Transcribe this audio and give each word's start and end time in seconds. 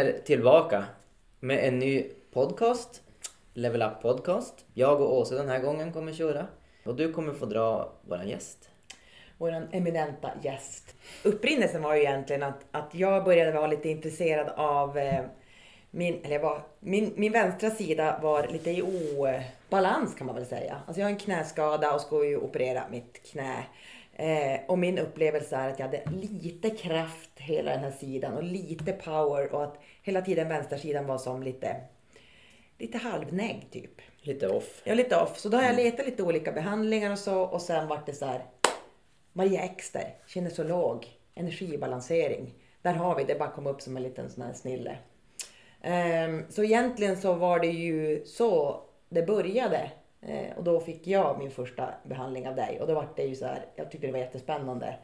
är 0.00 0.18
tillbaka 0.24 0.84
med 1.40 1.68
en 1.68 1.78
ny 1.78 2.04
podcast. 2.32 3.02
Level 3.54 3.82
Up 3.82 4.02
Podcast. 4.02 4.64
Jag 4.74 5.00
och 5.00 5.18
Åse 5.18 5.34
den 5.34 5.48
här 5.48 5.58
gången 5.58 5.92
kommer 5.92 6.12
köra. 6.12 6.46
Och 6.84 6.96
du 6.96 7.12
kommer 7.12 7.32
få 7.32 7.46
dra 7.46 7.92
våran 8.02 8.28
gäst. 8.28 8.70
Vår 9.38 9.68
eminenta 9.72 10.30
gäst. 10.42 10.94
Upprinnelsen 11.24 11.82
var 11.82 11.94
ju 11.94 12.00
egentligen 12.00 12.42
att, 12.42 12.64
att 12.70 12.94
jag 12.94 13.24
började 13.24 13.52
vara 13.52 13.66
lite 13.66 13.88
intresserad 13.88 14.48
av 14.56 14.98
eh, 14.98 15.24
min, 15.90 16.20
eller 16.24 16.34
jag 16.34 16.42
var, 16.42 16.62
min, 16.80 17.12
min 17.16 17.32
vänstra 17.32 17.70
sida 17.70 18.20
var 18.22 18.48
lite 18.48 18.70
i 18.70 18.82
obalans 18.82 20.14
kan 20.14 20.26
man 20.26 20.36
väl 20.36 20.46
säga. 20.46 20.76
Alltså 20.86 21.00
jag 21.00 21.06
har 21.06 21.12
en 21.12 21.18
knäskada 21.18 21.94
och 21.94 22.00
ska 22.00 22.24
ju 22.24 22.36
operera 22.36 22.82
mitt 22.90 23.30
knä. 23.32 23.64
Eh, 24.20 24.60
och 24.66 24.78
min 24.78 24.98
upplevelse 24.98 25.56
är 25.56 25.68
att 25.68 25.78
jag 25.78 25.86
hade 25.86 26.02
lite 26.10 26.70
kraft 26.70 27.30
hela 27.34 27.70
den 27.70 27.80
här 27.80 27.90
sidan 27.90 28.34
och 28.34 28.42
lite 28.42 28.92
power 28.92 29.52
och 29.52 29.64
att 29.64 29.78
hela 30.02 30.22
tiden 30.22 30.48
vänstersidan 30.48 31.06
var 31.06 31.18
som 31.18 31.42
lite, 31.42 31.76
lite 32.78 32.98
halvnägg 32.98 33.68
typ. 33.70 34.00
Lite 34.22 34.48
off. 34.48 34.82
Ja, 34.84 34.94
lite 34.94 35.16
off. 35.16 35.38
Så 35.38 35.48
då 35.48 35.56
har 35.56 35.64
jag 35.64 35.76
letat 35.76 36.06
lite 36.06 36.22
olika 36.22 36.52
behandlingar 36.52 37.12
och 37.12 37.18
så 37.18 37.42
och 37.42 37.62
sen 37.62 37.88
vart 37.88 38.06
det 38.06 38.12
så 38.12 38.26
här. 38.26 38.44
Maria 39.32 39.62
Exter, 39.62 40.14
kinesolog, 40.26 41.06
energibalansering. 41.34 42.54
Där 42.82 42.94
har 42.94 43.16
vi 43.16 43.24
det, 43.24 43.38
bara 43.38 43.50
kom 43.50 43.66
upp 43.66 43.80
som 43.80 43.96
en 43.96 44.02
liten 44.02 44.30
sån 44.30 44.44
här 44.44 44.52
snille. 44.52 44.98
Um, 45.84 46.44
så 46.48 46.64
egentligen 46.64 47.16
så 47.16 47.34
var 47.34 47.60
det 47.60 47.66
ju 47.66 48.24
så 48.24 48.82
det 49.08 49.22
började. 49.22 49.90
Uh, 50.28 50.56
och 50.56 50.64
då 50.64 50.80
fick 50.80 51.06
jag 51.06 51.38
min 51.38 51.50
första 51.50 51.88
behandling 52.04 52.48
av 52.48 52.56
dig. 52.56 52.80
Och 52.80 52.86
då 52.86 52.94
var 52.94 53.08
det 53.16 53.24
ju 53.24 53.34
så 53.34 53.46
här, 53.46 53.66
jag 53.74 53.90
tyckte 53.90 54.06
det 54.06 54.12
var 54.12 54.18
jättespännande. 54.18 54.94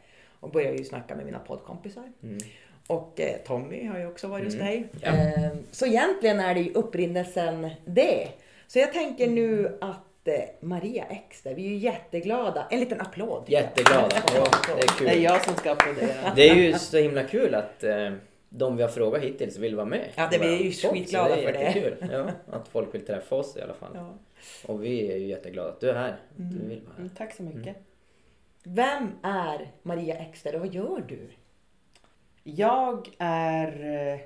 Och 0.40 0.50
började 0.50 0.76
ju 0.76 0.84
snacka 0.84 1.16
med 1.16 1.26
mina 1.26 1.38
poddkompisar. 1.38 2.12
Mm. 2.22 2.38
Och 2.86 3.20
eh, 3.20 3.36
Tommy 3.36 3.86
har 3.86 3.98
ju 3.98 4.06
också 4.06 4.28
varit 4.28 4.54
mm. 4.54 4.58
hos 4.58 4.68
dig. 4.68 4.88
Ja. 5.00 5.08
Eh, 5.08 5.50
så 5.70 5.86
egentligen 5.86 6.40
är 6.40 6.54
det 6.54 6.60
ju 6.60 6.72
upprinnelsen 6.72 7.70
det. 7.84 8.28
Så 8.66 8.78
jag 8.78 8.92
tänker 8.92 9.26
nu 9.26 9.78
att 9.80 10.28
eh, 10.28 10.34
Maria 10.60 11.04
Exter, 11.04 11.54
vi 11.54 11.66
är 11.66 11.68
ju 11.68 11.76
jätteglada. 11.76 12.66
En 12.70 12.80
liten 12.80 13.00
applåd. 13.00 13.44
Jätteglada. 13.46 14.16
Ja, 14.34 14.46
det 14.76 14.82
är 14.82 14.98
kul. 14.98 15.06
Det 15.06 15.14
är 15.14 15.20
jag 15.20 15.44
som 15.44 15.54
ska 15.54 15.72
applådera. 15.72 16.32
Det 16.36 16.48
är 16.48 16.54
ju 16.54 16.72
så 16.72 16.98
himla 16.98 17.24
kul 17.24 17.54
att 17.54 17.84
eh, 17.84 18.12
de 18.48 18.76
vi 18.76 18.82
har 18.82 18.90
frågat 18.90 19.22
hittills 19.22 19.58
vill 19.58 19.76
vara 19.76 19.86
med. 19.86 20.08
Ja, 20.14 20.28
det, 20.30 20.38
vi 20.38 20.46
är 20.46 20.62
ju 20.62 20.72
skitglada 20.72 21.36
för 21.36 21.52
det. 21.52 21.60
Jättekul. 21.60 22.08
Ja, 22.12 22.30
att 22.52 22.68
folk 22.68 22.94
vill 22.94 23.06
träffa 23.06 23.34
oss 23.34 23.56
i 23.56 23.60
alla 23.60 23.74
fall. 23.74 23.90
Ja. 23.94 24.14
Och 24.66 24.84
vi 24.84 25.12
är 25.12 25.16
ju 25.16 25.26
jätteglada 25.26 25.68
att 25.68 25.80
du 25.80 25.90
är 25.90 25.94
här. 25.94 26.16
Mm. 26.38 26.50
Du 26.50 26.68
vill 26.68 26.80
vara 26.80 26.92
här. 26.92 26.98
Mm, 26.98 27.10
tack 27.16 27.34
så 27.34 27.42
mycket. 27.42 27.76
Mm. 27.76 27.82
Vem 28.62 29.12
är 29.22 29.70
Maria 29.82 30.16
Exter 30.16 30.54
och 30.54 30.60
vad 30.60 30.74
gör 30.74 31.04
du? 31.08 31.28
Jag 32.48 33.08
är 33.18 33.84
eh, 34.12 34.20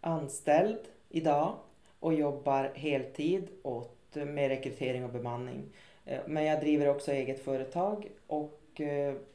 anställd 0.00 0.78
idag 1.08 1.56
och 2.00 2.14
jobbar 2.14 2.72
heltid 2.74 3.48
åt, 3.62 4.16
eh, 4.16 4.24
med 4.24 4.48
rekrytering 4.48 5.04
och 5.04 5.10
bemanning. 5.10 5.64
Eh, 6.04 6.18
men 6.26 6.44
jag 6.44 6.60
driver 6.60 6.88
också 6.88 7.12
eget 7.12 7.44
företag 7.44 8.08
och 8.26 8.60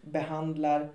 behandlar 0.02 0.90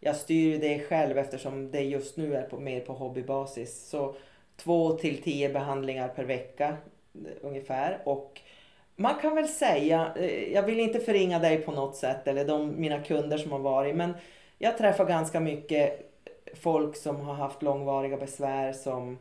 jag 0.00 0.16
styr 0.16 0.58
det 0.58 0.78
själv 0.78 1.18
eftersom 1.18 1.70
det 1.70 1.80
just 1.80 2.16
nu 2.16 2.34
är 2.34 2.42
på, 2.42 2.58
mer 2.58 2.80
på 2.80 2.92
hobbybasis. 2.92 3.88
Så 3.88 4.14
två 4.56 4.92
till 4.92 5.22
tio 5.22 5.48
behandlingar 5.48 6.08
per 6.08 6.24
vecka 6.24 6.76
ungefär. 7.40 8.02
Och 8.04 8.40
man 8.96 9.14
kan 9.14 9.34
väl 9.34 9.48
säga, 9.48 10.14
jag 10.52 10.62
vill 10.62 10.80
inte 10.80 11.00
förringa 11.00 11.38
dig 11.38 11.58
på 11.58 11.72
något 11.72 11.96
sätt 11.96 12.28
eller 12.28 12.44
de, 12.44 12.80
mina 12.80 13.02
kunder 13.02 13.38
som 13.38 13.52
har 13.52 13.58
varit, 13.58 13.96
men 13.96 14.14
jag 14.58 14.78
träffar 14.78 15.04
ganska 15.04 15.40
mycket 15.40 16.07
folk 16.54 16.96
som 16.96 17.20
har 17.20 17.34
haft 17.34 17.62
långvariga 17.62 18.16
besvär 18.16 18.72
som 18.72 19.18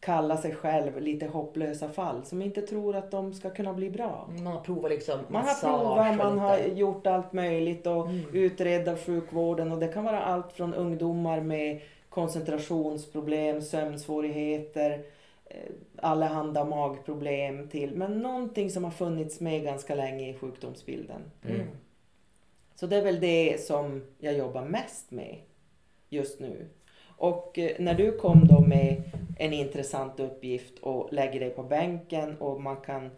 kallar 0.00 0.36
sig 0.36 0.54
själv 0.54 1.00
lite 1.00 1.26
hopplösa 1.26 1.88
fall 1.88 2.24
som 2.24 2.42
inte 2.42 2.62
tror 2.62 2.96
att 2.96 3.10
de 3.10 3.34
ska 3.34 3.50
kunna 3.50 3.72
bli 3.72 3.90
bra. 3.90 4.28
Man 4.28 4.46
har 4.46 4.60
provat 4.60 4.90
liksom 4.90 5.18
Man 5.28 5.44
har 5.44 5.54
provat, 5.54 6.16
man 6.16 6.38
har 6.38 6.58
gjort 6.58 7.06
allt 7.06 7.32
möjligt 7.32 7.86
och 7.86 8.06
mm. 8.06 8.24
utredd 8.32 8.88
av 8.88 8.98
sjukvården 8.98 9.72
och 9.72 9.78
det 9.78 9.88
kan 9.88 10.04
vara 10.04 10.22
allt 10.22 10.52
från 10.52 10.74
ungdomar 10.74 11.40
med 11.40 11.80
koncentrationsproblem, 12.08 13.62
sömnsvårigheter, 13.62 15.02
eh, 15.44 15.72
allehanda 15.96 16.64
magproblem 16.64 17.68
till 17.68 17.96
men 17.96 18.22
någonting 18.22 18.70
som 18.70 18.84
har 18.84 18.90
funnits 18.90 19.40
med 19.40 19.62
ganska 19.62 19.94
länge 19.94 20.30
i 20.30 20.34
sjukdomsbilden. 20.34 21.22
Mm. 21.44 21.66
Så 22.74 22.86
det 22.86 22.96
är 22.96 23.04
väl 23.04 23.20
det 23.20 23.60
som 23.60 24.02
jag 24.18 24.38
jobbar 24.38 24.64
mest 24.64 25.10
med 25.10 25.38
just 26.08 26.40
nu. 26.40 26.68
Och 27.16 27.58
eh, 27.58 27.76
när 27.78 27.94
du 27.94 28.12
kom 28.12 28.46
då 28.46 28.60
med 28.60 29.02
en 29.38 29.52
intressant 29.52 30.20
uppgift 30.20 30.78
och 30.78 31.12
lägger 31.12 31.40
dig 31.40 31.50
på 31.50 31.62
bänken 31.62 32.36
och 32.38 32.60
man 32.60 32.76
kan 32.76 33.10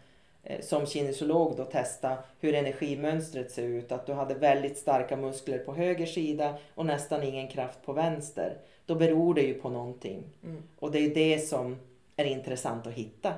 eh, 0.43 0.61
som 0.61 0.87
kinesolog 0.87 1.57
då 1.57 1.65
testa 1.65 2.19
hur 2.41 2.55
energimönstret 2.55 3.51
ser 3.51 3.63
ut. 3.63 3.93
Att 3.93 4.07
du 4.07 4.13
hade 4.13 4.35
väldigt 4.35 4.79
starka 4.79 5.17
muskler 5.17 5.59
på 5.59 5.75
höger 5.75 6.07
sida 6.07 6.55
och 6.75 6.87
nästan 6.87 7.23
ingen 7.23 7.49
kraft 7.49 7.79
på 7.85 7.93
vänster. 7.93 8.57
Då 8.87 8.95
beror 8.95 9.35
det 9.35 9.43
ju 9.43 9.55
på 9.55 9.71
någonting. 9.71 10.23
Mm. 10.45 10.63
Och 10.79 10.93
det 10.93 10.99
är 10.99 11.15
det 11.15 11.39
som 11.39 11.77
är 12.17 12.25
intressant 12.25 12.87
att 12.87 12.93
hitta. 12.93 13.35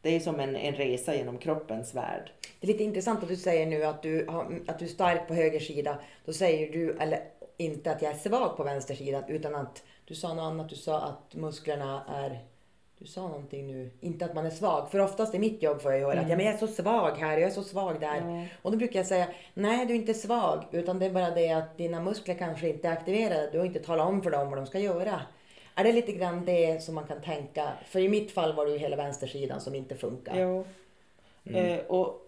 Det 0.00 0.16
är 0.16 0.20
som 0.20 0.40
en, 0.40 0.56
en 0.56 0.74
resa 0.74 1.14
genom 1.14 1.38
kroppens 1.38 1.94
värld. 1.94 2.30
Det 2.60 2.66
är 2.66 2.72
lite 2.72 2.84
intressant 2.84 3.22
att 3.22 3.28
du 3.28 3.36
säger 3.36 3.66
nu 3.66 3.84
att 3.84 4.02
du, 4.02 4.26
har, 4.28 4.60
att 4.66 4.78
du 4.78 4.84
är 4.84 4.88
stark 4.88 5.28
på 5.28 5.34
höger 5.34 5.60
sida. 5.60 5.98
Då 6.24 6.32
säger 6.32 6.72
du, 6.72 6.96
eller 6.98 7.20
inte 7.56 7.92
att 7.92 8.02
jag 8.02 8.12
är 8.12 8.16
svag 8.16 8.56
på 8.56 8.62
vänster 8.62 8.94
sida 8.94 9.24
utan 9.28 9.54
att 9.54 9.82
du 10.04 10.14
sa 10.14 10.34
något 10.34 10.42
annat. 10.42 10.68
Du 10.68 10.76
sa 10.76 11.00
att 11.00 11.34
musklerna 11.34 12.04
är... 12.08 12.40
Du 12.98 13.06
sa 13.06 13.20
någonting 13.20 13.66
nu. 13.66 13.90
Inte 14.00 14.24
att 14.24 14.34
man 14.34 14.46
är 14.46 14.50
svag. 14.50 14.90
För 14.90 14.98
oftast 14.98 15.34
i 15.34 15.38
mitt 15.38 15.62
jobb 15.62 15.82
får 15.82 15.92
jag 15.92 16.00
höra 16.00 16.12
mm. 16.12 16.24
att 16.24 16.30
ja, 16.30 16.36
men 16.36 16.46
jag 16.46 16.54
är 16.54 16.58
så 16.58 16.66
svag 16.66 17.10
här 17.10 17.38
jag 17.38 17.50
är 17.50 17.54
så 17.54 17.62
svag 17.62 18.00
där. 18.00 18.18
Mm. 18.18 18.46
Och 18.62 18.70
då 18.70 18.78
brukar 18.78 18.98
jag 18.98 19.06
säga 19.06 19.28
nej 19.54 19.86
du 19.86 19.94
är 19.94 19.98
inte 19.98 20.14
svag. 20.14 20.64
Utan 20.70 20.98
det 20.98 21.06
är 21.06 21.10
bara 21.10 21.30
det 21.30 21.50
att 21.50 21.76
dina 21.76 22.00
muskler 22.00 22.34
kanske 22.34 22.68
inte 22.68 22.88
är 22.88 22.92
aktiverade. 22.92 23.48
Du 23.52 23.58
har 23.58 23.66
inte 23.66 23.80
talat 23.80 24.08
om 24.08 24.22
för 24.22 24.30
dem 24.30 24.48
vad 24.50 24.58
de 24.58 24.66
ska 24.66 24.78
göra. 24.78 25.20
Är 25.74 25.84
det 25.84 25.92
lite 25.92 26.12
grann 26.12 26.44
det 26.44 26.82
som 26.82 26.94
man 26.94 27.06
kan 27.06 27.20
tänka? 27.20 27.72
För 27.86 28.00
i 28.00 28.08
mitt 28.08 28.32
fall 28.32 28.52
var 28.52 28.66
det 28.66 28.72
ju 28.72 28.78
hela 28.78 28.96
vänstersidan 28.96 29.60
som 29.60 29.74
inte 29.74 29.96
funkar. 29.96 30.38
Jo. 30.38 30.64
Mm. 31.44 31.66
Eh, 31.66 31.84
och 31.86 32.21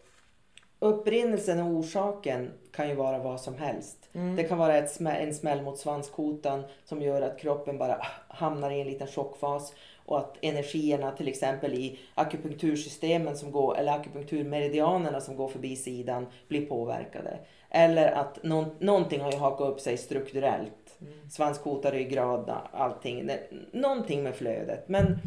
upprinnelsen 0.84 1.60
och 1.60 1.66
orsaken 1.66 2.50
kan 2.72 2.88
ju 2.88 2.94
vara 2.94 3.18
vad 3.18 3.40
som 3.40 3.54
helst. 3.54 4.08
Mm. 4.12 4.36
Det 4.36 4.44
kan 4.44 4.58
vara 4.58 4.76
ett 4.76 4.90
smä 4.90 5.16
en 5.16 5.34
smäll 5.34 5.62
mot 5.62 5.78
svanskotan 5.78 6.62
som 6.84 7.02
gör 7.02 7.22
att 7.22 7.38
kroppen 7.38 7.78
bara 7.78 7.96
hamnar 8.28 8.70
i 8.70 8.80
en 8.80 8.86
liten 8.86 9.06
chockfas 9.06 9.74
och 10.06 10.18
att 10.18 10.36
energierna 10.40 11.10
till 11.10 11.28
exempel 11.28 11.74
i 11.74 11.98
akupunktursystemen 12.14 13.36
som 13.36 13.52
går, 13.52 13.78
eller 13.78 13.92
akupunkturmeridianerna 13.92 15.20
som 15.20 15.36
går 15.36 15.48
förbi 15.48 15.76
sidan 15.76 16.26
blir 16.48 16.66
påverkade. 16.66 17.38
Eller 17.70 18.12
att 18.12 18.42
någon, 18.42 18.70
någonting 18.78 19.20
har 19.20 19.32
ju 19.32 19.38
hakat 19.38 19.68
upp 19.68 19.80
sig 19.80 19.96
strukturellt. 19.96 21.00
Mm. 21.00 21.30
Svanskota, 21.30 21.90
ryggrad, 21.90 22.52
allting. 22.72 23.30
Någonting 23.72 24.22
med 24.22 24.34
flödet. 24.34 24.88
Men 24.88 25.18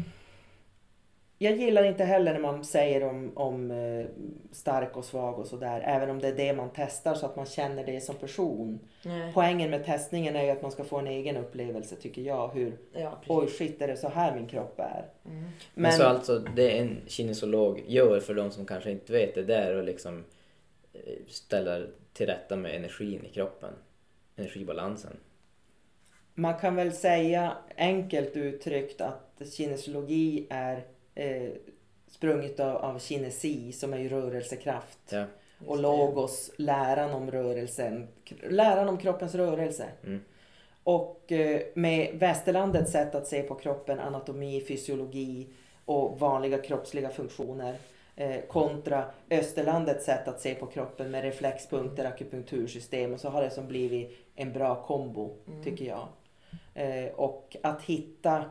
jag 1.40 1.56
gillar 1.56 1.84
inte 1.84 2.04
heller 2.04 2.32
när 2.32 2.40
man 2.40 2.64
säger 2.64 3.04
om, 3.04 3.32
om 3.34 3.70
eh, 3.70 4.06
stark 4.50 4.96
och 4.96 5.04
svag 5.04 5.38
och 5.38 5.46
sådär. 5.46 5.82
Även 5.84 6.10
om 6.10 6.18
det 6.18 6.28
är 6.28 6.36
det 6.36 6.52
man 6.52 6.70
testar 6.74 7.14
så 7.14 7.26
att 7.26 7.36
man 7.36 7.46
känner 7.46 7.84
det 7.84 8.00
som 8.00 8.14
person. 8.14 8.78
Nej. 9.02 9.32
Poängen 9.34 9.70
med 9.70 9.84
testningen 9.84 10.36
är 10.36 10.44
ju 10.44 10.50
att 10.50 10.62
man 10.62 10.70
ska 10.70 10.84
få 10.84 10.98
en 10.98 11.06
egen 11.06 11.36
upplevelse 11.36 11.96
tycker 11.96 12.22
jag. 12.22 12.48
Hur, 12.48 12.78
ja, 12.92 13.22
oj 13.26 13.46
shit 13.46 13.82
är 13.82 13.88
det 13.88 13.96
så 13.96 14.08
här 14.08 14.34
min 14.34 14.46
kropp 14.46 14.80
är. 14.80 15.04
Mm. 15.24 15.42
Men, 15.42 15.52
Men, 15.74 15.92
så 15.92 16.04
alltså 16.04 16.38
det 16.38 16.78
en 16.78 16.96
kinesolog 17.06 17.82
gör 17.86 18.20
för 18.20 18.34
de 18.34 18.50
som 18.50 18.66
kanske 18.66 18.90
inte 18.90 19.12
vet 19.12 19.34
det, 19.34 19.42
det 19.42 19.56
är 19.56 19.78
att 19.78 19.84
liksom 19.84 20.24
eh, 20.92 21.00
ställa 21.28 21.80
till 22.12 22.26
rätta 22.26 22.56
med 22.56 22.74
energin 22.74 23.24
i 23.24 23.28
kroppen. 23.28 23.72
Energibalansen. 24.36 25.16
Man 26.34 26.58
kan 26.58 26.76
väl 26.76 26.92
säga 26.92 27.56
enkelt 27.76 28.36
uttryckt 28.36 29.00
att 29.00 29.52
kinesologi 29.52 30.46
är 30.50 30.84
eh, 31.18 31.50
sprunget 32.06 32.60
av, 32.60 32.76
av 32.76 32.98
kinesi 32.98 33.72
som 33.72 33.92
är 33.92 33.98
ju 33.98 34.08
rörelsekraft. 34.08 34.98
Ja. 35.10 35.24
Och 35.66 35.78
logos, 35.78 36.50
läran 36.56 37.10
om 37.10 37.30
rörelsen, 37.30 38.08
läran 38.48 38.88
om 38.88 38.98
kroppens 38.98 39.34
rörelse. 39.34 39.86
Mm. 40.04 40.20
Och 40.82 41.32
eh, 41.32 41.60
med 41.74 42.18
västerlandets 42.18 42.92
sätt 42.92 43.14
att 43.14 43.26
se 43.26 43.42
på 43.42 43.54
kroppen, 43.54 44.00
anatomi, 44.00 44.64
fysiologi 44.68 45.46
och 45.84 46.18
vanliga 46.18 46.58
kroppsliga 46.58 47.08
funktioner 47.08 47.76
eh, 48.16 48.40
kontra 48.48 49.04
österlandets 49.30 50.04
sätt 50.04 50.28
att 50.28 50.40
se 50.40 50.54
på 50.54 50.66
kroppen 50.66 51.10
med 51.10 51.22
reflexpunkter, 51.22 52.04
akupunktursystem 52.04 53.14
och 53.14 53.20
så 53.20 53.28
har 53.28 53.42
det 53.42 53.50
som 53.50 53.66
blivit 53.66 54.18
en 54.34 54.52
bra 54.52 54.82
kombo 54.82 55.36
mm. 55.46 55.64
tycker 55.64 55.84
jag. 55.84 56.08
Eh, 56.74 57.10
och 57.14 57.56
att 57.62 57.82
hitta 57.82 58.44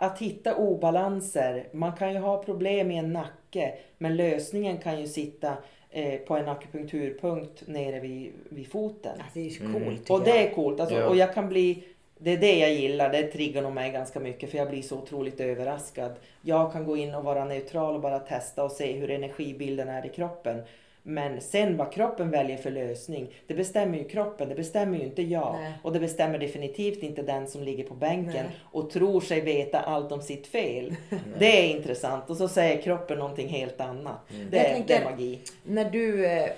att 0.00 0.18
hitta 0.18 0.56
obalanser. 0.56 1.68
Man 1.72 1.92
kan 1.92 2.12
ju 2.12 2.18
ha 2.18 2.42
problem 2.42 2.90
i 2.90 2.98
en 2.98 3.12
nacke 3.12 3.74
men 3.98 4.16
lösningen 4.16 4.78
kan 4.78 5.00
ju 5.00 5.06
sitta 5.06 5.56
eh, 5.90 6.20
på 6.20 6.36
en 6.36 6.48
akupunkturpunkt 6.48 7.66
nere 7.66 8.00
vid, 8.00 8.32
vid 8.48 8.70
foten. 8.70 9.12
Alltså 9.12 9.38
det 9.38 9.40
är 9.40 9.50
ju 9.50 9.72
coolt. 9.72 10.10
Mm. 10.10 10.20
Och 10.20 10.24
det 10.24 10.46
är 10.46 10.54
coolt. 10.54 10.80
Alltså, 10.80 10.96
ja. 10.96 11.08
Och 11.08 11.16
jag 11.16 11.34
kan 11.34 11.48
bli 11.48 11.84
det 12.18 12.30
är 12.30 12.38
det 12.38 12.58
jag 12.58 12.74
gillar, 12.74 13.10
det 13.10 13.22
triggar 13.22 13.62
nog 13.62 13.72
mig 13.72 13.90
ganska 13.90 14.20
mycket 14.20 14.50
för 14.50 14.58
jag 14.58 14.70
blir 14.70 14.82
så 14.82 14.98
otroligt 14.98 15.40
överraskad. 15.40 16.12
Jag 16.42 16.72
kan 16.72 16.84
gå 16.84 16.96
in 16.96 17.14
och 17.14 17.24
vara 17.24 17.44
neutral 17.44 17.94
och 17.94 18.00
bara 18.00 18.18
testa 18.18 18.64
och 18.64 18.72
se 18.72 18.92
hur 18.92 19.10
energibilden 19.10 19.88
är 19.88 20.06
i 20.06 20.08
kroppen. 20.08 20.62
Men 21.02 21.40
sen 21.40 21.76
vad 21.76 21.92
kroppen 21.92 22.30
väljer 22.30 22.56
för 22.56 22.70
lösning, 22.70 23.34
det 23.46 23.54
bestämmer 23.54 23.98
ju 23.98 24.04
kroppen, 24.04 24.48
det 24.48 24.54
bestämmer 24.54 24.98
ju 24.98 25.04
inte 25.04 25.22
jag. 25.22 25.56
Nej. 25.60 25.72
Och 25.82 25.92
det 25.92 26.00
bestämmer 26.00 26.38
definitivt 26.38 27.02
inte 27.02 27.22
den 27.22 27.46
som 27.46 27.62
ligger 27.62 27.84
på 27.84 27.94
bänken 27.94 28.32
Nej. 28.46 28.60
och 28.72 28.90
tror 28.90 29.20
sig 29.20 29.40
veta 29.40 29.80
allt 29.80 30.12
om 30.12 30.22
sitt 30.22 30.46
fel. 30.46 30.96
Det 31.38 31.46
är 31.70 31.76
intressant 31.76 32.30
och 32.30 32.36
så 32.36 32.48
säger 32.48 32.82
kroppen 32.82 33.18
någonting 33.18 33.48
helt 33.48 33.80
annat. 33.80 34.18
Det, 34.50 34.56
Jag 34.56 34.66
är, 34.66 34.74
tänker- 34.74 34.88
det 34.88 34.94
är 35.06 35.10
magi. 35.10 35.40
När 35.64 35.90
du, 35.90 36.26
eh, 36.26 36.50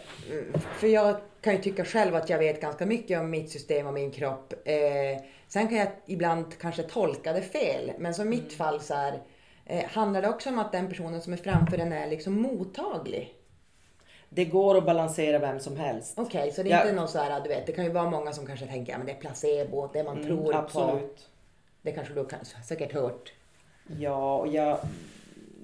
för 0.78 0.86
jag 0.86 1.16
kan 1.40 1.52
ju 1.56 1.62
tycka 1.62 1.84
själv 1.84 2.14
att 2.14 2.30
jag 2.30 2.38
vet 2.38 2.60
ganska 2.60 2.86
mycket 2.86 3.20
om 3.20 3.30
mitt 3.30 3.50
system 3.50 3.86
och 3.86 3.94
min 3.94 4.10
kropp. 4.10 4.52
Eh, 4.64 5.22
sen 5.48 5.68
kan 5.68 5.78
jag 5.78 5.88
ibland 6.06 6.58
kanske 6.60 6.82
tolka 6.82 7.32
det 7.32 7.42
fel. 7.42 7.92
Men 7.98 8.14
som 8.14 8.28
mitt 8.28 8.52
fall 8.52 8.80
så 8.80 8.94
här, 8.94 9.18
eh, 9.66 9.84
handlar 9.84 10.22
det 10.22 10.28
också 10.28 10.48
om 10.50 10.58
att 10.58 10.72
den 10.72 10.88
personen 10.88 11.20
som 11.20 11.32
är 11.32 11.36
framför 11.36 11.78
en 11.78 11.92
är 11.92 12.06
liksom 12.10 12.42
mottaglig. 12.42 13.34
Det 14.34 14.44
går 14.44 14.78
att 14.78 14.86
balansera 14.86 15.38
vem 15.38 15.60
som 15.60 15.76
helst. 15.76 16.14
Okej, 16.18 16.52
så 16.52 16.62
det 16.62 16.68
är 16.68 16.72
Ja. 16.72 16.82
inte 16.82 16.92
någon 16.94 17.08
så 17.08 17.18
här, 17.18 17.40
du 17.40 17.48
vet, 17.48 17.66
det 17.66 17.72
kan 17.72 17.84
ju 17.84 17.90
vara 17.90 18.10
många 18.10 18.32
som 18.32 18.46
kanske 18.46 18.66
tänker, 18.66 18.92
ja 18.92 18.98
men 18.98 19.06
det 19.06 19.12
är 19.12 19.16
placebo, 19.16 19.88
det 19.92 20.02
man 20.04 20.22
tror 20.24 20.38
Mm, 20.38 20.52
på. 20.52 20.58
absolut. 20.58 21.28
Det 21.82 21.92
kanske 21.92 22.14
du 22.14 22.24
kan, 22.24 22.38
säkert 22.68 22.92
hört. 22.92 23.32
Ja, 23.98 24.36
och 24.38 24.48
jag, 24.48 24.78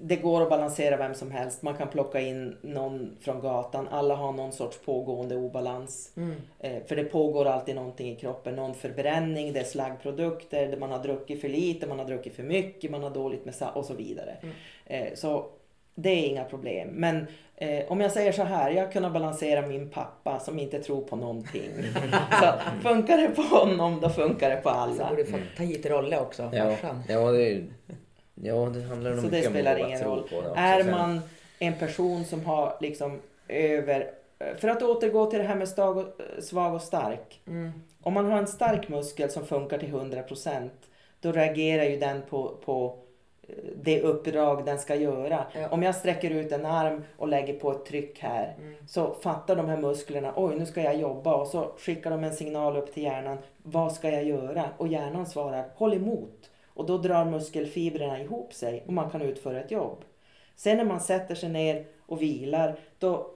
det 0.01 0.15
går 0.15 0.41
att 0.41 0.49
balansera 0.49 0.97
vem 0.97 1.13
som 1.15 1.31
helst. 1.31 1.61
Man 1.61 1.75
kan 1.77 1.87
plocka 1.87 2.19
in 2.19 2.57
någon 2.61 3.17
från 3.21 3.39
gatan. 3.41 3.87
Alla 3.91 4.15
har 4.15 4.31
någon 4.31 4.51
sorts 4.51 4.77
pågående 4.85 5.35
obalans. 5.35 6.11
Mm. 6.17 6.35
Eh, 6.59 6.83
för 6.85 6.95
det 6.95 7.03
pågår 7.03 7.45
alltid 7.45 7.75
någonting 7.75 8.09
i 8.11 8.15
kroppen. 8.15 8.55
Någon 8.55 8.73
förbränning, 8.75 9.53
det 9.53 9.59
är 9.59 9.63
slaggprodukter, 9.63 10.77
man 10.77 10.91
har 10.91 10.99
druckit 10.99 11.41
för 11.41 11.49
lite, 11.49 11.87
man 11.87 11.99
har 11.99 12.05
druckit 12.05 12.35
för 12.35 12.43
mycket, 12.43 12.91
man 12.91 13.03
har 13.03 13.09
dåligt 13.09 13.45
med 13.45 13.55
och 13.73 13.85
så 13.85 13.93
vidare. 13.93 14.37
Mm. 14.41 14.55
Eh, 14.85 15.13
så 15.15 15.45
det 16.01 16.09
är 16.09 16.27
inga 16.27 16.43
problem. 16.43 16.87
Men 16.91 17.27
eh, 17.55 17.91
om 17.91 18.01
jag 18.01 18.11
säger 18.11 18.31
så 18.31 18.43
här, 18.43 18.71
jag 18.71 18.85
har 18.85 18.91
kunnat 18.91 19.13
balansera 19.13 19.67
min 19.67 19.89
pappa 19.89 20.39
som 20.39 20.59
inte 20.59 20.79
tror 20.83 21.01
på 21.01 21.15
någonting. 21.15 21.69
så 22.41 22.53
funkar 22.89 23.17
det 23.17 23.27
på 23.29 23.41
honom, 23.41 23.99
då 24.01 24.09
funkar 24.09 24.49
det 24.49 24.55
på 24.55 24.69
Så 24.69 24.75
alla. 24.75 25.09
borde 25.09 25.23
du 25.23 25.31
få 25.31 25.37
ta 25.57 25.63
hit 25.63 25.85
Rolle 25.85 26.19
också, 26.19 26.49
Ja, 26.53 26.69
farsan. 26.75 27.03
ja, 27.09 27.31
det, 27.31 27.51
är 27.51 27.63
ja, 28.35 28.53
det 28.73 28.81
handlar 28.83 29.11
nog 29.11 29.19
Så 29.19 29.25
det 29.25 29.31
mycket 29.31 29.47
om 29.47 29.53
spelar 29.53 29.75
våga 29.75 29.87
ingen 29.87 30.03
roll. 30.03 30.23
det 30.29 30.37
också. 30.37 30.53
Är 30.55 30.83
Sen- 30.83 30.91
man 30.91 31.21
en 31.59 31.73
person 31.73 32.25
som 32.25 32.45
har 32.45 32.77
liksom 32.81 33.19
över... 33.47 34.11
För 34.59 34.67
att 34.67 34.83
återgå 34.83 35.25
till 35.25 35.39
det 35.39 35.45
här 35.45 35.55
med 35.55 35.69
stag 35.69 35.97
och, 35.97 36.05
svag 36.39 36.73
och 36.73 36.81
stark. 36.81 37.41
Mm. 37.47 37.71
Om 38.01 38.13
man 38.13 38.25
har 38.31 38.37
en 38.37 38.47
stark 38.47 38.89
muskel 38.89 39.29
som 39.29 39.45
funkar 39.45 39.77
till 39.77 39.89
100% 39.89 40.69
då 41.21 41.31
reagerar 41.31 41.83
ju 41.83 41.97
den 41.97 42.21
på, 42.29 42.57
på 42.65 42.85
eh, 42.87 43.08
det 43.75 44.01
uppdrag 44.01 44.65
den 44.65 44.79
ska 44.79 44.95
göra. 44.95 45.45
Ja. 45.53 45.69
Om 45.69 45.83
jag 45.83 45.95
sträcker 45.95 46.31
ut 46.31 46.51
en 46.51 46.65
arm 46.65 47.03
och 47.17 47.27
lägger 47.27 47.59
på 47.59 47.71
ett 47.71 47.85
tryck 47.85 48.19
här 48.19 48.55
Mm. 48.57 48.73
så 48.87 49.13
fattar 49.13 49.55
de 49.55 49.65
här 49.69 49.77
musklerna, 49.77 50.33
oj 50.35 50.55
nu 50.55 50.65
ska 50.65 50.81
jag 50.81 50.97
jobba 50.97 51.35
och 51.35 51.47
så 51.47 51.71
skickar 51.77 52.11
de 52.11 52.23
en 52.23 52.33
signal 52.33 52.77
upp 52.77 52.93
till 52.93 53.03
hjärnan, 53.03 53.37
vad 53.63 53.93
ska 53.93 54.09
jag 54.09 54.23
göra? 54.23 54.69
Och 54.77 54.87
hjärnan 54.87 55.25
svarar, 55.25 55.65
håll 55.75 55.93
emot. 55.93 56.49
Och 56.67 56.85
då 56.85 56.97
drar 56.97 57.25
muskelfibrerna 57.25 58.21
ihop 58.21 58.53
sig 58.53 58.83
och 58.87 58.93
man 58.93 59.09
kan 59.09 59.21
utföra 59.21 59.59
ett 59.59 59.71
jobb. 59.71 59.97
Sen 60.55 60.77
när 60.77 60.85
man 60.85 60.99
sätter 61.01 61.35
sig 61.35 61.49
ner 61.49 61.85
och 62.05 62.21
vilar, 62.21 62.75
då 62.99 63.31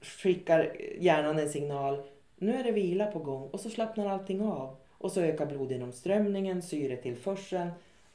skickar 0.00 0.76
hjärnan 0.98 1.38
en 1.38 1.48
signal, 1.48 2.02
nu 2.36 2.54
är 2.54 2.64
det 2.64 2.72
vila 2.72 3.06
på 3.06 3.18
gång 3.18 3.48
och 3.50 3.60
så 3.60 3.70
slappnar 3.70 4.06
allting 4.06 4.42
av. 4.42 4.76
Och 4.90 5.12
så 5.12 5.20
ökar 5.20 5.46
blodgenomströmningen, 5.46 6.62
syretillförseln 6.62 7.70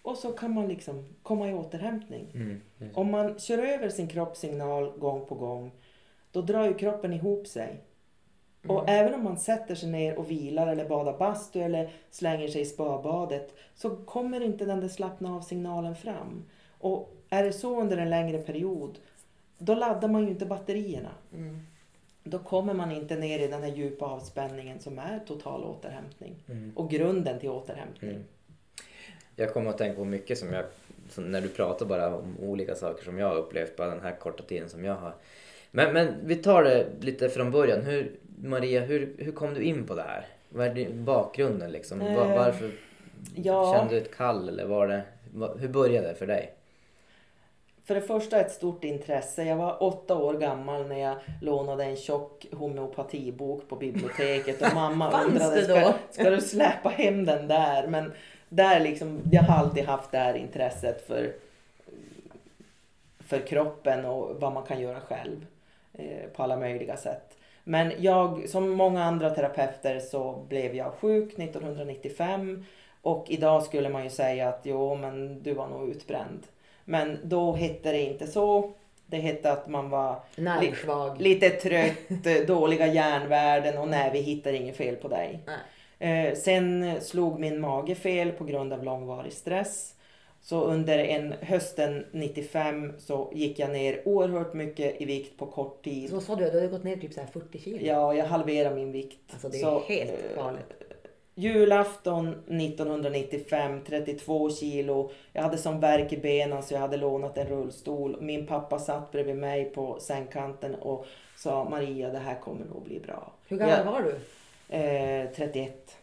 och 0.05 0.17
så 0.17 0.31
kan 0.31 0.53
man 0.53 0.67
liksom 0.67 1.05
komma 1.23 1.49
i 1.49 1.53
återhämtning. 1.53 2.27
Mm. 2.33 2.61
Om 2.93 3.11
man 3.11 3.39
kör 3.39 3.57
över 3.57 3.89
sin 3.89 4.07
kroppssignal 4.07 4.91
gång 4.97 5.25
på 5.25 5.35
gång, 5.35 5.71
då 6.31 6.41
drar 6.41 6.65
ju 6.65 6.73
kroppen 6.73 7.13
ihop 7.13 7.47
sig. 7.47 7.83
Och 8.67 8.89
även 8.89 9.13
om 9.13 9.23
man 9.23 9.37
sätter 9.37 9.75
sig 9.75 9.89
ner 9.89 10.19
och 10.19 10.31
vilar 10.31 10.67
eller 10.67 10.89
badar 10.89 11.17
bastu 11.17 11.61
eller 11.61 11.89
slänger 12.09 12.47
sig 12.47 12.61
i 12.61 12.65
spabadet 12.65 13.53
så 13.75 13.95
kommer 13.95 14.41
inte 14.41 14.65
den 14.65 14.79
där 14.79 14.87
slappna 14.87 15.35
av 15.35 15.41
signalen 15.41 15.95
fram. 15.95 16.45
Och 16.79 17.15
är 17.29 17.43
det 17.43 17.53
så 17.53 17.81
under 17.81 17.97
en 17.97 18.09
längre 18.09 18.37
period, 18.37 18.99
då 19.57 19.75
laddar 19.75 20.07
man 20.07 20.23
ju 20.23 20.29
inte 20.29 20.45
batterierna. 20.45 21.11
Mm. 21.33 21.59
Då 22.23 22.39
kommer 22.39 22.73
man 22.73 22.91
inte 22.91 23.15
ner 23.15 23.39
i 23.39 23.47
den 23.47 23.63
här 23.63 23.75
djupa 23.75 24.05
avspänningen 24.05 24.79
som 24.79 24.99
är 24.99 25.19
total 25.19 25.63
återhämtning. 25.63 26.35
Mm. 26.47 26.71
Och 26.75 26.89
grunden 26.89 27.39
till 27.39 27.49
återhämtning. 27.49 28.23
Jag 29.35 29.53
kommer 29.53 29.69
att 29.69 29.77
tänka 29.77 29.95
på 29.95 30.05
mycket 30.05 30.37
som 30.37 30.53
jag, 30.53 30.65
som 31.09 31.23
när 31.23 31.41
du 31.41 31.49
pratar 31.49 31.85
bara 31.85 32.15
om 32.15 32.37
olika 32.39 32.75
saker 32.75 33.03
som 33.03 33.19
jag 33.19 33.27
har 33.27 33.35
upplevt 33.35 33.75
bara 33.75 33.89
den 33.89 34.01
här 34.01 34.15
korta 34.15 34.43
tiden 34.43 34.69
som 34.69 34.85
jag 34.85 34.95
har. 34.95 35.13
Men, 35.71 35.93
men 35.93 36.13
vi 36.23 36.35
tar 36.35 36.63
det 36.63 36.87
lite 37.01 37.29
från 37.29 37.51
början. 37.51 37.81
Hur, 37.81 38.11
Maria, 38.43 38.81
hur, 38.81 39.13
hur 39.17 39.31
kom 39.31 39.53
du 39.53 39.61
in 39.61 39.85
på 39.85 39.95
det 39.95 40.01
här? 40.01 40.25
Vad 40.49 40.67
är 40.67 40.73
din 40.73 41.05
bakgrunden 41.05 41.71
liksom? 41.71 41.99
Var, 41.99 42.07
Eh, 42.07 42.37
varför 42.37 42.71
ja. 43.35 43.73
kände 43.77 43.93
du 43.93 44.01
ett 44.01 44.15
kall 44.15 44.49
eller 44.49 44.65
var 44.65 44.87
det, 44.87 45.01
hur 45.59 45.67
började 45.67 46.07
det 46.07 46.15
för 46.15 46.27
dig? 46.27 46.53
För 47.85 47.95
det 47.95 48.01
första 48.01 48.39
ett 48.39 48.51
stort 48.51 48.83
intresse. 48.83 49.43
Jag 49.43 49.55
var 49.55 49.83
åtta 49.83 50.15
år 50.15 50.33
gammal 50.33 50.87
när 50.87 50.99
jag 50.99 51.17
lånade 51.41 51.83
en 51.83 51.95
tjock 51.95 52.45
homeopatibok 52.51 53.69
på 53.69 53.75
biblioteket 53.75 54.61
och 54.61 54.73
mamma 54.73 55.23
undrade 55.25 55.55
det 55.55 55.63
ska, 55.63 55.79
då?" 55.79 55.93
ska 56.11 56.29
du 56.29 56.41
släpa 56.41 56.89
hem 56.89 57.25
den 57.25 57.47
där? 57.47 57.87
Men 57.87 58.11
där 58.55 58.79
liksom, 58.79 59.21
jag 59.31 59.43
har 59.43 59.55
alltid 59.55 59.85
haft 59.85 60.11
det 60.11 60.17
här 60.17 60.33
intresset 60.33 61.07
för, 61.07 61.33
för 63.19 63.39
kroppen 63.39 64.05
och 64.05 64.41
vad 64.41 64.53
man 64.53 64.63
kan 64.63 64.81
göra 64.81 64.99
själv 64.99 65.45
eh, 65.93 66.29
på 66.35 66.43
alla 66.43 66.57
möjliga 66.57 66.97
sätt. 66.97 67.37
Men 67.63 67.93
jag, 67.99 68.49
som 68.49 68.69
många 68.69 69.03
andra 69.03 69.29
terapeuter 69.29 69.99
så 69.99 70.45
blev 70.49 70.75
jag 70.75 70.93
sjuk 70.93 71.39
1995 71.39 72.65
och 73.01 73.25
idag 73.29 73.63
skulle 73.63 73.89
man 73.89 74.03
ju 74.03 74.09
säga 74.09 74.49
att 74.49 74.61
jo 74.63 74.95
men 74.95 75.43
du 75.43 75.53
var 75.53 75.67
nog 75.67 75.89
utbränd. 75.89 76.47
Men 76.85 77.19
då 77.23 77.53
hette 77.53 77.91
det 77.91 78.01
inte 78.01 78.27
så. 78.27 78.73
Det 79.05 79.17
hette 79.17 79.51
att 79.51 79.67
man 79.67 79.89
var 79.89 80.19
Nervsvag. 80.35 81.21
lite 81.21 81.49
trött, 81.49 82.47
dåliga 82.47 82.87
järnvärden 82.87 83.77
och 83.77 83.87
nej 83.87 84.09
vi 84.13 84.19
hittar 84.19 84.53
inget 84.53 84.77
fel 84.77 84.95
på 84.95 85.07
dig. 85.07 85.39
Nej. 85.45 85.55
Eh, 85.99 86.33
sen 86.35 86.95
slog 87.01 87.39
min 87.39 87.61
mage 87.61 87.95
fel 87.95 88.31
på 88.31 88.43
grund 88.43 88.73
av 88.73 88.83
långvarig 88.83 89.33
stress. 89.33 89.91
Så 90.41 90.61
under 90.63 90.97
en 90.99 91.33
hösten 91.41 92.05
95 92.11 92.93
så 92.97 93.31
gick 93.35 93.59
jag 93.59 93.69
ner 93.71 94.01
oerhört 94.05 94.53
mycket 94.53 95.01
i 95.01 95.05
vikt 95.05 95.37
på 95.37 95.45
kort 95.45 95.83
tid. 95.83 96.09
Så 96.09 96.21
sa 96.21 96.35
du, 96.35 96.45
du 96.45 96.51
hade 96.51 96.67
gått 96.67 96.83
ner 96.83 96.95
typ 96.97 97.13
så 97.13 97.19
här 97.21 97.27
40 97.27 97.59
kilo. 97.59 97.77
Ja, 97.81 98.13
jag 98.13 98.25
halverade 98.25 98.75
min 98.75 98.91
vikt. 98.91 99.19
Alltså 99.31 99.49
det 99.49 99.57
är 99.57 99.61
Så, 99.61 99.79
helt 99.87 100.11
eh, 100.11 100.35
galet. 100.43 100.65
Julafton 101.37 102.29
1995, 102.29 103.81
32 103.87 104.49
kilo. 104.49 105.11
Jag 105.33 105.41
hade 105.43 105.57
som 105.57 105.79
värk 105.79 106.13
i 106.13 106.17
benen 106.17 106.63
så 106.63 106.73
jag 106.73 106.81
hade 106.81 106.97
lånat 106.97 107.37
en 107.37 107.47
rullstol. 107.47 108.17
Min 108.21 108.47
pappa 108.47 108.79
satt 108.79 109.11
bredvid 109.11 109.35
mig 109.35 109.65
på 109.65 109.99
sängkanten 109.99 110.75
och 110.75 111.05
sa 111.37 111.69
Maria 111.69 112.09
det 112.09 112.17
här 112.19 112.39
kommer 112.39 112.65
nog 112.65 112.83
bli 112.83 112.99
bra. 112.99 113.33
Hur 113.47 113.57
gammal 113.57 113.77
Jag- 113.77 113.85
var 113.91 114.01
du? 114.01 114.15
Eh, 114.69 115.29
31. 115.35 115.97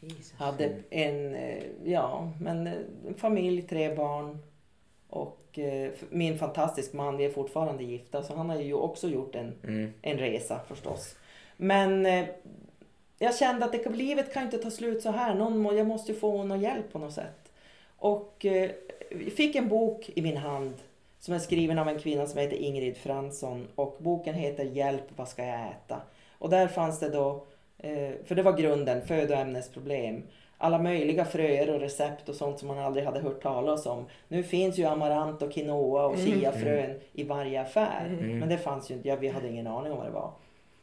Jesus. 0.00 0.32
Hade 0.38 0.72
en, 0.90 1.34
eh, 1.34 1.62
ja, 1.84 2.30
men 2.40 2.66
eh, 2.66 2.72
en 3.08 3.14
familj, 3.14 3.62
tre 3.62 3.94
barn. 3.94 4.38
Och 5.08 5.58
eh, 5.58 5.90
min 6.10 6.38
fantastisk 6.38 6.92
man, 6.92 7.16
vi 7.16 7.24
är 7.24 7.30
fortfarande 7.30 7.84
gifta, 7.84 8.22
så 8.22 8.34
han 8.34 8.50
har 8.50 8.60
ju 8.60 8.74
också 8.74 9.08
gjort 9.08 9.34
en, 9.34 9.54
Mm. 9.64 9.92
en 10.02 10.18
resa 10.18 10.60
förstås. 10.68 11.16
Men 11.56 12.06
eh, 12.06 12.24
jag 13.18 13.36
kände 13.36 13.64
att 13.64 13.72
det, 13.72 13.88
livet 13.90 14.32
kan 14.32 14.42
inte 14.42 14.58
ta 14.58 14.70
slut 14.70 15.02
så 15.02 15.10
här. 15.10 15.34
Någon, 15.34 15.58
må- 15.58 15.74
jag 15.74 15.86
måste 15.86 16.12
ju 16.12 16.18
få 16.18 16.42
någon 16.44 16.60
hjälp 16.60 16.92
på 16.92 16.98
något 16.98 17.12
sätt. 17.14 17.52
Och 17.96 18.44
eh, 18.46 18.70
jag 19.10 19.32
fick 19.32 19.56
en 19.56 19.68
bok 19.68 20.10
i 20.14 20.22
min 20.22 20.36
hand 20.36 20.74
som 21.20 21.34
är 21.34 21.38
skriven 21.38 21.78
av 21.78 21.88
en 21.88 21.98
kvinna 21.98 22.26
som 22.26 22.40
heter 22.40 22.56
Ingrid 22.56 22.96
Fransson. 22.96 23.66
Och 23.74 23.96
boken 23.98 24.34
heter 24.34 24.64
Hjälp, 24.64 25.02
vad 25.16 25.28
ska 25.28 25.44
jag 25.46 25.60
äta? 25.70 26.00
Och 26.38 26.50
där 26.50 26.68
fanns 26.68 27.00
det 27.00 27.08
då, 27.08 27.44
eh, 27.78 28.10
för 28.24 28.34
det 28.34 28.42
var 28.42 28.52
grunden, 28.52 29.06
födoämnesproblem. 29.06 30.22
Alla 30.58 30.78
möjliga 30.78 31.24
fröer 31.24 31.74
och 31.74 31.80
recept 31.80 32.28
och 32.28 32.34
sånt 32.34 32.58
som 32.58 32.68
man 32.68 32.78
aldrig 32.78 33.04
hade 33.04 33.20
hört 33.20 33.42
talas 33.42 33.86
om. 33.86 34.06
Nu 34.28 34.42
finns 34.42 34.78
ju 34.78 34.84
amarant 34.84 35.42
och 35.42 35.52
quinoa 35.52 36.06
och 36.06 36.18
chiafrön 36.18 37.00
i 37.12 37.24
varje 37.24 37.60
affär. 37.60 38.06
Mm. 38.06 38.38
Men 38.38 38.48
det 38.48 38.58
fanns 38.58 38.90
ju 38.90 38.94
inte, 38.94 39.08
ja, 39.08 39.16
vi 39.16 39.28
hade 39.28 39.48
ingen 39.48 39.66
aning 39.66 39.92
om 39.92 39.98
vad 39.98 40.06
det 40.06 40.12
var. 40.12 40.32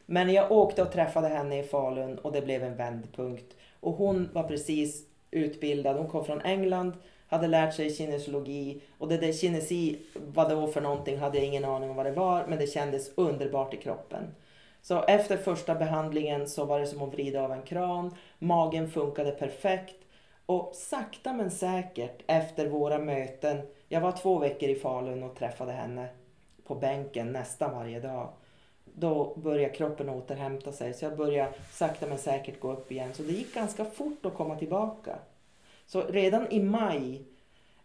Men 0.06 0.32
jag 0.32 0.52
åkte 0.52 0.82
och 0.82 0.92
träffade 0.92 1.28
henne 1.28 1.58
i 1.58 1.62
Falun 1.62 2.18
och 2.18 2.32
det 2.32 2.42
blev 2.42 2.64
en 2.64 2.76
vändpunkt. 2.76 3.56
Och 3.80 3.92
hon 3.92 4.28
var 4.32 4.42
precis 4.42 5.06
utbildad, 5.30 5.96
hon 5.96 6.08
kom 6.08 6.24
från 6.24 6.40
England, 6.40 6.92
hade 7.26 7.46
lärt 7.46 7.74
sig 7.74 7.90
kinesiologi 7.90 8.80
och 8.98 9.08
det 9.08 9.16
där 9.16 9.32
kinesi, 9.32 9.98
vad 10.14 10.48
det 10.48 10.54
var 10.54 10.66
för 10.66 10.80
någonting 10.80 11.18
hade 11.18 11.38
jag 11.38 11.46
ingen 11.46 11.64
aning 11.64 11.90
om 11.90 11.96
vad 11.96 12.06
det 12.06 12.12
var 12.12 12.46
men 12.46 12.58
det 12.58 12.66
kändes 12.66 13.10
underbart 13.14 13.74
i 13.74 13.76
kroppen. 13.76 14.24
Så 14.84 15.02
efter 15.02 15.36
första 15.36 15.74
behandlingen 15.74 16.48
så 16.48 16.64
var 16.64 16.80
det 16.80 16.86
som 16.86 17.02
att 17.02 17.12
vrida 17.12 17.42
av 17.42 17.52
en 17.52 17.62
kran. 17.62 18.14
Magen 18.38 18.90
funkade 18.90 19.30
perfekt. 19.30 19.96
Och 20.46 20.74
sakta 20.74 21.32
men 21.32 21.50
säkert 21.50 22.22
efter 22.26 22.68
våra 22.68 22.98
möten. 22.98 23.58
Jag 23.88 24.00
var 24.00 24.12
två 24.12 24.38
veckor 24.38 24.68
i 24.68 24.74
Falun 24.74 25.22
och 25.22 25.36
träffade 25.36 25.72
henne 25.72 26.08
på 26.66 26.74
bänken 26.74 27.32
nästan 27.32 27.72
varje 27.72 28.00
dag. 28.00 28.28
Då 28.84 29.34
började 29.36 29.74
kroppen 29.74 30.08
återhämta 30.08 30.72
sig. 30.72 30.94
Så 30.94 31.04
jag 31.04 31.16
började 31.16 31.52
sakta 31.72 32.06
men 32.06 32.18
säkert 32.18 32.60
gå 32.60 32.72
upp 32.72 32.92
igen. 32.92 33.14
Så 33.14 33.22
det 33.22 33.32
gick 33.32 33.54
ganska 33.54 33.84
fort 33.84 34.26
att 34.26 34.34
komma 34.34 34.56
tillbaka. 34.56 35.18
Så 35.86 36.02
redan 36.02 36.52
i 36.52 36.60
maj 36.60 37.22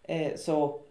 eh, 0.03 0.35
så 0.35 0.81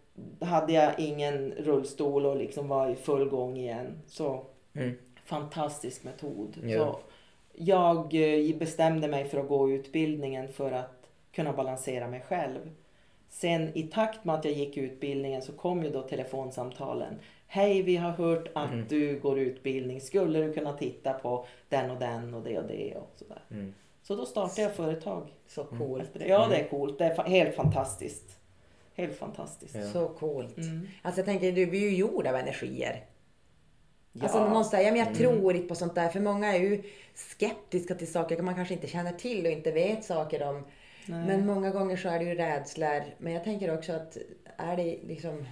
hade 0.40 0.72
jag 0.72 1.00
ingen 1.00 1.52
rullstol 1.52 2.26
och 2.26 2.36
liksom 2.36 2.68
var 2.68 2.88
i 2.88 2.96
full 2.96 3.28
gång 3.28 3.56
igen. 3.56 4.02
Så 4.06 4.44
Mm 4.74 4.94
fantastisk 5.28 6.04
metod. 6.04 6.56
Ja. 6.62 6.78
Så 6.78 6.98
jag 7.54 8.14
eh, 8.14 8.56
bestämde 8.56 9.08
mig 9.08 9.24
för 9.24 9.40
att 9.40 9.48
gå 9.48 9.70
utbildningen 9.70 10.48
för 10.48 10.72
att 10.72 11.10
kunna 11.32 11.52
balansera 11.52 12.08
mig 12.08 12.20
själv. 12.28 12.70
Sen 13.28 13.70
i 13.74 13.82
takt 13.82 14.24
med 14.24 14.34
att 14.34 14.44
jag 14.44 14.54
gick 14.54 14.76
utbildningen 14.76 15.42
så 15.42 15.52
kom 15.52 15.82
ju 15.84 15.90
då 15.90 16.02
telefonsamtalen. 16.02 17.14
Hej, 17.46 17.82
vi 17.82 17.96
har 17.96 18.10
hört 18.10 18.48
att 18.54 18.72
Mm. 18.72 18.84
du 18.88 19.20
går 19.20 19.38
utbildning. 19.38 20.00
Skulle 20.00 20.38
du 20.40 20.52
kunna 20.52 20.72
titta 20.72 21.12
på 21.12 21.46
den 21.68 21.90
och 21.90 21.98
den 21.98 22.34
och 22.34 22.42
det 22.42 22.58
och 22.58 22.66
det 22.68 22.94
och 22.96 23.10
sådär. 23.16 23.42
Mm. 23.50 23.74
Så 24.02 24.16
då 24.16 24.26
startade 24.26 24.62
jag 24.62 24.74
företag. 24.74 25.28
Så 25.46 25.64
coolt. 25.64 26.02
efter 26.02 26.18
det. 26.18 26.26
Ja, 26.28 26.46
det 26.50 26.56
är 26.56 26.68
coolt. 26.68 26.98
Det 26.98 27.04
är 27.04 27.14
fa- 27.14 27.28
helt 27.28 27.54
fantastiskt. 27.54 28.38
Helt 28.94 29.14
fantastiskt. 29.16 29.74
Ja. 29.74 29.82
Så 29.84 30.08
coolt. 30.08 30.56
Mm. 30.58 30.88
Alltså 31.02 31.18
jag 31.18 31.26
tänker, 31.26 31.52
du, 31.52 31.64
vi 31.64 31.86
är 31.86 31.90
ju 31.90 31.96
gjorda 31.96 32.30
av 32.30 32.36
energier. 32.36 33.04
Alltså 34.22 34.38
Ja. 34.38 34.44
när 34.44 34.50
någon 34.54 34.64
säger, 34.64 34.92
men 34.92 35.00
jag 35.00 35.14
tror 35.14 35.56
inte 35.56 35.68
på 35.68 35.74
sånt 35.74 35.94
där. 35.94 36.08
För 36.08 36.20
många 36.20 36.54
är 36.54 36.60
ju 36.60 36.82
skeptiska 37.14 37.94
till 37.94 38.12
saker 38.12 38.42
man 38.42 38.54
kanske 38.54 38.74
inte 38.74 38.86
känner 38.86 39.12
till 39.12 39.46
och 39.46 39.52
inte 39.52 39.70
vet 39.70 40.04
saker 40.04 40.48
om. 40.48 40.64
Nej. 41.06 41.26
Men 41.26 41.46
många 41.46 41.70
gånger 41.70 41.96
så 41.96 42.08
är 42.08 42.18
det 42.18 42.24
ju 42.24 42.34
rädslor. 42.34 43.02
Men 43.18 43.32
jag 43.32 43.44
tänker 43.44 43.74
också 43.74 43.92
att 43.92 44.16
är 44.56 44.76
det 44.76 44.98
liksom... 45.08 45.46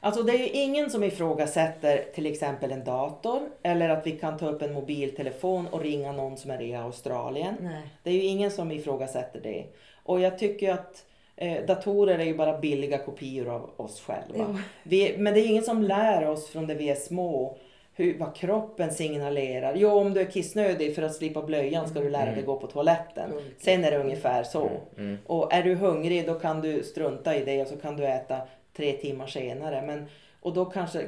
Alltså 0.00 0.22
det 0.22 0.32
är 0.32 0.38
ju 0.38 0.48
ingen 0.48 0.90
som 0.90 1.04
ifrågasätter 1.04 2.04
till 2.14 2.26
exempel 2.26 2.72
en 2.72 2.84
dator 2.84 3.40
eller 3.62 3.88
att 3.88 4.06
vi 4.06 4.12
kan 4.12 4.38
ta 4.38 4.48
upp 4.48 4.62
en 4.62 4.72
mobiltelefon 4.72 5.66
och 5.66 5.80
ringa 5.80 6.12
någon 6.12 6.36
som 6.36 6.50
är 6.50 6.62
i 6.62 6.74
Australien. 6.74 7.54
Nej. 7.60 7.82
Det 8.02 8.10
är 8.10 8.14
ju 8.14 8.22
ingen 8.22 8.50
som 8.50 8.70
ifrågasätter 8.72 9.40
det. 9.40 9.64
Och 10.04 10.20
jag 10.20 10.38
tycker 10.38 10.72
att 10.72 11.04
eh, 11.36 11.66
datorer 11.66 12.18
är 12.18 12.24
ju 12.24 12.36
bara 12.36 12.58
billiga 12.58 12.98
kopior 12.98 13.48
av 13.48 13.70
oss 13.76 14.00
själva. 14.00 14.38
Ja. 14.38 14.58
Vi, 14.82 15.14
men 15.18 15.34
det 15.34 15.40
är 15.40 15.46
ingen 15.46 15.62
som 15.64 15.82
lär 15.82 16.28
oss 16.28 16.48
från 16.48 16.66
det 16.66 16.74
vi 16.74 16.90
är 16.90 16.94
små 16.94 17.58
hur, 17.98 18.18
vad 18.18 18.36
kroppen 18.36 18.90
signalerar. 18.90 19.74
Jo, 19.76 19.90
om 19.90 20.14
du 20.14 20.20
är 20.20 20.30
kissnödig 20.30 20.94
för 20.94 21.02
att 21.02 21.14
slippa 21.14 21.42
blöjan 21.42 21.88
ska 21.88 22.00
du 22.00 22.10
lära 22.10 22.34
dig 22.34 22.42
gå 22.42 22.56
på 22.60 22.66
toaletten. 22.66 23.30
Mm. 23.32 23.44
Sen 23.58 23.84
är 23.84 23.90
det 23.90 23.98
ungefär 23.98 24.42
så. 24.42 24.70
Mm. 24.96 25.18
Och 25.26 25.52
är 25.52 25.62
du 25.62 25.74
hungrig 25.74 26.26
då 26.26 26.34
kan 26.34 26.60
du 26.60 26.82
strunta 26.82 27.36
i 27.36 27.44
det 27.44 27.62
och 27.62 27.68
så 27.68 27.76
kan 27.76 27.96
du 27.96 28.06
äta 28.06 28.40
tre 28.76 28.92
timmar 28.92 29.26
senare. 29.26 29.82
Men, 29.86 30.06
och 30.40 30.54
då 30.54 30.64
kanske 30.64 31.00
eh, 31.00 31.06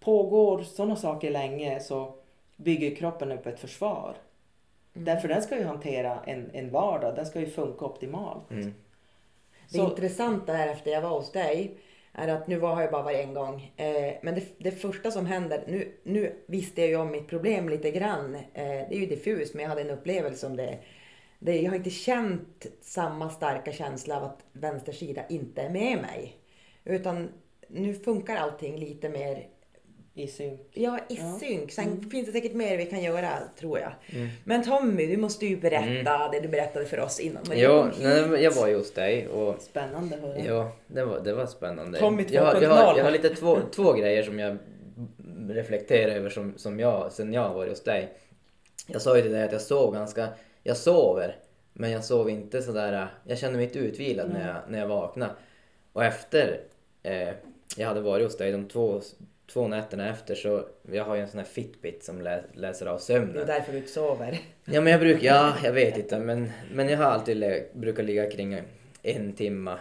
pågår 0.00 0.62
sådana 0.62 0.96
saker 0.96 1.30
länge 1.30 1.80
så 1.80 2.14
bygger 2.56 2.94
kroppen 2.94 3.32
upp 3.32 3.46
ett 3.46 3.60
försvar. 3.60 4.14
Mm. 4.94 5.04
Därför 5.04 5.28
den 5.28 5.42
ska 5.42 5.58
ju 5.58 5.64
hantera 5.64 6.18
en, 6.26 6.50
en 6.52 6.70
vardag, 6.70 7.14
den 7.16 7.26
ska 7.26 7.40
ju 7.40 7.46
funka 7.46 7.84
optimalt. 7.84 8.50
Mm. 8.50 8.74
Det 9.70 9.78
Så- 9.78 9.84
intressanta 9.84 10.56
är 10.58 10.68
efter 10.68 10.90
jag 10.90 11.02
var 11.02 11.10
hos 11.10 11.32
dig 11.32 11.74
är 12.12 12.28
att 12.28 12.46
nu 12.46 12.58
var 12.58 12.74
har 12.74 12.82
jag 12.82 12.90
bara 12.90 13.02
varit 13.02 13.18
en 13.18 13.34
gång. 13.34 13.72
Eh, 13.76 14.14
men 14.22 14.34
det, 14.34 14.44
det 14.58 14.70
första 14.70 15.10
som 15.10 15.26
händer, 15.26 15.64
nu, 15.66 15.92
nu 16.02 16.42
visste 16.46 16.80
jag 16.80 16.90
ju 16.90 16.96
om 16.96 17.10
mitt 17.10 17.28
problem 17.28 17.68
lite 17.68 17.90
grann. 17.90 18.34
Eh, 18.34 18.42
det 18.54 18.94
är 18.94 19.00
ju 19.00 19.06
diffust 19.06 19.54
men 19.54 19.62
jag 19.62 19.68
hade 19.68 19.80
en 19.80 19.90
upplevelse 19.90 20.46
om 20.46 20.56
det. 20.56 20.78
det. 21.38 21.60
Jag 21.60 21.70
har 21.70 21.76
inte 21.76 21.90
känt 21.90 22.66
samma 22.80 23.30
starka 23.30 23.72
känsla 23.72 24.16
av 24.16 24.24
att 24.24 24.40
vänster 24.52 24.92
sida 24.92 25.22
inte 25.28 25.62
är 25.62 25.70
med 25.70 25.98
mig. 25.98 26.36
Utan 26.84 27.28
nu 27.68 27.94
funkar 27.94 28.36
allting 28.36 28.78
lite 28.78 29.08
mer 29.08 29.46
i 30.14 30.26
synk. 30.26 30.60
Ja, 30.72 30.98
i 31.08 31.14
Ja. 31.14 31.38
synk. 31.40 31.72
Sen 31.72 32.10
finns 32.10 32.26
det 32.26 32.32
säkert 32.32 32.52
mer 32.54 32.76
vi 32.76 32.86
kan 32.86 33.02
göra, 33.02 33.30
tror 33.58 33.78
jag. 33.78 33.92
Mm. 34.12 34.28
Men 34.44 34.64
Tommy, 34.64 35.06
du 35.06 35.16
måste 35.16 35.46
ju 35.46 35.56
berätta 35.56 36.28
det 36.32 36.40
du 36.40 36.48
berättade 36.48 36.86
för 36.86 37.00
oss 37.00 37.20
innan. 37.20 37.42
Ja, 37.54 37.90
nej, 38.00 38.42
jag 38.42 38.50
var 38.52 38.68
ju 38.68 38.76
hos 38.76 38.92
dig 38.92 39.28
och 39.28 39.62
Spännande 39.62 40.14
att 40.16 40.22
höra. 40.22 40.38
ja, 40.38 40.72
det 40.86 41.04
var, 41.04 41.20
det 41.20 41.32
var 41.32 41.46
spännande. 41.46 41.98
Tommy 41.98 42.24
jag, 42.30 42.42
har- 42.44 42.62
jag, 42.62 42.70
har, 42.70 42.92
2.0. 42.94 42.98
jag 42.98 43.04
har 43.04 43.10
lite 43.10 43.28
två, 43.34 43.58
två 43.74 43.92
grejer 43.92 44.22
som 44.22 44.38
jag 44.38 44.56
reflekterar 45.48 46.14
över 46.14 46.30
som, 46.30 46.52
som 46.56 46.80
jag, 46.80 47.12
sen 47.12 47.32
jag 47.32 47.54
varit 47.54 47.70
hos 47.70 47.84
dig. 47.84 48.08
Jag 48.86 49.02
sa 49.02 49.16
ju 49.16 49.22
till 49.22 49.32
dig 49.32 49.42
att 49.42 49.52
jag 49.52 49.60
sov 49.60 49.94
ganska, 49.94 50.28
jag 50.62 50.76
sover, 50.76 51.36
men 51.72 51.90
jag 51.90 52.04
sov 52.04 52.30
inte 52.30 52.62
sådär, 52.62 53.08
jag 53.26 53.38
kände 53.38 53.56
mig 53.56 53.66
inte 53.66 53.78
utvilad 53.78 54.30
när, 54.30 54.48
jag, 54.48 54.56
när 54.68 54.78
jag 54.78 54.86
vaknade. 54.88 55.32
Och 55.92 56.04
efter 56.04 56.60
eh, 57.02 57.28
jag 57.76 57.86
hade 57.88 58.00
varit 58.00 58.24
hos 58.26 58.36
dig 58.36 58.52
de 58.52 58.68
två, 58.68 59.00
två 59.52 59.68
nätterna 59.68 60.10
efter 60.10 60.34
så, 60.34 60.66
jag 60.92 61.04
har 61.04 61.14
ju 61.14 61.20
en 61.22 61.28
sån 61.28 61.38
här 61.38 61.46
Fitbit 61.46 62.04
som 62.04 62.20
lä, 62.20 62.44
läser 62.52 62.86
av 62.86 62.96
Det 62.96 63.12
är 63.14 63.18
sömnen. 63.18 63.46
därför 63.46 63.72
du 63.72 63.78
inte 63.78 63.90
sover. 63.90 64.38
Ja 64.64 64.80
men 64.80 64.90
jag 64.92 65.00
brukar, 65.00 65.26
ja 65.26 65.54
jag 65.64 65.72
vet 65.72 65.98
inte 65.98 66.18
men, 66.18 66.50
men 66.74 66.88
jag 66.88 66.98
har 66.98 67.04
alltid 67.04 67.64
brukar 67.72 68.02
ligga 68.02 68.30
kring 68.30 68.60
en 69.02 69.32
timma. 69.32 69.78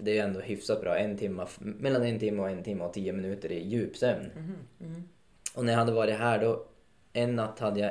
Det 0.00 0.10
är 0.10 0.14
ju 0.14 0.20
ändå 0.20 0.40
hyfsat 0.40 0.80
bra, 0.80 0.96
en 0.98 1.16
timma, 1.18 1.48
mellan 1.58 2.02
en 2.02 2.18
timme 2.18 2.42
och 2.42 2.50
en 2.50 2.62
timme 2.62 2.84
och 2.84 2.92
tio 2.92 3.12
minuter 3.12 3.52
i 3.52 3.68
djupsömn. 3.68 4.30
Mhm, 4.78 5.08
Och 5.54 5.64
när 5.64 5.72
jag 5.72 5.78
hade 5.78 5.92
varit 5.92 6.18
här 6.18 6.38
då, 6.38 6.66
en 7.12 7.36
natt 7.36 7.58
hade 7.58 7.80
jag 7.80 7.90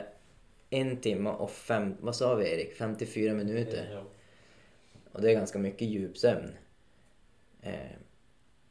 en 0.70 0.98
timme 0.98 1.30
och 1.30 1.52
fem, 1.52 1.96
vad 2.00 2.16
sa 2.16 2.36
vi 2.36 2.52
Erik, 2.52 2.74
54 2.74 3.34
minuter. 3.34 3.90
Ja. 3.94 4.04
Och 5.12 5.22
det 5.22 5.32
är 5.32 5.36
ganska 5.36 5.60
mycket 5.60 5.88
djupsömn. 5.88 6.52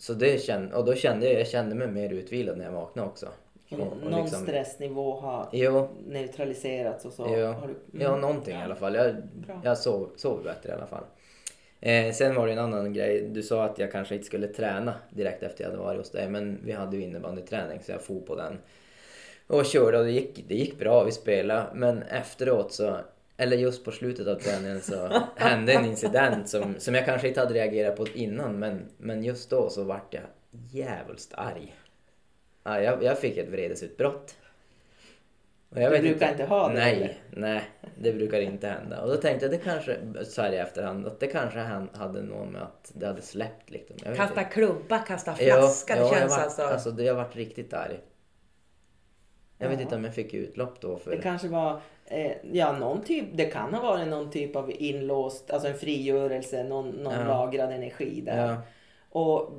Så 0.07 0.13
det 0.15 0.43
kände, 0.43 0.77
och 0.77 0.85
då 0.85 0.95
kände 0.95 1.27
jag, 1.31 1.41
jag 1.41 1.49
kände 1.49 1.75
mig 1.75 1.89
mer 1.89 2.11
utvilad 2.13 2.59
när 2.59 2.65
jag 2.65 2.73
vaknade 2.73 3.09
också. 3.09 3.27
Och, 3.71 3.79
och 3.81 4.11
Någon 4.11 4.23
liksom- 4.23 4.43
stressnivå 4.43 5.21
har 5.21 5.49
Jo, 5.53 5.89
neutraliserats 6.07 7.05
och 7.05 7.13
så. 7.13 7.23
Ja, 7.23 7.53
Har 7.53 7.67
du, 7.69 7.99
ja 8.01 8.09
Mm. 8.09 8.21
någonting 8.21 8.55
i 8.57 8.63
alla 8.63 8.75
fall. 8.75 8.95
Jag, 8.95 9.15
Bra. 9.47 9.61
jag 9.65 9.79
sov, 9.79 10.11
sov 10.17 10.43
bättre 10.43 10.69
i 10.69 10.73
alla 10.73 10.87
fall. 10.87 11.05
Eh, 11.81 12.13
sen 12.13 12.35
var 12.35 12.47
det 12.47 12.53
en 12.53 12.59
annan 12.59 12.93
grej. 12.93 13.29
Du 13.29 13.43
sa 13.43 13.65
att 13.65 13.79
jag 13.79 13.93
kanske 13.93 14.15
inte 14.15 14.27
skulle 14.27 14.47
träna 14.47 14.95
direkt 15.11 15.43
efter 15.43 15.65
jag 15.65 15.71
hade 15.71 15.83
varit 15.83 15.99
hos 15.99 16.11
dig. 16.11 16.29
Men 16.29 16.61
vi 16.65 16.73
hade 16.73 16.97
ju 16.97 17.03
innebandyträning 17.03 17.79
så 17.83 17.93
jag 17.93 18.03
for 18.03 18.21
på 18.21 18.37
den. 18.37 18.59
Och 19.47 19.65
körde 19.67 19.99
och 19.99 20.05
det 20.05 20.11
gick, 20.11 20.45
det 20.49 20.55
gick 20.55 20.79
bra. 20.79 21.05
Vi 21.05 21.13
spelade. 21.13 21.67
Men 21.75 22.03
efteråt 22.03 22.73
så, 22.73 22.97
eller 23.37 23.57
just 23.57 23.85
på 23.85 23.91
slutet 23.91 24.27
av 24.27 24.35
träningen 24.35 24.81
så 24.81 25.23
hände 25.37 25.73
en 25.73 25.85
incident 25.85 26.49
som, 26.49 26.75
som 26.79 26.95
jag 26.95 27.05
kanske 27.05 27.29
inte 27.29 27.41
hade 27.41 27.55
reagerat 27.55 27.97
på 27.97 28.07
innan. 28.15 28.59
Men, 28.59 28.87
men 28.99 29.25
just 29.25 29.51
då 29.51 29.71
så 29.71 29.85
vart 29.85 30.15
jag 30.15 30.23
jävligt 30.71 31.29
arg. 31.35 31.77
Ja, 32.65 32.81
jag, 32.81 33.03
jag 33.03 33.19
fick 33.19 33.37
ett 33.37 33.49
vredesutbrott. 33.49 34.37
Och 35.71 35.81
jag 35.81 35.91
Du 35.93 35.97
vet 35.97 36.03
brukar 36.03 36.31
inte 36.31 36.45
ha 36.45 36.69
det, 36.69 36.75
Nej, 36.75 36.95
eller? 36.97 37.19
nej, 37.31 37.63
det 37.99 38.13
brukar 38.13 38.41
inte 38.41 38.69
hända. 38.69 39.03
Och 39.03 39.09
då 39.09 39.17
tänkte 39.17 39.45
jag, 39.47 39.53
det 39.55 39.59
kanske, 39.59 39.99
så 40.25 40.43
här 40.43 40.53
i 40.53 40.57
efterhand, 40.57 41.07
att 41.07 41.21
det 41.21 41.27
kanske 41.27 41.59
han 41.59 41.89
hade 41.93 42.23
något 42.23 42.53
med 42.53 42.63
att 42.63 42.93
det 42.95 43.07
hade 43.07 43.23
släppt 43.23 43.71
liksom. 43.71 43.97
Jag 44.03 44.11
vet 44.11 44.19
Kasta 44.19 44.41
inte. 44.41 44.53
klubba, 44.53 44.99
kasta 44.99 45.35
Ja, 45.39 45.55
flaska. 45.57 45.97
ja, 45.97 46.03
det 46.03 46.09
jag 46.09 46.19
känns 46.19 46.31
vart, 46.33 46.45
alltså... 46.45 46.63
alltså. 46.63 46.91
det- 46.91 47.03
Jag 47.05 47.15
varit 47.15 47.37
riktigt 47.37 47.75
arg. 47.75 48.01
Jag 49.59 49.69
vet 49.69 49.79
Ja. 49.79 49.83
inte 49.83 49.97
om 49.97 50.05
jag 50.05 50.15
fick 50.15 50.35
utlopp 50.35 50.81
då 50.81 50.97
för... 50.97 51.11
Det 51.11 51.23
kanske 51.23 51.49
var, 51.49 51.81
eh, 52.07 52.33
ja 52.53 52.73
någon 52.73 53.03
typ, 53.03 53.25
det 53.33 53.45
kan 53.45 53.75
ha 53.75 53.83
varit 53.83 54.09
någon 54.09 54.31
typ 54.31 54.57
av 54.57 54.73
inlåst, 54.79 55.51
alltså 55.51 55.69
en 55.69 55.75
frigörelse, 55.79 56.65
någon, 56.65 56.91
någon 56.91 57.13
Ja. 57.15 57.25
lagrad 57.29 57.73
energi 57.73 58.21
där. 58.21 58.47
Ja, 58.49 58.57
Och 59.11 59.51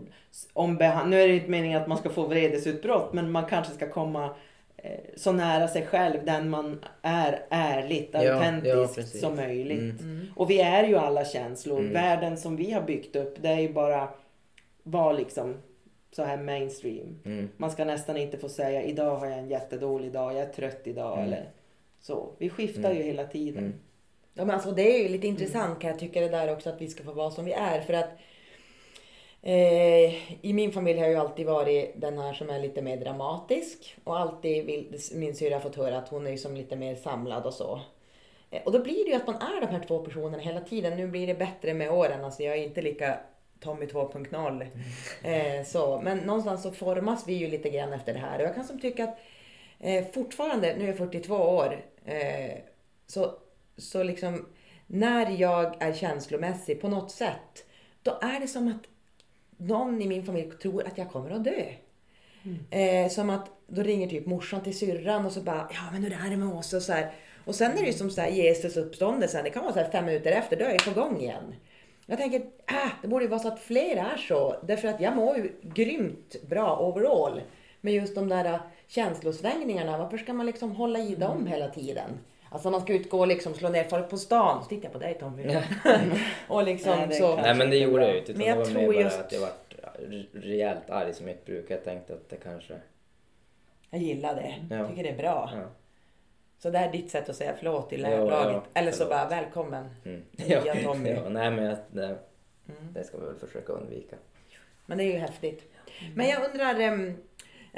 om 0.53 0.73
nu 1.05 1.21
är 1.21 1.27
det 1.27 1.35
inte 1.35 1.49
meningen 1.49 1.81
att 1.81 1.87
man 1.87 1.97
ska 1.97 2.09
få 2.09 2.27
vredesutbrott 2.27 3.13
men 3.13 3.31
man 3.31 3.45
kanske 3.45 3.73
ska 3.73 3.89
komma 3.89 4.29
eh, 4.77 4.99
så 5.15 5.31
nära 5.31 5.67
sig 5.67 5.85
själv, 5.85 6.25
den 6.25 6.49
man 6.49 6.79
är 7.01 7.45
ärligt, 7.49 8.09
Ja, 8.13 8.19
autentiskt 8.33 9.19
som 9.19 9.35
möjligt. 9.35 9.79
Mm. 9.79 9.97
Mm. 9.99 10.27
Och 10.35 10.49
vi 10.49 10.61
är 10.61 10.83
ju 10.83 10.95
alla 10.95 11.25
känslor. 11.25 11.79
Mm. 11.79 11.93
Världen 11.93 12.37
som 12.37 12.55
vi 12.55 12.71
har 12.71 12.81
byggt 12.81 13.15
upp, 13.15 13.35
det 13.41 13.49
är 13.49 13.59
ju 13.59 13.73
bara 13.73 14.09
var 14.83 15.13
liksom 15.13 15.55
så 16.11 16.23
här 16.23 16.37
mainstream. 16.37 17.19
mm, 17.25 17.49
Man 17.57 17.71
ska 17.71 17.85
nästan 17.85 18.17
inte 18.17 18.37
få 18.37 18.49
säga 18.49 18.83
idag 18.83 19.15
har 19.15 19.27
jag 19.27 19.39
en 19.39 19.49
jättedålig 19.49 20.11
dag, 20.11 20.33
jag 20.33 20.39
är 20.41 20.53
trött 20.53 20.81
idag 20.83 21.13
Mm. 21.19 21.25
eller 21.33 21.43
så. 22.05 22.33
Vi 22.37 22.49
skiftar 22.49 22.89
Mm. 22.91 22.97
ju 22.97 23.03
hela 23.03 23.23
tiden. 23.27 23.63
Mm. 23.63 23.79
Ja, 24.33 24.45
men 24.45 24.55
alltså, 24.55 24.71
det 24.71 24.95
är 24.95 25.03
ju 25.03 25.09
lite 25.09 25.27
intressant 25.27 25.79
kan 25.81 25.89
jag 25.89 25.99
tycka 25.99 26.21
det 26.21 26.29
där 26.29 26.53
också 26.53 26.69
att 26.69 26.81
vi 26.81 26.87
ska 26.87 27.03
få 27.03 27.11
vara 27.11 27.31
som 27.31 27.45
vi 27.45 27.51
är. 27.53 27.81
För 27.81 27.93
att 27.93 28.09
eh, 29.41 30.13
i 30.45 30.53
min 30.53 30.71
familj 30.71 30.99
har 30.99 31.05
jag 31.05 31.13
ju 31.13 31.19
alltid 31.19 31.45
varit 31.45 31.93
den 32.01 32.17
här 32.17 32.33
som 32.33 32.49
är 32.49 32.59
lite 32.59 32.81
mer 32.81 32.97
dramatisk. 32.97 33.97
Och 34.03 34.19
alltid 34.19 34.65
vill, 34.65 34.99
min 35.13 35.35
syrra 35.35 35.55
har 35.55 35.61
fått 35.61 35.75
höra 35.75 35.97
att 35.97 36.09
hon 36.09 36.27
är 36.27 36.31
ju 36.31 36.37
som 36.37 36.55
lite 36.55 36.75
mer 36.75 36.95
samlad 36.95 37.45
och 37.45 37.53
så. 37.53 37.81
Eh, 38.51 38.61
och 38.65 38.71
då 38.71 38.79
blir 38.79 39.05
det 39.05 39.09
ju 39.09 39.15
att 39.15 39.27
man 39.27 39.35
är 39.35 39.61
de 39.61 39.67
här 39.67 39.83
två 39.87 39.99
personerna 39.99 40.37
hela 40.43 40.61
tiden. 40.61 40.97
Nu 40.97 41.07
blir 41.07 41.27
det 41.27 41.35
bättre 41.35 41.73
med 41.73 41.91
åren. 41.91 42.25
Alltså 42.25 42.43
jag 42.43 42.57
är 42.57 42.63
inte 42.63 42.81
lika 42.81 43.19
Tommy 43.59 43.85
2.0. 43.85 44.67
Eh, 45.23 45.65
så. 45.65 46.01
Men 46.01 46.17
någonstans 46.17 46.63
så 46.63 46.71
formas 46.71 47.27
vi 47.27 47.33
ju 47.33 47.47
lite 47.47 47.69
grann 47.69 47.93
efter 47.93 48.13
det 48.13 48.19
här. 48.19 48.39
Och 48.39 48.45
jag 48.45 48.55
kan 48.55 48.63
som 48.63 48.79
tycka 48.79 49.03
att 49.03 49.17
fortfarande, 50.13 50.75
nu 50.77 50.83
är 50.83 50.87
jag 50.87 50.97
42 50.97 51.35
år, 51.35 51.81
eh, 52.05 52.57
så, 53.07 53.33
så 53.77 54.03
liksom 54.03 54.45
när 54.87 55.41
jag 55.41 55.83
är 55.83 55.93
känslomässig 55.93 56.81
på 56.81 56.87
något 56.87 57.11
sätt, 57.11 57.65
då 58.03 58.19
är 58.21 58.39
det 58.39 58.47
som 58.47 58.67
att 58.67 58.87
någon 59.57 60.01
i 60.01 60.07
min 60.07 60.25
familj 60.25 60.51
tror 60.51 60.87
att 60.87 60.97
jag 60.97 61.11
kommer 61.11 61.31
att 61.31 61.43
dö. 61.43 61.65
Eh, 62.69 63.09
som 63.09 63.29
att 63.29 63.49
då 63.67 63.83
ringer 63.83 64.07
typ 64.07 64.25
morsan 64.25 64.63
till 64.63 64.77
syrran 64.77 65.25
och 65.25 65.31
så 65.31 65.41
bara, 65.41 65.69
ja 65.73 65.81
men 65.91 66.03
hur 66.03 66.13
är 66.13 66.29
det 66.29 66.37
med 66.37 66.47
oss? 66.47 66.73
Och, 66.73 66.81
så 66.81 66.93
här. 66.93 67.11
och 67.45 67.55
sen 67.55 67.71
är 67.71 67.81
det 67.81 67.87
ju 67.87 67.93
som 67.93 68.09
så 68.09 68.21
här, 68.21 68.29
Jesus 68.29 68.77
uppståndelse, 68.77 69.41
det 69.43 69.49
kan 69.49 69.63
vara 69.63 69.73
så 69.73 69.79
här 69.79 69.91
fem 69.91 70.05
minuter 70.05 70.31
efter, 70.31 70.57
då 70.57 70.65
är 70.65 70.71
jag 70.71 70.85
på 70.85 71.01
gång 71.01 71.21
igen. 71.21 71.55
Jag 72.05 72.17
tänker, 72.17 72.39
äh, 72.67 72.91
det 73.01 73.07
borde 73.07 73.25
ju 73.25 73.29
vara 73.29 73.39
så 73.39 73.47
att 73.47 73.59
fler 73.59 73.95
är 73.95 74.17
så. 74.17 74.55
Därför 74.63 74.87
att 74.87 75.01
jag 75.01 75.15
mår 75.15 75.37
ju 75.37 75.51
grymt 75.61 76.35
bra 76.47 76.79
overall. 76.79 77.41
Men 77.81 77.93
just 77.93 78.15
de 78.15 78.29
där 78.29 78.59
känslosvängningarna, 78.87 79.97
varför 79.97 80.17
ska 80.17 80.33
man 80.33 80.45
liksom 80.45 80.71
hålla 80.71 80.99
i 80.99 81.15
dem 81.15 81.47
hela 81.47 81.67
tiden? 81.69 82.09
Alltså 82.49 82.69
man 82.71 82.81
ska 82.81 82.93
utgå 82.93 83.19
och 83.19 83.27
liksom 83.27 83.53
slå 83.53 83.69
ner 83.69 83.83
folk 83.83 84.09
på 84.09 84.17
stan. 84.17 84.63
Så 84.63 84.69
tittar 84.69 84.83
jag 84.83 84.93
på 84.93 84.99
dig 84.99 85.13
Tommy. 85.19 85.57
och 86.47 86.63
liksom 86.63 86.99
Nej, 86.99 87.11
så. 87.19 87.35
Nej 87.35 87.55
men 87.55 87.69
det 87.69 87.77
gjorde 87.77 88.03
jag 88.05 88.13
ju 88.13 88.19
inte. 88.19 88.33
Men 88.33 88.47
jag 88.47 88.57
det 88.57 88.63
var 88.63 88.71
tror 88.71 88.93
bara 88.93 89.01
just- 89.01 89.19
att 89.19 89.31
jag 89.31 89.39
var 89.41 89.49
rejält 90.33 90.89
arg 90.89 91.13
som 91.13 91.25
mitt 91.25 91.45
bruk. 91.45 91.65
Jag 91.69 91.83
tänkte 91.83 92.13
att 92.13 92.29
det 92.29 92.35
kanske... 92.35 92.73
Jag 93.89 94.01
gillar 94.01 94.35
det. 94.35 94.55
Ja. 94.69 94.75
Jag 94.75 94.89
tycker 94.89 95.03
det 95.03 95.09
är 95.09 95.17
bra. 95.17 95.49
Ja. 95.55 95.61
Så 96.59 96.69
det 96.69 96.77
är 96.77 96.91
ditt 96.91 97.11
sätt 97.11 97.29
att 97.29 97.35
säga 97.35 97.53
förlåt 97.57 97.89
till 97.89 98.01
Ja, 98.01 98.09
laget. 98.09 98.29
ja, 98.55 98.63
Eller 98.73 98.91
så 98.91 98.97
förlåt. 98.97 99.09
bara 99.11 99.27
välkommen. 99.29 99.85
Mm. 100.05 100.21
Nya 100.31 100.75
Tommy. 100.83 101.09
ja, 101.09 101.29
nej 101.29 101.51
men 101.51 101.65
jag, 101.65 101.77
det, 101.91 102.05
Mm. 102.69 102.93
det 102.93 103.03
ska 103.03 103.17
vi 103.17 103.25
väl 103.25 103.35
försöka 103.35 103.73
undvika. 103.73 104.15
Men 104.85 104.97
det 104.97 105.03
är 105.03 105.11
ju 105.13 105.17
häftigt. 105.17 105.71
Men 106.15 106.27
jag 106.27 106.49
undrar, 106.51 106.79
eh, 106.79 107.13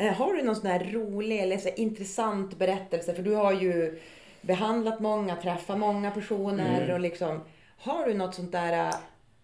har 0.06 0.34
du 0.34 0.42
någon 0.44 0.56
sån 0.56 0.70
här 0.72 0.90
rolig 0.92 1.40
eller 1.40 1.58
så 1.58 1.70
intressant 1.76 2.58
berättelse? 2.58 3.14
För 3.14 3.24
du 3.24 3.36
har 3.36 3.54
ju 3.54 4.00
behandlat 4.42 5.00
många, 5.00 5.36
träffat 5.36 5.78
många 5.78 6.12
personer 6.12 6.82
Mm. 6.82 6.94
och 6.94 7.00
liksom. 7.00 7.42
Har 7.78 8.06
du 8.06 8.14
något 8.14 8.36
sånt 8.36 8.52
där? 8.52 8.88
eh, 8.88 8.96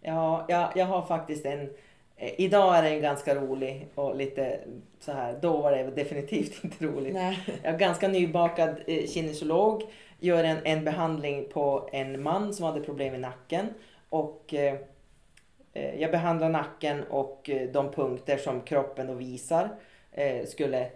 Ja, 0.02 0.46
jag, 0.48 0.70
jag 0.76 0.86
har 0.86 1.02
faktiskt 1.02 1.46
en... 1.46 1.70
Eh, 2.18 2.32
idag 2.42 2.78
är 2.78 2.84
den 2.84 3.02
ganska 3.02 3.36
rolig 3.36 3.88
och 3.96 4.16
lite 4.16 4.60
så 5.00 5.12
här. 5.12 5.40
Då 5.42 5.58
var 5.62 5.72
det 5.72 5.84
definitivt 5.84 6.60
inte 6.64 6.86
roligt. 6.86 7.14
Nej. 7.14 7.40
Jag 7.64 7.74
är 7.74 7.78
ganska 7.78 8.08
nybakad 8.08 8.76
eh, 8.88 9.08
kinesolog. 9.08 9.84
Gör 10.20 10.44
en, 10.44 10.58
en 10.64 10.84
behandling 10.86 11.50
på 11.54 11.90
en 11.92 12.24
man 12.24 12.54
som 12.54 12.66
hade 12.66 12.82
problem 12.82 13.16
i 13.16 13.18
nacken. 13.18 13.68
Och 14.10 14.54
eh, 14.54 14.76
eh, 15.74 16.02
jag 16.02 16.12
behandlar 16.12 16.50
nacken 16.50 17.04
och 17.04 17.50
eh, 17.50 17.70
de 17.70 17.92
punkter 17.92 18.38
som 18.38 18.62
kroppen 18.62 19.08
då 19.08 19.14
visar 19.14 19.70
eh, 20.14 20.46
skulle 20.46 20.90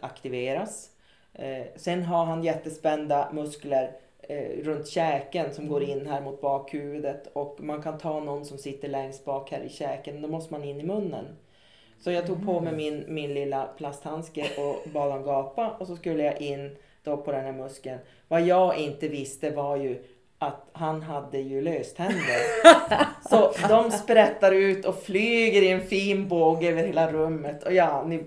aktiveras. 0.00 0.90
Eh, 1.32 1.66
sen 1.76 2.02
har 2.02 2.24
han 2.24 2.44
jättespända 2.44 3.28
muskler 3.32 3.90
eh, 4.22 4.64
runt 4.64 4.88
käken 4.88 5.54
som 5.54 5.68
går 5.68 5.82
in 5.82 6.06
här 6.06 6.20
mot 6.20 6.40
bakhuvudet 6.40 7.26
och 7.32 7.60
man 7.60 7.82
kan 7.82 7.98
ta 7.98 8.20
någon 8.20 8.44
som 8.44 8.58
sitter 8.58 8.88
längst 8.88 9.24
bak 9.24 9.50
här 9.50 9.60
i 9.60 9.68
käken, 9.68 10.22
då 10.22 10.28
måste 10.28 10.52
man 10.52 10.64
in 10.64 10.80
i 10.80 10.84
munnen. 10.84 11.24
Så 12.00 12.10
jag 12.10 12.26
tog 12.26 12.46
på 12.46 12.60
mig 12.60 12.72
min, 12.72 13.04
min 13.08 13.34
lilla 13.34 13.68
plasthandske 13.76 14.46
och 14.58 14.90
bad 14.90 15.10
honom 15.10 15.24
gapa 15.24 15.70
och 15.70 15.86
så 15.86 15.96
skulle 15.96 16.22
jag 16.22 16.40
in 16.40 16.76
då 17.02 17.16
på 17.16 17.32
den 17.32 17.44
här 17.44 17.52
muskeln. 17.52 17.98
Vad 18.28 18.42
jag 18.42 18.78
inte 18.78 19.08
visste 19.08 19.50
var 19.50 19.76
ju 19.76 20.04
att 20.38 20.68
han 20.72 21.02
hade 21.02 21.38
ju 21.38 21.60
löständer. 21.60 22.40
Så 23.28 23.52
de 23.68 23.90
sprättar 23.90 24.52
ut 24.52 24.84
och 24.84 25.02
flyger 25.02 25.62
i 25.62 25.70
en 25.70 25.80
fin 25.80 26.28
båge 26.28 26.70
över 26.70 26.82
hela 26.82 27.12
rummet. 27.12 27.62
Och 27.62 27.72
ja, 27.72 28.04
ni, 28.06 28.24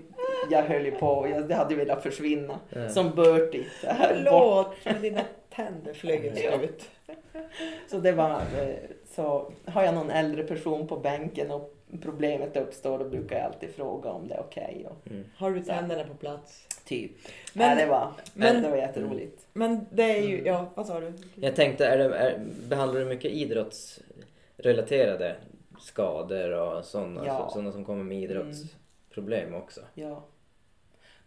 jag 0.50 0.62
höll 0.62 0.84
ju 0.84 0.90
på, 0.90 1.28
jag 1.48 1.56
hade 1.56 1.74
velat 1.74 2.02
försvinna. 2.02 2.58
Ja. 2.70 2.88
Som 2.88 3.10
Bertie. 3.10 3.66
Förlåt, 3.80 4.74
men 4.84 5.02
dina 5.02 5.20
tänder 5.50 5.94
flög 5.94 6.24
ut. 6.24 6.90
Så 7.90 7.98
det 7.98 8.12
var, 8.12 8.30
eh, 8.30 8.74
så 9.14 9.52
har 9.66 9.82
jag 9.82 9.94
någon 9.94 10.10
äldre 10.10 10.42
person 10.44 10.86
på 10.86 10.96
bänken 10.96 11.50
och 11.50 11.74
problemet 12.02 12.56
uppstår 12.56 12.98
då 12.98 13.04
brukar 13.04 13.36
jag 13.36 13.44
alltid 13.44 13.70
fråga 13.74 14.10
om 14.10 14.28
det 14.28 14.34
är 14.34 14.40
okej. 14.40 14.86
och 14.90 14.96
Har 15.36 15.50
du 15.50 15.60
tänderna 15.62 16.04
på 16.04 16.14
plats? 16.14 16.64
typ. 16.84 17.10
Men- 17.54 17.68
Men, 17.68 17.78
det, 17.78 17.86
var, 17.86 18.12
men- 18.34 18.62
det 18.62 18.70
var 18.70 18.76
jätteroligt. 18.76 19.46
Men 19.52 19.86
det 19.90 20.02
är 20.18 20.22
ju, 20.22 20.42
ja 20.44 20.70
vad 20.74 20.86
sa 20.86 21.00
du? 21.00 21.12
Jag 21.34 21.56
tänkte, 21.56 21.86
är 21.86 21.98
det, 21.98 22.04
är, 22.16 22.40
behandlar 22.68 23.00
du 23.00 23.06
mycket 23.06 23.30
idrottsrelaterade 23.32 25.36
skador 25.80 26.50
och 26.52 26.84
sådana, 26.84 27.22
Ja. 27.26 27.36
Mm. 27.38 27.50
sådana 27.50 27.72
som 27.72 27.84
kommer 27.84 28.04
med 28.04 28.18
idrottsproblem 28.22 29.54
också? 29.54 29.80
Ja. 29.94 30.24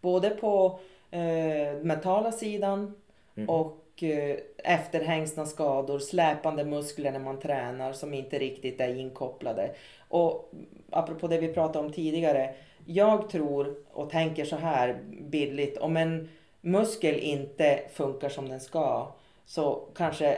Både 0.02 0.30
på 0.30 0.80
eh, 1.12 1.74
mentala 1.82 2.32
sidan 2.32 2.96
Mm. 3.36 3.50
och 3.50 4.04
eh, 4.04 4.38
efterhängsna 4.58 5.46
skador, 5.46 6.00
släpande 6.00 6.66
muskler 6.66 7.12
när 7.12 7.20
man 7.20 7.40
tränar 7.40 7.94
som 7.94 8.14
inte 8.14 8.40
riktigt 8.40 8.82
är 8.82 8.96
inkopplade. 8.96 9.72
Och 10.08 10.52
apropå 10.90 11.28
det 11.28 11.38
vi 11.38 11.54
pratade 11.54 11.86
om 11.86 11.94
tidigare. 11.94 12.54
Jag 12.86 13.30
tror 13.30 13.76
och 13.92 14.10
tänker 14.10 14.46
så 14.46 14.56
här 14.56 15.00
bildligt. 15.22 15.78
Om 15.78 15.98
en 15.98 16.30
muskel 16.62 17.20
inte 17.20 17.80
funkar 17.94 18.30
som 18.30 18.50
den 18.50 18.60
ska 18.60 19.12
så 19.52 19.82
kanske 19.96 20.28
eh, 20.32 20.38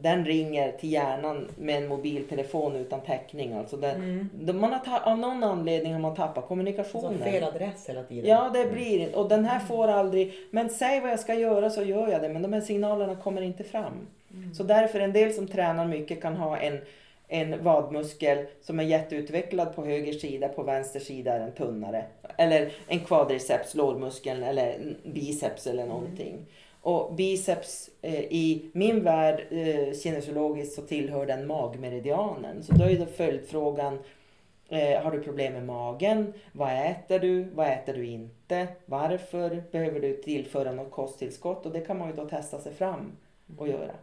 den 0.00 0.24
ringer 0.24 0.72
till 0.72 0.92
hjärnan 0.92 1.48
med 1.58 1.76
en 1.76 1.88
mobiltelefon 1.88 2.76
utan 2.76 3.00
täckning. 3.00 3.52
Alltså 3.52 3.76
den, 3.76 3.94
Mm. 3.94 4.60
man 4.60 4.72
har 4.72 5.00
av 5.12 5.18
någon 5.18 5.44
anledning 5.44 5.92
har 5.92 6.00
man 6.00 6.14
tappat 6.14 6.36
Alltså 6.36 6.48
kommunikationen. 6.48 7.18
fel 7.18 7.44
adress 7.44 7.88
hela 7.88 8.02
tiden. 8.02 8.30
Ja, 8.30 8.50
det 8.54 8.72
blir 8.72 8.98
inte. 8.98 9.16
Och 9.18 9.28
den 9.28 9.44
här 9.44 9.58
får 9.60 9.88
aldrig... 9.88 10.34
Men 10.50 10.70
säg 10.70 11.00
vad 11.00 11.10
jag 11.10 11.20
ska 11.20 11.34
göra 11.34 11.70
så 11.70 11.82
gör 11.82 12.08
jag 12.08 12.22
det. 12.22 12.28
Men 12.28 12.42
de 12.42 12.52
här 12.52 12.60
signalerna 12.60 13.16
kommer 13.16 13.42
inte 13.42 13.64
fram. 13.64 14.06
Så 14.54 14.62
därför 14.62 15.00
en 15.00 15.12
del 15.12 15.32
som 15.32 15.46
tränar 15.46 15.86
mycket 15.86 16.22
kan 16.22 16.36
ha 16.36 16.58
en, 16.58 16.78
en 17.28 17.64
vadmuskel 17.64 18.46
som 18.62 18.80
är 18.80 18.84
jätteutvecklad 18.84 19.74
på 19.76 19.84
höger 19.84 20.12
sida, 20.12 20.48
på 20.48 20.62
vänster 20.62 21.00
sida 21.00 21.32
är 21.32 21.40
den 21.40 21.52
tunnare. 21.52 22.04
Eller 22.36 22.72
en 22.88 23.00
quadriceps, 23.00 23.74
lårmuskeln, 23.74 24.42
eller 24.42 24.74
biceps 25.04 25.66
eller 25.66 25.86
någonting. 25.86 26.46
Och 26.84 27.14
biceps 27.14 27.90
eh, 28.02 28.20
i 28.20 28.70
min 28.72 29.04
värld, 29.04 29.46
eh, 29.50 29.94
kinesologiskt, 29.94 30.74
så 30.74 30.82
tillhör 30.82 31.26
den 31.26 31.46
magmeridianen. 31.46 32.62
Så 32.62 32.72
då 32.72 32.84
är 32.84 32.98
det 32.98 33.06
följdfrågan, 33.06 33.98
eh, 34.68 35.02
har 35.02 35.10
du 35.10 35.22
problem 35.22 35.52
med 35.52 35.66
magen? 35.66 36.32
Vad 36.52 36.90
äter 36.90 37.18
du? 37.18 37.44
Vad 37.44 37.66
äter 37.66 37.94
du 37.94 38.06
inte? 38.06 38.68
Varför 38.86 39.62
behöver 39.72 40.00
du 40.00 40.16
tillföra 40.16 40.72
något 40.72 40.90
kosttillskott? 40.90 41.66
Och 41.66 41.72
det 41.72 41.80
kan 41.80 41.98
man 41.98 42.08
ju 42.08 42.16
då 42.16 42.28
testa 42.28 42.60
sig 42.60 42.74
fram 42.74 43.16
och 43.58 43.68
göra. 43.68 43.94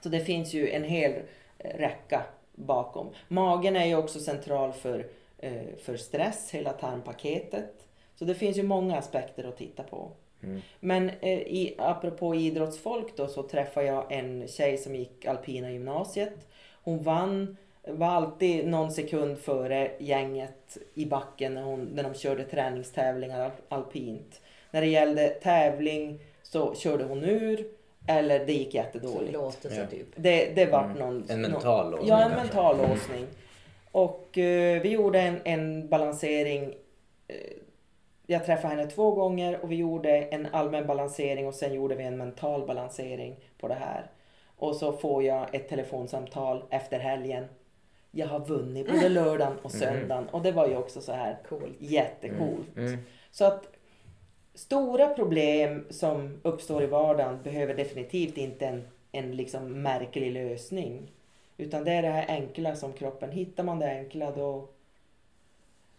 Så 0.00 0.08
det 0.08 0.20
finns 0.20 0.54
ju 0.54 0.70
en 0.70 0.84
hel 0.84 1.12
eh, 1.58 1.78
räcka 1.78 2.22
bakom. 2.54 3.06
Magen 3.28 3.76
är 3.76 3.86
ju 3.86 3.96
också 3.96 4.20
central 4.20 4.72
för, 4.72 5.06
eh, 5.38 5.76
för 5.78 5.96
stress, 5.96 6.50
hela 6.50 6.72
tarmpaketet. 6.72 7.86
Så 8.14 8.24
det 8.24 8.34
finns 8.34 8.56
ju 8.56 8.62
många 8.62 8.96
aspekter 8.96 9.44
att 9.44 9.56
titta 9.56 9.82
på. 9.82 10.10
Mm. 10.46 10.60
Men 10.80 11.10
eh, 11.20 11.38
i, 11.38 11.74
apropå 11.78 12.34
idrottsfolk 12.34 13.16
då 13.16 13.26
så 13.26 13.42
träffade 13.42 13.86
jag 13.86 14.12
en 14.12 14.48
tjej 14.48 14.78
som 14.78 14.94
gick 14.94 15.26
alpina 15.26 15.70
gymnasiet. 15.70 16.34
Hon 16.82 17.02
vann, 17.02 17.56
var 17.88 18.06
alltid 18.06 18.66
någon 18.68 18.90
sekund 18.92 19.38
före 19.38 19.90
gänget 19.98 20.78
i 20.94 21.06
backen 21.06 21.54
när, 21.54 21.62
hon, 21.62 21.80
när 21.84 22.02
de 22.02 22.14
körde 22.14 22.44
träningstävlingar 22.44 23.40
al- 23.44 23.50
alpint. 23.68 24.40
När 24.70 24.80
det 24.80 24.86
gällde 24.86 25.28
tävling 25.28 26.18
så 26.42 26.74
körde 26.74 27.04
hon 27.04 27.24
ur 27.24 27.66
eller 28.08 28.46
det 28.46 28.52
gick 28.52 28.70
Så 28.70 28.76
jättedåligt. 28.76 29.32
låste 29.32 29.68
sig 29.68 29.78
Ja. 29.78 29.86
typ. 29.86 30.06
Det, 30.16 30.52
det 30.54 30.66
vart 30.66 30.84
Mm. 30.96 30.98
någon... 30.98 31.24
En 31.30 31.40
mental 31.40 31.90
låsning 31.90 32.08
Ja, 32.08 32.16
en 32.16 32.30
kanske. 32.30 32.40
mental 32.42 32.76
låsning. 32.76 33.26
Och 33.92 34.38
eh, 34.38 34.82
vi 34.82 34.88
gjorde 34.90 35.20
en, 35.20 35.36
en 35.44 35.88
balansering. 35.88 36.74
Eh, 37.28 37.34
jag 38.26 38.46
träffade 38.46 38.74
henne 38.74 38.90
två 38.90 39.10
gånger 39.10 39.58
och 39.62 39.72
vi 39.72 39.76
gjorde 39.76 40.10
en 40.10 40.46
allmän 40.52 40.86
balansering 40.86 41.46
och 41.46 41.54
sen 41.54 41.74
gjorde 41.74 41.94
vi 41.94 42.04
en 42.04 42.16
mental 42.16 42.66
balansering 42.66 43.36
på 43.58 43.68
det 43.68 43.74
här. 43.74 44.10
Och 44.56 44.76
så 44.76 44.92
får 44.92 45.22
jag 45.22 45.54
ett 45.54 45.68
telefonsamtal 45.68 46.64
efter 46.70 46.98
helgen. 46.98 47.44
Jag 48.10 48.26
har 48.26 48.40
vunnit 48.40 48.86
både 48.86 49.08
lördagen 49.08 49.58
och 49.62 49.72
söndagen 49.72 50.28
och 50.28 50.42
det 50.42 50.52
var 50.52 50.68
ju 50.68 50.76
också 50.76 51.00
så 51.00 51.12
här 51.12 51.38
Coolt. 51.48 51.76
jättecoolt. 51.78 52.76
Mm. 52.76 52.98
Så 53.30 53.44
att 53.44 53.66
stora 54.54 55.08
problem 55.08 55.86
som 55.90 56.40
uppstår 56.42 56.82
i 56.82 56.86
vardagen 56.86 57.42
behöver 57.42 57.74
definitivt 57.74 58.36
inte 58.36 58.66
en, 58.66 58.88
en 59.12 59.36
liksom 59.36 59.82
märklig 59.82 60.32
lösning. 60.32 61.12
Utan 61.56 61.84
det 61.84 61.92
är 61.92 62.02
det 62.02 62.08
här 62.08 62.24
enkla 62.28 62.76
som 62.76 62.92
kroppen, 62.92 63.30
hittar 63.30 63.64
man 63.64 63.78
det 63.78 63.90
enkla 63.90 64.30
då... 64.30 64.68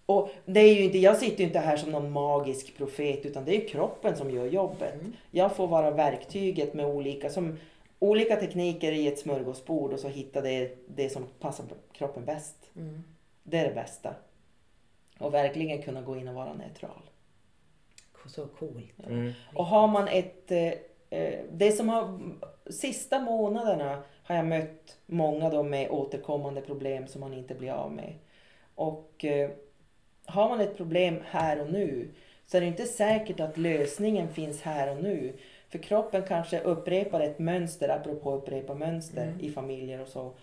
Och 0.07 0.29
det 0.45 0.59
är 0.59 0.75
ju 0.75 0.83
inte, 0.83 0.97
jag 0.97 1.17
sitter 1.17 1.37
ju 1.37 1.43
inte 1.47 1.59
här 1.59 1.77
som 1.77 1.91
någon 1.91 2.11
magisk 2.11 2.77
profet 2.77 3.25
utan 3.25 3.45
det 3.45 3.55
är 3.55 3.59
ju 3.61 3.67
kroppen 3.67 4.15
som 4.15 4.31
gör 4.31 4.45
jobbet. 4.45 4.93
Mm. 4.93 5.13
Jag 5.31 5.55
får 5.55 5.67
vara 5.67 5.91
verktyget 5.91 6.73
med 6.73 6.85
olika, 6.85 7.29
som, 7.29 7.57
olika 7.99 8.35
tekniker 8.35 8.91
i 8.91 9.07
ett 9.07 9.19
smörgåsbord 9.19 9.93
och 9.93 9.99
så 9.99 10.07
hitta 10.07 10.41
det, 10.41 10.77
det 10.87 11.09
som 11.09 11.23
passar 11.39 11.65
kroppen 11.91 12.25
bäst. 12.25 12.55
Mm. 12.75 13.03
Det 13.43 13.57
är 13.57 13.67
det 13.67 13.75
bästa. 13.75 14.15
Och 15.19 15.33
verkligen 15.33 15.81
kunna 15.81 16.01
gå 16.01 16.17
in 16.17 16.27
och 16.27 16.35
vara 16.35 16.53
neutral. 16.53 17.01
så 18.25 18.45
coolt. 18.45 19.07
Mm. 19.07 19.31
Och 19.55 19.65
har 19.65 19.87
man 19.87 20.07
ett... 20.07 20.51
eh, 20.51 20.73
eh, 21.09 21.39
Det 21.51 21.71
som 21.71 21.89
har... 21.89 22.19
Sista 22.69 23.19
månaderna 23.19 24.03
har 24.23 24.35
jag 24.35 24.45
mött 24.45 24.97
många 25.05 25.49
då 25.49 25.63
med 25.63 25.89
återkommande 25.89 26.61
problem 26.61 27.07
som 27.07 27.21
man 27.21 27.33
inte 27.33 27.55
blir 27.55 27.71
av 27.71 27.91
med. 27.91 28.13
Och 28.75 29.25
eh, 29.25 29.49
har 30.27 30.49
man 30.49 30.61
ett 30.61 30.77
problem 30.77 31.19
här 31.25 31.61
och 31.61 31.71
nu 31.71 32.09
så 32.45 32.57
är 32.57 32.61
det 32.61 32.67
inte 32.67 32.85
säkert 32.85 33.39
att 33.39 33.57
lösningen 33.57 34.29
finns 34.33 34.61
här 34.61 34.91
och 34.91 35.03
nu. 35.03 35.33
För 35.69 35.77
kroppen 35.77 36.23
kanske 36.27 36.59
upprepar 36.59 37.19
ett 37.21 37.39
mönster, 37.39 37.89
apropå 37.89 38.31
upprepa 38.31 38.73
mönster 38.73 39.23
Mm. 39.23 39.41
i 39.41 39.49
familjer 39.51 40.01
och 40.01 40.07
så. 40.07 40.33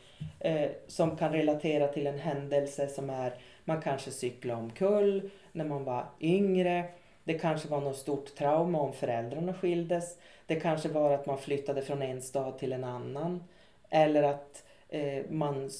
Eh, 0.40 0.70
som 0.87 1.16
kan 1.16 1.33
relatera 1.33 1.88
till 1.88 2.07
en 2.07 2.18
händelse 2.18 2.88
som 2.88 3.11
är, 3.11 3.33
man 3.64 3.83
kanske 3.83 4.11
cyklade 4.11 4.61
omkull 4.61 5.31
när 5.53 5.64
man 5.64 5.85
var 5.85 6.05
yngre. 6.20 6.85
Det 7.25 7.35
kanske 7.35 7.68
var 7.68 7.81
något 7.81 7.97
stort 7.97 8.35
trauma 8.35 8.81
om 8.81 8.92
föräldrarna 8.92 9.55
skildes. 9.55 10.18
Det 10.47 10.55
kanske 10.61 10.88
var 10.88 11.12
att 11.14 11.27
man 11.27 11.38
flyttade 11.38 11.83
från 11.83 12.03
en 12.03 12.23
stad 12.23 12.59
till 12.59 12.73
en 12.73 12.85
annan. 12.85 13.44
Eller 13.90 14.23
att 14.23 14.64
eh, 14.88 15.25
man 15.31 15.70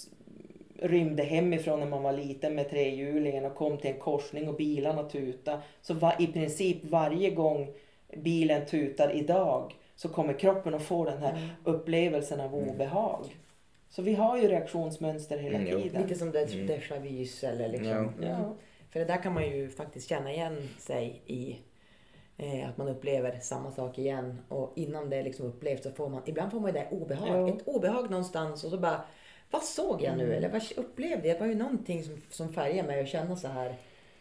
rymde 0.89 1.23
hemifrån 1.23 1.81
när 1.81 1.87
man 1.87 2.03
var 2.03 2.13
liten 2.13 2.55
med 2.55 2.71
trehjulingen 2.71 3.45
och 3.45 3.55
kom 3.55 3.79
till 3.79 3.91
en 3.91 3.99
korsning 4.01 4.49
och 4.49 4.55
bilarna 4.57 5.03
tutade. 5.03 5.61
Så 5.83 5.95
var, 5.95 6.15
i 6.23 6.27
princip 6.27 6.85
varje 6.85 7.31
gång 7.31 7.69
bilen 8.17 8.67
tutar 8.67 9.11
idag 9.17 9.75
så 9.97 10.09
kommer 10.09 10.33
kroppen 10.39 10.75
att 10.75 10.83
få 10.83 11.05
den 11.05 11.19
här 11.19 11.31
Mm. 11.37 11.49
upplevelsen 11.65 12.41
av 12.41 12.55
obehag. 12.55 13.37
Så 13.91 14.03
vi 14.03 14.15
har 14.15 14.39
ju 14.39 14.49
reaktionsmönster 14.49 15.39
hela 15.39 15.59
Mm, 15.59 15.83
tiden. 15.83 16.03
Lite 16.03 16.15
som 16.15 16.31
det 16.31 16.55
Mm. 16.55 16.67
déjà 16.69 16.99
vus 17.01 17.45
eller 17.45 17.69
liksom. 17.69 17.89
Ja. 17.91 17.99
Mm. 17.99 18.13
Ja. 18.31 18.55
För 18.91 19.01
det 19.01 19.07
där 19.07 19.23
kan 19.23 19.35
man 19.35 19.47
ju 19.51 19.69
faktiskt 19.69 20.09
känna 20.09 20.33
igen 20.33 20.69
sig 20.79 21.23
i. 21.27 21.57
Eh, 22.37 22.69
att 22.69 22.77
man 22.77 22.89
upplever 22.89 23.39
samma 23.43 23.71
sak 23.71 23.99
igen 23.99 24.39
och 24.49 24.73
innan 24.77 25.11
det 25.11 25.17
är 25.17 25.23
liksom 25.25 25.47
upplevt 25.47 25.83
så 25.83 25.91
får 25.91 26.09
man, 26.09 26.23
ibland 26.27 26.51
får 26.53 26.61
man 26.61 26.75
ju 26.75 26.81
det 26.81 26.87
obehag, 26.91 27.49
Ja. 27.49 27.55
ett 27.55 27.69
obehag 27.69 28.11
någonstans 28.11 28.65
och 28.65 28.71
så 28.71 28.79
bara, 28.79 29.01
vad 29.55 29.63
såg 29.63 30.03
jag 30.03 30.17
nu 30.19 30.25
Mm. 30.25 30.37
eller 30.37 30.49
vad 30.49 30.63
upplevde 30.77 31.29
jag? 31.29 31.37
Det 31.37 31.41
var 31.41 31.47
ju 31.47 31.55
någonting 31.55 32.03
som, 32.05 32.23
som 32.31 32.53
färgade 32.53 32.89
mig 32.89 33.01
att 33.03 33.09
känna 33.09 33.37
så 33.37 33.49
här. 33.49 33.75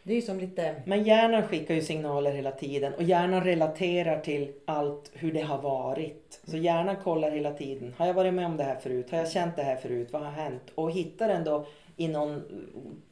Det 0.06 0.12
är 0.12 0.16
ju 0.16 0.22
som 0.22 0.40
lite, 0.40 0.76
Men 0.86 1.04
hjärnan 1.04 1.48
skickar 1.48 1.76
ju 1.76 1.82
signaler 1.82 2.32
hela 2.32 2.52
tiden 2.52 2.94
och 2.94 3.04
hjärnan 3.04 3.44
relaterar 3.44 4.20
till 4.20 4.52
allt 4.66 5.12
hur 5.14 5.32
det 5.34 5.42
har 5.42 5.58
varit. 5.62 6.42
Så 6.48 6.58
hjärnan 6.58 6.96
kollar 7.04 7.32
hela 7.32 7.54
tiden. 7.54 7.94
Har 7.98 8.08
jag 8.08 8.14
varit 8.14 8.34
med 8.34 8.46
om 8.46 8.58
det 8.58 8.64
här 8.64 8.76
förut? 8.76 9.12
Har 9.12 9.18
jag 9.18 9.32
känt 9.32 9.56
det 9.56 9.64
här 9.64 9.76
förut? 9.76 10.08
Vad 10.12 10.22
har 10.22 10.32
hänt? 10.32 10.62
Och 10.76 10.92
hittar 10.92 11.28
den 11.28 11.44
då 11.44 11.66
i 11.98 12.08
någon, 12.08 12.44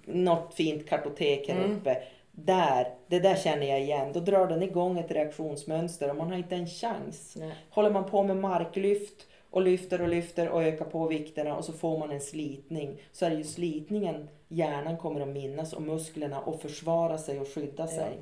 något 0.05 0.53
fint 0.53 0.89
kartotek 0.89 1.49
här 1.49 1.55
Mm. 1.63 1.77
uppe. 1.77 1.97
Där, 2.31 2.88
det 3.07 3.19
där 3.19 3.36
känner 3.36 3.67
jag 3.67 3.81
igen. 3.81 4.13
Då 4.13 4.19
drar 4.19 4.47
den 4.47 4.63
igång 4.63 4.99
ett 4.99 5.12
reaktionsmönster 5.12 6.10
och 6.10 6.15
man 6.15 6.29
har 6.31 6.38
inte 6.38 6.55
en 6.55 6.67
chans. 6.67 7.36
nej, 7.39 7.51
Håller 7.69 7.89
man 7.89 8.03
på 8.10 8.23
med 8.23 8.38
marklyft 8.38 9.27
och 9.51 9.61
lyfter 9.61 10.01
och 10.01 10.07
lyfter 10.07 10.49
och 10.49 10.63
ökar 10.63 10.85
på 10.85 11.07
vikterna 11.07 11.55
och 11.57 11.65
så 11.65 11.73
får 11.73 11.97
man 11.99 12.11
en 12.11 12.21
slitning. 12.21 13.01
Så 13.11 13.25
är 13.25 13.29
det 13.29 13.35
ju 13.35 13.43
slitningen 13.43 14.29
hjärnan 14.47 14.97
kommer 14.97 15.21
att 15.21 15.27
minnas 15.27 15.73
och 15.73 15.81
musklerna 15.81 16.39
och 16.41 16.61
försvara 16.61 17.17
sig 17.17 17.39
och 17.39 17.47
skydda 17.47 17.87
sig. 17.87 18.17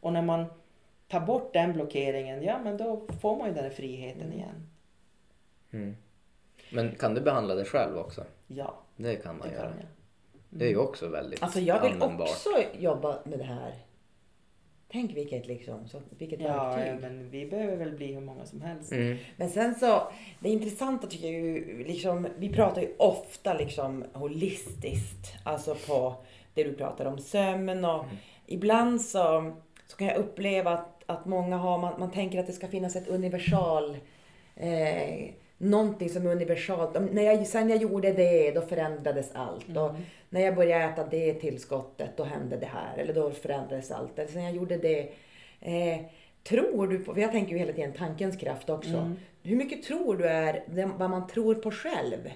Och 0.00 0.12
när 0.12 0.22
man 0.22 0.44
tar 1.08 1.20
bort 1.20 1.52
den 1.52 1.72
blockeringen, 1.72 2.42
ja 2.42 2.58
men 2.64 2.76
då 2.76 3.06
får 3.20 3.36
man 3.36 3.48
ju 3.48 3.54
den 3.54 3.64
här 3.64 3.70
friheten 3.70 4.22
Mm. 4.22 4.32
igen. 4.38 4.66
Mm. 5.70 5.96
Men 6.72 6.94
kan 6.94 7.14
du 7.14 7.20
behandla 7.20 7.54
dig 7.54 7.64
själv 7.64 7.96
också? 7.98 8.24
Ja, 8.46 8.74
Det 8.96 9.16
kan 9.16 9.38
man 9.38 9.48
det 9.48 9.54
göra. 9.54 9.68
kan 9.68 9.78
jag. 9.78 9.86
Det 10.50 10.64
är 10.64 10.68
ju 10.68 10.76
också 10.76 11.08
väldigt 11.08 11.42
Alltså 11.42 11.60
jag 11.60 11.82
vill 11.82 11.92
användbart. 11.92 12.28
också 12.28 12.48
jobba 12.78 13.18
med 13.24 13.38
det 13.38 13.44
här. 13.44 13.74
Tänk 14.92 15.16
vilket 15.16 15.46
liksom, 15.46 15.88
så, 15.88 16.00
vilket 16.18 16.40
Ja, 16.40 16.46
verktyg. 16.46 16.94
ja, 16.94 16.98
men 17.00 17.30
vi 17.30 17.46
behöver 17.46 17.76
väl 17.76 17.92
bli 17.92 18.12
hur 18.14 18.20
många 18.20 18.46
som 18.46 18.60
helst. 18.62 18.92
Mm. 18.92 19.16
Men 19.36 19.50
sen 19.50 19.74
så, 19.74 20.02
det 20.40 20.48
intressanta 20.48 21.06
tycker 21.06 21.26
jag 21.26 21.40
ju, 21.40 21.84
liksom, 21.84 22.26
vi 22.38 22.48
pratar 22.52 22.82
ju 22.82 22.94
ofta 22.98 23.54
liksom 23.54 24.04
holistiskt, 24.12 25.34
alltså 25.44 25.74
på 25.86 26.14
det 26.54 26.64
du 26.64 26.72
pratar 26.72 27.04
om, 27.06 27.18
sömn 27.18 27.84
och 27.84 28.04
ibland 28.46 29.00
så, 29.02 29.52
så 29.86 29.96
kan 29.96 30.06
jag 30.06 30.16
uppleva 30.16 30.70
att, 30.70 31.02
att 31.06 31.26
många 31.26 31.56
har, 31.56 31.78
man, 31.78 32.00
man 32.00 32.10
tänker 32.10 32.40
att 32.40 32.46
det 32.46 32.52
ska 32.52 32.68
finnas 32.68 32.96
ett 32.96 33.08
universal, 33.08 33.96
eh, 34.56 35.30
någonting 35.60 36.08
som 36.08 36.26
är 36.26 36.30
universalt. 36.30 37.12
När 37.12 37.22
jag, 37.22 37.46
sen 37.46 37.68
jag 37.68 37.78
gjorde 37.78 38.12
det, 38.12 38.50
då 38.50 38.60
förändrades 38.60 39.30
allt. 39.34 39.76
Och 39.76 39.94
när 40.28 40.40
jag 40.40 40.54
började 40.54 40.84
äta 40.84 41.06
det 41.06 41.34
tillskottet, 41.34 42.10
då 42.16 42.24
hände 42.24 42.56
det 42.56 42.66
här. 42.66 42.98
Eller 42.98 43.14
då 43.14 43.30
förändrades 43.30 43.90
allt. 43.90 44.18
Eller 44.18 44.30
sen 44.30 44.42
jag 44.42 44.54
gjorde 44.54 44.76
det. 44.76 45.12
Eh, 45.60 46.00
tror 46.42 46.86
du 46.86 46.98
på, 46.98 47.14
för 47.14 47.20
jag 47.20 47.32
tänker 47.32 47.52
ju 47.52 47.58
hela 47.58 47.72
tiden 47.72 47.92
tankens 47.92 48.36
kraft 48.36 48.70
också. 48.70 48.96
Mm. 48.96 49.16
Hur 49.42 49.56
mycket 49.56 49.82
tror 49.82 50.16
du 50.16 50.28
är 50.28 50.62
vad 50.98 51.10
man 51.10 51.26
tror 51.26 51.54
på 51.54 51.70
själv? 51.70 52.30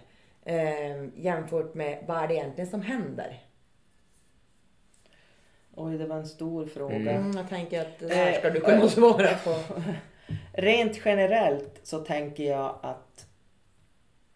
Eh, 0.45 1.05
jämfört 1.17 1.75
med 1.75 2.05
vad 2.07 2.23
är 2.23 2.29
det 2.29 2.35
egentligen 2.35 2.71
som 2.71 2.83
händer? 2.83 3.43
Oj, 5.75 5.99
det 5.99 6.07
var 6.07 6.17
en 6.17 6.27
stor 6.27 6.67
fråga. 6.67 6.95
Mm. 6.95 7.17
Mm, 7.17 7.37
jag 7.37 7.49
tänker 7.49 7.81
att 7.81 7.99
det 7.99 8.15
här 8.15 8.33
Eh, 8.33 8.39
ska 8.39 8.51
du 8.51 8.61
kunna 8.61 8.89
svara 8.89 9.29
på. 9.45 9.55
Rent 10.53 11.01
generellt 11.05 11.81
så 11.83 11.99
tänker 11.99 12.45
jag 12.45 12.79
att 12.83 13.27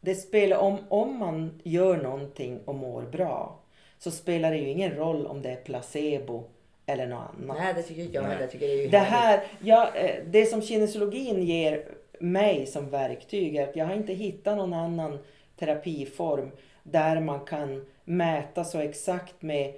det 0.00 0.14
spelar 0.14 0.56
om, 0.56 0.78
om 0.88 1.18
man 1.18 1.60
gör 1.62 1.96
någonting 1.96 2.60
och 2.64 2.74
mår 2.74 3.02
bra 3.02 3.60
så 3.98 4.10
spelar 4.10 4.50
det 4.50 4.56
ju 4.56 4.68
ingen 4.68 4.94
roll 4.94 5.26
om 5.26 5.42
det 5.42 5.50
är 5.50 5.56
placebo 5.56 6.44
eller 6.86 7.06
något 7.06 7.18
annat. 7.18 7.56
Nej, 7.58 7.74
det 7.74 7.82
tycker 7.82 8.02
jag 8.02 8.22
Nej. 8.22 8.22
heller. 8.22 8.40
Jag 8.40 8.50
tycker 8.50 8.66
det 8.66 8.72
är 8.72 8.82
ju 8.82 8.88
Det 8.88 8.98
här, 8.98 9.40
ja, 9.60 9.94
eh, 9.94 10.24
det 10.26 10.46
som 10.46 10.62
kinesiologin 10.62 11.42
ger 11.42 11.84
mig 12.20 12.66
som 12.66 12.90
verktyg 12.90 13.56
är 13.56 13.68
att 13.68 13.76
jag 13.76 13.86
har 13.86 13.94
inte 13.94 14.12
hittat 14.12 14.56
någon 14.56 14.74
annan 14.74 15.18
terapiform 15.58 16.50
där 16.82 17.20
man 17.20 17.40
kan 17.40 17.86
mäta 18.04 18.64
så 18.64 18.78
exakt 18.78 19.42
med, 19.42 19.74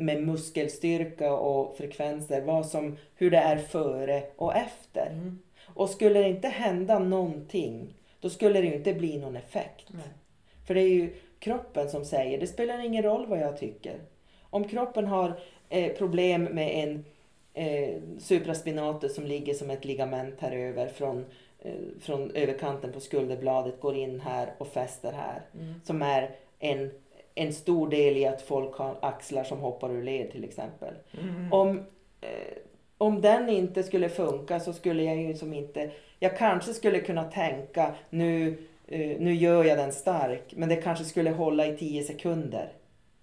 med 0.00 0.22
muskelstyrka 0.22 1.32
och 1.32 1.76
frekvenser 1.76 2.40
vad 2.40 2.66
som, 2.66 2.96
hur 3.14 3.30
det 3.30 3.38
är 3.38 3.58
före 3.58 4.22
och 4.36 4.56
efter. 4.56 5.06
Mm. 5.06 5.38
Och 5.74 5.90
skulle 5.90 6.20
det 6.20 6.28
inte 6.28 6.48
hända 6.48 6.98
någonting, 6.98 7.94
då 8.20 8.30
skulle 8.30 8.60
det 8.60 8.66
ju 8.66 8.74
inte 8.74 8.94
bli 8.94 9.18
någon 9.18 9.36
effekt. 9.36 9.86
Nej. 9.88 10.08
För 10.66 10.74
det 10.74 10.80
är 10.80 10.88
ju 10.88 11.14
kroppen 11.38 11.90
som 11.90 12.04
säger, 12.04 12.40
det 12.40 12.46
spelar 12.46 12.84
ingen 12.84 13.02
roll 13.02 13.26
vad 13.26 13.38
jag 13.38 13.58
tycker. 13.58 14.00
Om 14.50 14.64
kroppen 14.64 15.06
har 15.06 15.40
eh, 15.68 15.92
problem 15.92 16.44
med 16.44 16.84
en 16.84 17.04
eh, 17.54 18.02
supraspinatus 18.18 19.14
som 19.14 19.26
ligger 19.26 19.54
som 19.54 19.70
ett 19.70 19.84
ligament 19.84 20.34
här 20.38 20.52
över 20.52 20.88
från, 20.88 21.26
eh, 21.58 21.72
från 22.00 22.30
överkanten 22.30 22.92
på 22.92 23.00
skulderbladet, 23.00 23.80
går 23.80 23.96
in 23.96 24.20
här 24.20 24.54
och 24.58 24.68
fäster 24.68 25.12
här. 25.12 25.42
Mm. 25.54 25.74
Som 25.84 26.02
är 26.02 26.30
en, 26.58 26.90
en 27.34 27.52
stor 27.52 27.88
del 27.88 28.16
i 28.16 28.26
att 28.26 28.42
folk 28.42 28.74
har 28.74 28.96
axlar 29.02 29.44
som 29.44 29.58
hoppar 29.58 29.90
ur 29.90 30.02
led 30.02 30.30
till 30.30 30.44
exempel. 30.44 30.94
Mm. 31.22 31.52
Om, 31.52 31.78
eh, 32.20 32.58
om 32.98 33.20
den 33.20 33.48
inte 33.48 33.82
skulle 33.82 34.08
funka 34.08 34.60
så 34.60 34.72
skulle 34.72 35.02
jag 35.02 35.16
ju 35.16 35.34
som 35.34 35.54
inte... 35.54 35.90
Jag 36.18 36.36
kanske 36.36 36.72
skulle 36.74 37.00
kunna 37.00 37.24
tänka 37.24 37.94
nu, 38.10 38.48
eh, 38.86 39.16
nu 39.20 39.34
gör 39.34 39.64
jag 39.64 39.78
den 39.78 39.92
stark 39.92 40.54
men 40.56 40.68
det 40.68 40.76
kanske 40.76 41.04
skulle 41.04 41.30
hålla 41.30 41.66
i 41.66 41.76
10 41.76 42.02
sekunder. 42.02 42.72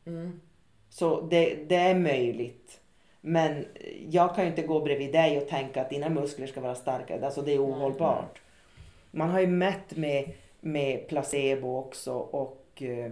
Mm. 0.05 0.41
Så 0.89 1.21
det, 1.21 1.55
det 1.67 1.75
är 1.75 1.95
möjligt. 1.95 2.79
Men 3.21 3.65
jag 4.09 4.35
kan 4.35 4.43
ju 4.43 4.49
inte 4.49 4.61
gå 4.61 4.79
bredvid 4.79 5.11
dig 5.11 5.37
och 5.37 5.47
tänka 5.47 5.81
att 5.81 5.89
dina 5.89 6.09
muskler 6.09 6.47
ska 6.47 6.61
vara 6.61 6.75
starkare. 6.75 7.25
Alltså 7.25 7.41
det 7.41 7.53
är 7.53 7.65
ohållbart. 7.65 8.41
Man 9.11 9.29
har 9.29 9.39
ju 9.39 9.47
mätt 9.47 9.95
med, 9.95 10.29
med 10.59 11.07
placebo 11.07 11.77
också 11.77 12.13
och 12.13 12.81
eh, 12.81 13.11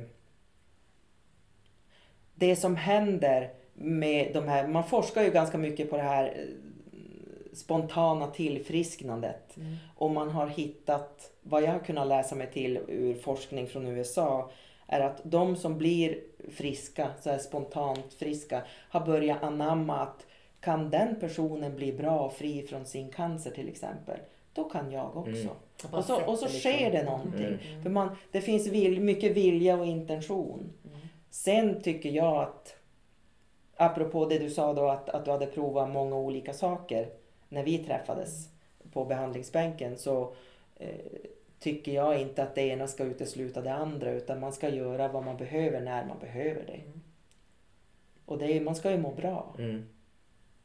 det 2.36 2.56
som 2.56 2.76
händer 2.76 3.50
med 3.74 4.34
de 4.34 4.48
här, 4.48 4.68
man 4.68 4.84
forskar 4.84 5.24
ju 5.24 5.32
ganska 5.32 5.58
mycket 5.58 5.90
på 5.90 5.98
det 5.98 6.04
här 6.04 6.26
eh, 6.26 7.54
spontana 7.54 8.28
tillfrisknandet. 8.28 9.58
Mm. 9.58 9.76
Och 9.96 10.12
man 10.12 10.30
har 10.30 10.48
hittat, 10.48 11.32
vad 11.42 11.64
jag 11.64 11.72
har 11.72 11.80
kunnat 11.80 12.08
läsa 12.08 12.36
mig 12.36 12.52
till 12.52 12.80
ur 12.88 13.14
forskning 13.14 13.68
från 13.68 13.88
USA, 13.88 14.52
är 14.88 15.00
att 15.00 15.22
de 15.24 15.56
som 15.56 15.78
blir 15.78 16.20
friska, 16.52 17.08
så 17.22 17.30
här 17.30 17.38
spontant 17.38 18.14
friska, 18.14 18.62
har 18.90 19.06
börjat 19.06 19.44
anamma 19.44 20.00
att 20.00 20.26
kan 20.60 20.90
den 20.90 21.16
personen 21.20 21.76
bli 21.76 21.94
bra 21.94 22.20
och 22.20 22.34
fri 22.34 22.62
från 22.62 22.86
sin 22.86 23.10
cancer 23.10 23.52
till 23.52 23.70
exempel, 23.70 24.20
då 24.54 24.64
kan 24.64 24.92
jag 24.92 25.18
också. 25.18 25.32
Mm. 25.32 25.50
Att 25.84 25.92
man 25.92 26.00
Och 26.00 26.06
så, 26.06 26.22
och 26.22 26.38
så 26.38 26.48
sker 26.48 26.92
det 26.92 27.04
någonting. 27.04 27.46
Mm. 27.46 27.84
För 27.84 27.90
man, 27.90 28.16
det 28.32 28.42
finns 28.42 28.68
vil, 28.68 29.02
mycket 29.02 29.38
vilja 29.38 29.78
och 29.78 29.86
intention. 29.86 30.74
Sen 31.36 31.82
tycker 31.82 32.10
jag 32.10 32.44
att, 32.44 32.76
apropå 33.76 34.26
det 34.26 34.40
du 34.40 34.50
sa 34.50 34.74
då 34.74 34.90
att, 34.90 35.10
att 35.10 35.26
du 35.26 35.32
hade 35.32 35.46
provat 35.46 35.90
många 35.90 36.16
olika 36.16 36.54
saker 36.54 37.10
när 37.50 37.64
vi 37.64 37.78
träffades 37.78 38.50
på 38.92 39.06
behandlingsbänken 39.06 39.98
så 39.98 40.34
eh, 40.76 40.96
tycker 41.60 41.92
jag 41.92 42.22
inte 42.22 42.44
att 42.44 42.56
det 42.56 42.62
ena 42.62 42.88
ska 42.88 43.04
utesluta 43.04 43.62
det 43.62 43.74
andra 43.74 44.12
utan 44.12 44.40
man 44.40 44.54
ska 44.54 44.70
göra 44.70 45.08
vad 45.08 45.24
man 45.24 45.38
behöver 45.38 45.82
när 45.82 46.06
man 46.06 46.20
behöver 46.20 46.66
det. 46.66 46.82
Mm. 46.86 47.02
Och 48.26 48.38
det 48.38 48.62
man 48.62 48.76
ska 48.76 48.92
ju 48.92 48.98
må 48.98 49.12
bra. 49.12 49.56
Mm. 49.58 49.86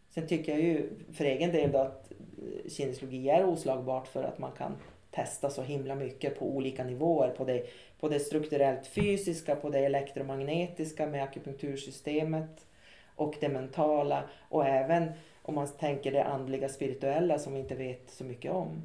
Sen 0.08 0.26
tycker 0.26 0.52
jag 0.52 0.60
ju 0.60 0.90
för 1.12 1.24
egen 1.24 1.52
del 1.52 1.72
då 1.72 1.78
att 1.78 2.12
eh, 2.12 2.70
kinesiologi 2.70 3.30
är 3.30 3.44
oslagbart 3.44 4.08
för 4.08 4.22
att 4.22 4.38
man 4.38 4.52
kan 4.52 4.76
testa 5.10 5.50
så 5.50 5.62
himla 5.62 5.94
mycket 5.94 6.38
på 6.38 6.46
olika 6.46 6.84
nivåer. 6.84 7.30
På 7.30 7.44
det, 7.44 7.62
på 8.00 8.08
det 8.08 8.20
strukturellt 8.20 8.86
fysiska, 8.86 9.56
på 9.56 9.68
det 9.70 9.78
elektromagnetiska 9.78 11.06
med 11.06 11.22
akupunktursystemet 11.22 12.66
och 13.16 13.34
det 13.40 13.48
mentala 13.48 14.22
och 14.48 14.66
även 14.66 15.10
om 15.42 15.54
man 15.54 15.68
tänker 15.68 16.12
det 16.12 16.24
andliga 16.24 16.68
spirituella 16.68 17.38
som 17.38 17.52
vi 17.54 17.60
inte 17.60 17.74
vet 17.74 18.10
så 18.10 18.24
mycket 18.24 18.52
om. 18.52 18.82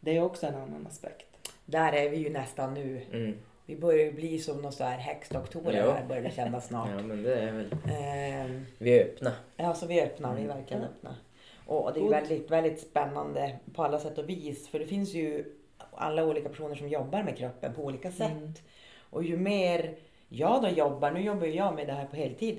Det 0.00 0.16
är 0.16 0.22
också 0.22 0.46
en 0.46 0.54
annan 0.54 0.86
aspekt. 0.86 1.26
Där 1.66 1.92
är 1.92 2.10
vi 2.10 2.16
ju 2.16 2.30
nästan 2.30 2.74
nu. 2.74 3.02
Mm. 3.12 3.34
Vi 3.66 3.76
börjar 3.76 4.04
ju 4.04 4.12
bli 4.12 4.38
som 4.38 4.62
någon 4.62 4.72
så 4.72 4.84
här 4.84 4.98
häxdoktorer 4.98 5.76
Ja. 5.78 5.92
här 5.92 6.06
börjar 6.06 6.22
det 6.22 6.30
kännas 6.30 6.66
snart. 6.66 6.88
Ja, 6.96 7.02
men 7.02 7.22
det 7.22 7.34
är 7.34 7.52
väl... 7.52 7.74
Ehm, 7.92 8.66
Vi 8.78 8.98
är 8.98 9.04
öppna. 9.04 9.32
Ja, 9.56 9.74
så 9.74 9.86
vi 9.86 10.00
är 10.00 10.06
öppna. 10.06 10.34
Vi 10.34 10.40
är 10.40 10.44
Mm. 10.44 10.56
verkligen 10.56 10.84
öppna. 10.84 11.14
Och 11.66 11.92
det 11.94 12.00
är 12.00 12.08
väldigt, 12.08 12.50
väldigt 12.50 12.80
spännande 12.80 13.56
på 13.74 13.82
alla 13.84 13.98
sätt 13.98 14.18
och 14.18 14.28
vis. 14.28 14.68
För 14.68 14.78
det 14.78 14.86
finns 14.86 15.14
ju 15.14 15.44
alla 16.00 16.24
olika 16.24 16.48
personer 16.48 16.74
som 16.74 16.88
jobbar 16.88 17.22
med 17.22 17.36
kroppen 17.36 17.74
på 17.74 17.82
olika 17.82 18.12
sätt. 18.12 18.30
Mm. 18.30 18.52
Och 19.10 19.24
ju 19.24 19.36
mer 19.36 19.94
jag 20.28 20.62
då 20.62 20.68
jobbar, 20.68 21.10
nu 21.10 21.20
jobbar 21.20 21.46
ju 21.46 21.52
jag 21.54 21.74
med 21.74 21.86
det 21.86 21.92
här 21.92 22.06
på 22.06 22.16
heltid. 22.16 22.58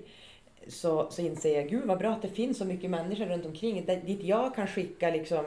Så, 0.67 1.11
så 1.11 1.21
inser 1.21 1.55
jag, 1.55 1.69
gud 1.69 1.85
vad 1.85 1.97
bra 1.97 2.09
att 2.11 2.21
det 2.21 2.27
finns 2.29 2.57
så 2.57 2.65
mycket 2.65 2.89
människor 2.89 3.25
runt 3.25 3.45
omkring 3.45 3.85
där- 3.85 4.01
dit 4.05 4.23
jag 4.23 4.55
kan 4.55 4.67
skicka 4.67 5.09
liksom 5.09 5.45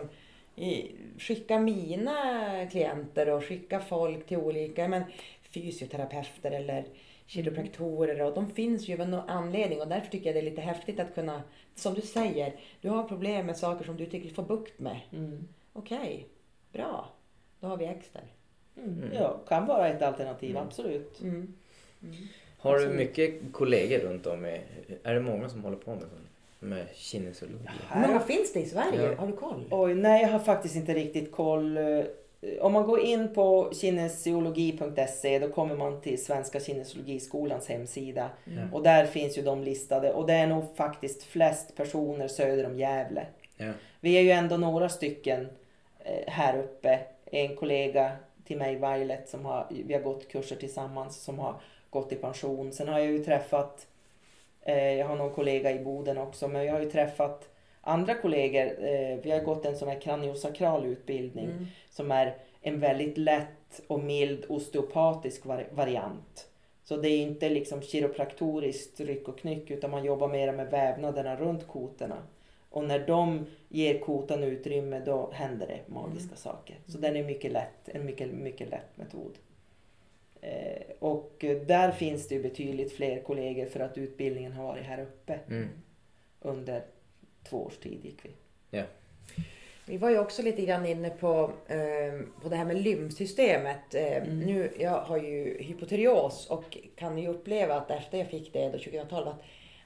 i, 0.57 0.91
skicka 1.19 1.59
mina 1.59 2.17
klienter 2.71 3.29
och 3.29 3.45
skicka 3.45 3.81
folk 3.81 4.27
till 4.27 4.37
olika 4.39 4.89
men, 4.89 5.03
fysioterapeuter 5.43 6.51
eller 6.51 6.85
kiropraktorer 7.27 8.23
och 8.23 8.35
de 8.35 8.51
finns 8.51 8.89
ju 8.89 9.03
av 9.03 9.09
någon 9.09 9.29
anledning 9.31 9.81
och 9.81 9.89
därför 9.89 10.11
tycker 10.11 10.27
jag 10.27 10.35
det 10.35 10.41
är 10.41 10.51
lite 10.51 10.61
häftigt 10.61 11.01
att 11.01 11.15
kunna, 11.15 11.43
som 11.75 11.95
du 11.95 12.01
säger, 12.01 12.55
du 12.81 12.89
har 12.89 13.05
problem 13.05 13.47
med 13.47 13.57
saker 13.57 13.85
som 13.85 13.97
du 13.97 14.07
tycker 14.07 14.29
du 14.29 14.35
får 14.35 14.43
bukt 14.43 14.79
med. 14.79 15.01
Mm. 15.13 15.49
Okej, 15.73 16.27
bra. 16.73 17.09
Då 17.65 17.71
har 17.71 17.77
vi 17.77 17.85
Exter. 17.85 18.23
Mm. 18.77 19.11
Ja, 19.15 19.37
kan 19.49 19.67
vara 19.67 19.89
ett 19.89 20.03
alternativ, 20.03 20.51
Mm. 20.51 20.63
absolut. 20.63 21.21
Mm. 21.21 21.53
Har 22.59 22.79
du 22.79 22.89
mycket 22.89 23.35
kollegor 23.53 23.99
runt 23.99 24.27
om? 24.27 24.47
I, 24.47 24.61
är 25.03 25.15
det 25.15 25.21
många 25.21 25.49
som 25.49 25.65
håller 25.65 25.77
på 25.77 25.91
med, 25.91 26.01
sånt? 26.01 26.13
med 26.61 26.87
kinesiologi? 26.95 27.65
Hur 27.93 28.01
många 28.09 28.21
finns 28.21 28.53
det 28.53 28.61
i 28.61 28.67
Sverige? 28.67 29.03
Ja. 29.11 29.15
Har 29.17 29.27
du 29.27 29.33
koll? 29.33 29.65
Oj, 29.71 29.95
nej 29.95 30.23
jag 30.23 30.29
har 30.29 30.39
faktiskt 30.39 30.77
inte 30.77 30.95
riktigt 30.95 31.33
koll. 31.33 31.77
Eh, 31.77 32.05
Om 32.61 32.73
man 32.73 32.85
går 32.87 33.01
in 33.01 33.35
på 33.35 33.71
kinesiologi.se 33.75 35.39
då 35.39 35.49
kommer 35.49 35.77
man 35.77 36.01
till 36.01 36.25
Svenska 36.25 36.61
kinesiologiskolans 36.61 37.69
hemsida. 37.69 38.31
Mm. 38.47 38.75
Och 38.75 38.83
där 38.83 39.07
finns 39.07 39.39
ju 39.39 39.43
de 39.43 39.63
listade 39.63 40.13
och 40.13 40.27
det 40.27 40.33
är 40.33 40.47
nog 40.47 40.77
faktiskt 40.77 41.23
flest 41.23 41.77
personer 41.77 42.29
söder 42.29 42.67
om 42.67 42.79
Gävle. 42.79 43.27
Ja. 43.57 43.73
Vi 44.01 44.17
är 44.17 44.21
ju 44.21 44.31
ändå 44.31 44.57
några 44.57 44.89
stycken 44.89 45.49
eh, 46.05 46.25
här 46.33 46.59
uppe. 46.59 47.01
En 47.35 47.57
kollega 47.57 48.13
till 48.45 48.57
mig, 48.59 48.75
Violet, 48.75 49.29
som 49.29 49.45
har, 49.45 49.67
vi 49.71 49.95
har 49.95 50.01
gått 50.01 50.29
kurser 50.29 50.57
tillsammans 50.57 51.17
som 51.23 51.39
har 51.39 51.55
gått 51.91 52.13
i 52.13 52.17
pension. 52.17 52.73
Sen 52.73 52.89
har 52.89 52.99
jag 52.99 53.09
ju 53.13 53.25
träffat, 53.25 53.87
eh, 54.63 54.93
jag 54.93 55.07
har 55.07 55.17
någon 55.17 55.31
kollega 55.35 55.73
i 55.73 55.79
Boden 55.79 56.19
också, 56.19 56.49
men 56.49 56.65
jag 56.65 56.73
har 56.73 56.81
ju 56.81 56.91
träffat 56.91 57.49
andra 57.81 58.15
kollegor. 58.15 58.63
Eh, 58.85 59.17
vi 59.23 59.31
har 59.31 59.41
gått 59.41 59.65
en 59.67 59.77
sån 59.77 59.89
här 59.89 60.01
kraniosakral 60.01 60.85
utbildning 60.87 61.45
Mm. 61.45 61.67
som 61.91 62.11
är 62.11 62.35
en 62.63 62.81
väldigt 62.81 63.19
lätt 63.19 63.81
och 63.87 64.01
mild 64.01 64.45
osteopatisk 64.49 65.45
vari- 65.47 65.67
variant. 65.75 66.49
Så 66.85 66.97
det 66.97 67.09
är 67.09 67.19
inte 67.23 67.49
liksom 67.49 67.83
kiropraktoriskt 67.83 69.01
ryck 69.01 69.29
och 69.29 69.39
knyck 69.39 69.71
utan 69.71 69.91
man 69.91 70.05
jobbar 70.05 70.29
mer 70.29 70.53
med 70.53 70.71
vävnaderna 70.71 71.37
runt 71.37 71.69
kotorna. 71.69 72.17
Och 72.75 72.85
när 72.85 73.07
de 73.07 73.47
ger 73.69 73.99
kotan 73.99 74.43
utrymme 74.43 75.03
då 75.07 75.31
händer 75.33 75.67
det 75.67 75.95
magiska 75.95 76.37
saker. 76.37 76.77
Så 76.87 76.99
den 76.99 77.17
är 77.17 77.25
mycket 77.25 77.53
lätt, 77.53 77.89
en 77.89 78.05
mycket, 78.05 78.29
mycket 78.29 78.71
lätt 78.71 78.97
metod. 78.97 79.39
Eh, 80.41 80.83
och 80.99 81.45
där 81.67 81.93
finns 81.93 82.29
det 82.29 82.35
ju 82.35 82.43
betydligt 82.43 82.93
fler 82.93 83.23
kollegor 83.23 83.67
för 83.67 83.81
att 83.81 83.99
utbildningen 83.99 84.53
har 84.53 84.65
varit 84.65 84.85
här 84.85 85.03
uppe. 85.03 85.39
Mm. 85.49 85.69
Under 86.41 86.83
två 87.49 87.65
års 87.65 87.77
tid 87.77 88.05
gick 88.05 88.25
vi. 88.25 88.31
Vi 89.87 89.97
var 89.97 90.11
ju 90.11 90.19
också 90.19 90.43
lite 90.43 90.63
grann 90.63 90.87
inne 90.87 91.11
på, 91.11 91.53
eh, 91.69 92.21
på 92.43 92.49
det 92.49 92.57
här 92.57 92.65
med 92.65 92.77
lymfsystemet. 92.83 93.95
Eh, 93.95 94.17
Mm. 94.17 94.41
Nu, 94.41 94.71
jag 94.79 95.01
har 95.01 95.17
ju 95.17 95.63
hypotyreos 95.63 96.47
och 96.47 96.79
kan 96.97 97.19
ju 97.19 97.29
uppleva 97.29 97.75
att 97.75 97.91
efter 97.91 98.19
jag 98.19 98.29
fick 98.29 98.53
det 98.53 98.69
då 98.69 98.79
2012 98.79 99.29
att, 99.29 99.43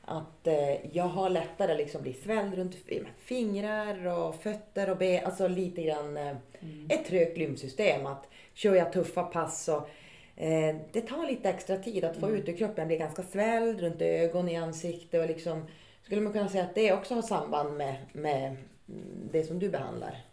att 0.08 0.46
eh, 0.46 0.96
jag 0.96 1.04
har 1.04 1.30
lättare 1.30 1.76
liksom 1.76 2.02
bli 2.02 2.12
svälld 2.12 2.54
runt 2.54 2.74
fingrar 3.18 4.06
och 4.06 4.34
fötter 4.34 4.90
och 4.90 4.96
ben. 4.96 5.24
Alltså 5.24 5.48
lite 5.48 5.82
grann 5.82 6.16
eh, 6.16 6.36
ett 6.88 7.04
trögt 7.06 7.38
lymfsystem. 7.38 8.06
Att 8.06 8.26
kör 8.54 8.74
jag 8.74 8.92
tuffa 8.92 9.22
pass 9.22 9.64
så 9.64 9.76
eh, 10.36 10.76
det 10.92 11.00
tar 11.00 11.26
lite 11.26 11.48
extra 11.48 11.76
tid 11.76 12.04
att 12.04 12.16
få 12.16 12.26
Mm. 12.26 12.38
ut 12.40 12.48
ur 12.48 12.56
kroppen. 12.56 12.74
Jag 12.78 12.86
blir 12.86 12.98
ganska 12.98 13.22
svälld 13.22 13.80
runt 13.80 14.02
ögon, 14.02 14.48
i 14.48 14.56
ansikte 14.56 15.20
och 15.20 15.26
liksom 15.26 15.64
skulle 16.02 16.20
man 16.20 16.32
kunna 16.32 16.48
säga 16.48 16.64
att 16.64 16.74
det 16.74 16.92
också 16.92 17.14
har 17.14 17.22
samband 17.22 17.76
med, 17.76 17.96
med 18.12 18.44
mm, 18.46 19.28
det 19.32 19.42
som 19.44 19.58
du 19.58 19.68
behandlar? 19.68 20.24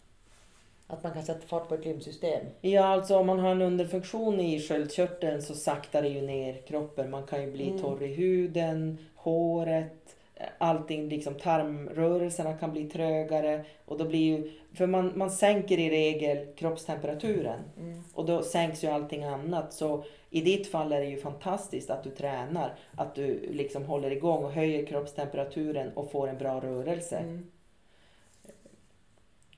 Att 0.88 1.02
man 1.02 1.12
kan 1.12 1.22
sätta 1.22 1.46
fart 1.46 1.68
på 1.68 1.74
ett 1.74 1.84
lymfsystem? 1.84 2.46
Ja, 2.60 2.84
alltså 2.84 3.16
om 3.16 3.26
man 3.26 3.38
har 3.38 3.50
en 3.50 3.62
underfunktion 3.62 4.40
i 4.40 4.60
sköldkörteln 4.60 5.42
så 5.42 5.54
saktar 5.54 6.02
det 6.02 6.08
ju 6.08 6.20
ner 6.20 6.54
kroppen. 6.66 7.10
Man 7.10 7.26
kan 7.26 7.42
ju 7.42 7.50
bli 7.52 7.68
Mm. 7.68 7.82
torr 7.82 8.02
i 8.02 8.14
huden, 8.14 8.98
håret, 9.30 10.16
allting 10.58 11.08
liksom 11.08 11.34
tarmrörelserna 11.34 12.54
kan 12.56 12.72
bli 12.72 12.84
trögare. 12.84 13.64
Och 13.84 13.98
då 13.98 14.04
blir 14.04 14.20
ju, 14.20 14.52
för 14.74 14.86
man, 14.86 15.12
man 15.16 15.30
sänker 15.30 15.78
i 15.78 15.90
regel 15.90 16.46
kroppstemperaturen 16.56 17.60
Mm. 17.78 18.04
och 18.14 18.26
då 18.26 18.42
sänks 18.42 18.84
ju 18.84 18.88
allting 18.88 19.24
annat. 19.24 19.72
Så 19.72 20.04
i 20.30 20.40
ditt 20.40 20.70
fall 20.70 20.92
är 20.92 21.00
det 21.00 21.06
ju 21.06 21.20
fantastiskt 21.20 21.90
att 21.90 22.04
du 22.04 22.10
tränar, 22.10 22.74
att 22.96 23.14
du 23.14 23.48
liksom 23.52 23.84
håller 23.84 24.10
igång 24.10 24.44
och 24.44 24.52
höjer 24.52 24.86
kroppstemperaturen 24.86 25.92
och 25.92 26.10
får 26.10 26.28
en 26.28 26.38
bra 26.38 26.60
rörelse. 26.60 27.16
Mm. 27.16 27.50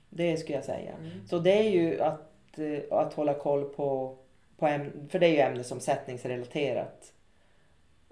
Det 0.09 0.37
skulle 0.37 0.57
jag 0.57 0.65
säga. 0.65 0.91
Mm. 0.91 1.27
Så 1.27 1.39
det 1.39 1.59
är 1.59 1.69
ju 1.69 2.01
att, 2.01 2.59
eh, 2.59 2.79
att 2.91 3.13
hålla 3.13 3.33
koll 3.33 3.65
på, 3.65 4.15
på 4.57 4.67
ämne, 4.67 4.91
för 5.09 5.19
det 5.19 5.27
är 5.27 5.31
ju 5.31 5.39
ämnesomsättningsrelaterat. 5.39 7.13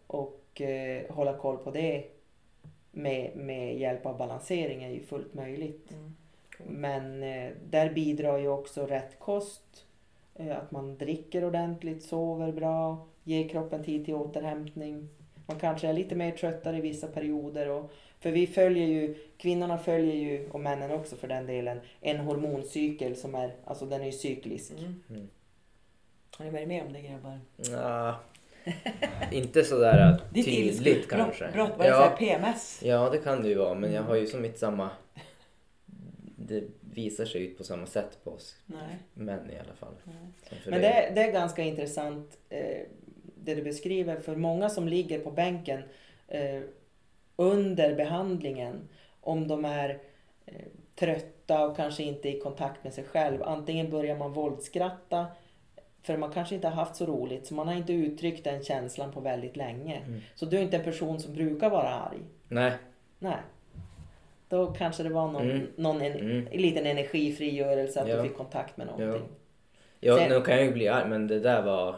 Och 0.08 0.37
eh, 0.62 1.16
hålla 1.16 1.38
koll 1.38 1.58
på 1.58 1.72
det 1.72 2.04
med, 2.92 3.36
med 3.36 3.78
hjälp 3.78 4.06
av 4.06 4.18
balansering 4.18 4.84
är 4.84 4.90
ju 4.90 5.04
fullt 5.04 5.34
möjligt. 5.34 5.92
Mm. 5.92 6.16
Men 6.60 7.24
eh, 7.24 7.52
där 7.70 7.94
bidrar 7.94 8.38
ju 8.38 8.48
också 8.48 8.86
rätt 8.86 9.20
kost. 9.20 9.86
Eh, 10.36 10.58
att 10.58 10.72
man 10.72 10.98
dricker 10.98 11.46
ordentligt, 11.46 12.04
sover 12.04 12.52
bra, 12.52 13.08
ger 13.24 13.50
kroppen 13.50 13.84
tid 13.84 14.06
till 14.06 14.14
återhämtning. 14.14 15.10
Man 15.46 15.60
kanske 15.60 15.88
är 15.88 15.94
lite 15.94 16.16
mer 16.16 16.32
tröttare 16.32 16.78
i 16.78 16.82
vissa 16.82 17.08
perioder. 17.08 17.70
Och, 17.70 17.92
för 18.20 18.32
vi 18.32 18.48
följer 18.48 18.88
ju, 18.88 19.16
kvinnorna 19.38 19.78
följer 19.78 20.16
ju, 20.16 20.50
och 20.50 20.60
männen 20.60 20.92
också 20.92 21.16
för 21.16 21.28
den 21.28 21.46
delen, 21.46 21.80
en 22.02 22.20
hormoncykel 22.20 23.16
som 23.16 23.36
är, 23.36 23.56
alltså 23.66 23.86
den 23.86 24.02
är 24.02 24.06
ju 24.06 24.12
cyklisk. 24.12 24.72
Mm. 24.72 25.04
Mm. 25.10 25.28
Har 26.38 26.46
ni 26.46 26.52
varit 26.52 26.68
med 26.68 26.86
om 26.86 26.94
det 26.94 27.02
grabbar? 27.02 27.40
Nja, 27.56 28.16
inte 29.32 29.64
sådär 29.64 30.22
Ditt 30.34 30.46
tydligt 30.46 30.82
ilsk- 30.82 31.10
kanske. 31.10 31.52
Brott, 31.54 31.72
vad 31.78 31.88
är 31.88 31.92
ja, 31.92 32.16
PMS? 32.20 32.82
ja, 32.84 33.10
det 33.10 33.18
kan 33.18 33.42
det 33.44 33.50
ju 33.50 33.56
vara. 33.56 33.74
Men 33.74 33.94
jag 33.94 34.04
har 34.04 34.16
ju 34.16 34.28
som 34.28 34.42
mitt 34.42 34.60
samma... 34.60 34.90
Det 36.36 36.64
visar 36.82 37.26
sig 37.26 37.42
ut 37.42 37.58
på 37.58 37.64
samma 37.64 37.86
sätt 37.86 38.18
på 38.24 38.32
oss 38.32 38.56
Nej. 38.66 38.98
män 39.14 39.52
i 39.52 39.60
alla 39.60 39.74
fall. 39.74 39.94
Men 40.66 40.82
det, 40.82 41.12
det 41.16 41.22
är 41.24 41.32
ganska 41.32 41.62
intressant 41.64 42.38
eh, 42.50 42.82
det 43.36 43.56
du 43.56 43.62
beskriver. 43.64 44.20
För 44.20 44.36
många 44.36 44.70
som 44.70 44.88
ligger 44.88 45.20
på 45.20 45.32
bänken 45.32 45.84
eh, 46.28 46.62
under 47.36 47.96
behandlingen, 47.96 48.88
om 49.22 49.48
de 49.48 49.66
är 49.66 50.00
eh, 50.46 50.54
trötta 50.96 51.66
och 51.66 51.76
kanske 51.78 52.04
inte 52.04 52.30
i 52.30 52.40
kontakt 52.40 52.84
med 52.84 52.94
sig 52.94 53.04
själv. 53.04 53.44
Antingen 53.44 53.90
börjar 53.90 54.18
man 54.18 54.34
våldskratta 54.34 55.26
för 56.08 56.18
man 56.18 56.32
kanske 56.32 56.56
inte 56.56 56.68
har 56.68 56.76
haft 56.76 56.96
så 56.96 57.06
roligt 57.06 57.48
så 57.48 57.54
man 57.54 57.68
har 57.68 57.76
inte 57.76 57.94
uttryckt 57.94 58.44
den 58.44 58.64
känslan 58.64 59.12
på 59.12 59.20
väldigt 59.20 59.56
länge. 59.58 59.98
Mm. 60.08 60.20
Så 60.36 60.46
du 60.46 60.58
är 60.58 60.62
inte 60.62 60.78
en 60.78 60.84
person 60.84 61.20
som 61.20 61.34
brukar 61.34 61.70
vara 61.70 61.90
arg. 61.90 62.20
Nej. 62.48 62.74
Nej. 63.20 63.38
Då 64.50 64.68
kanske 64.68 65.04
det 65.04 65.10
var 65.10 65.32
någon, 65.32 65.52
Mm. 65.52 65.68
någon 65.76 66.02
en, 66.02 66.12
Mm. 66.20 66.48
en 66.52 66.62
liten 66.62 66.86
energifrigörelse 66.86 68.02
att 68.02 68.08
Ja. 68.08 68.16
du 68.16 68.24
fick 68.24 68.38
kontakt 68.38 68.78
med 68.78 68.88
någonting. 68.88 69.28
Ja, 70.00 70.18
Sen- 70.18 70.30
nu 70.30 70.42
kan 70.42 70.56
jag 70.56 70.66
ju 70.66 70.72
bli 70.72 70.88
arg 70.88 71.10
men 71.10 71.28
det 71.28 71.40
där 71.40 71.62
var 71.62 71.96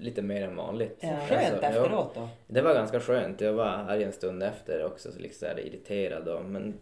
lite 0.00 0.22
mer 0.22 0.42
än 0.42 0.56
vanligt. 0.56 0.98
Ja. 1.00 1.08
Skönt 1.08 1.42
Alltså, 1.42 1.62
ja. 1.62 1.68
efteråt 1.68 2.14
då? 2.14 2.28
Det 2.46 2.62
var 2.62 2.74
ganska 2.74 3.00
skönt. 3.00 3.40
Jag 3.40 3.52
var 3.52 3.64
arg 3.66 4.02
en 4.04 4.12
stund 4.12 4.42
efter 4.42 4.84
också, 4.84 5.12
så 5.12 5.18
liksom 5.18 5.46
så 5.48 5.54
här 5.54 5.60
irriterad 5.66 6.28
och, 6.28 6.44
men 6.44 6.74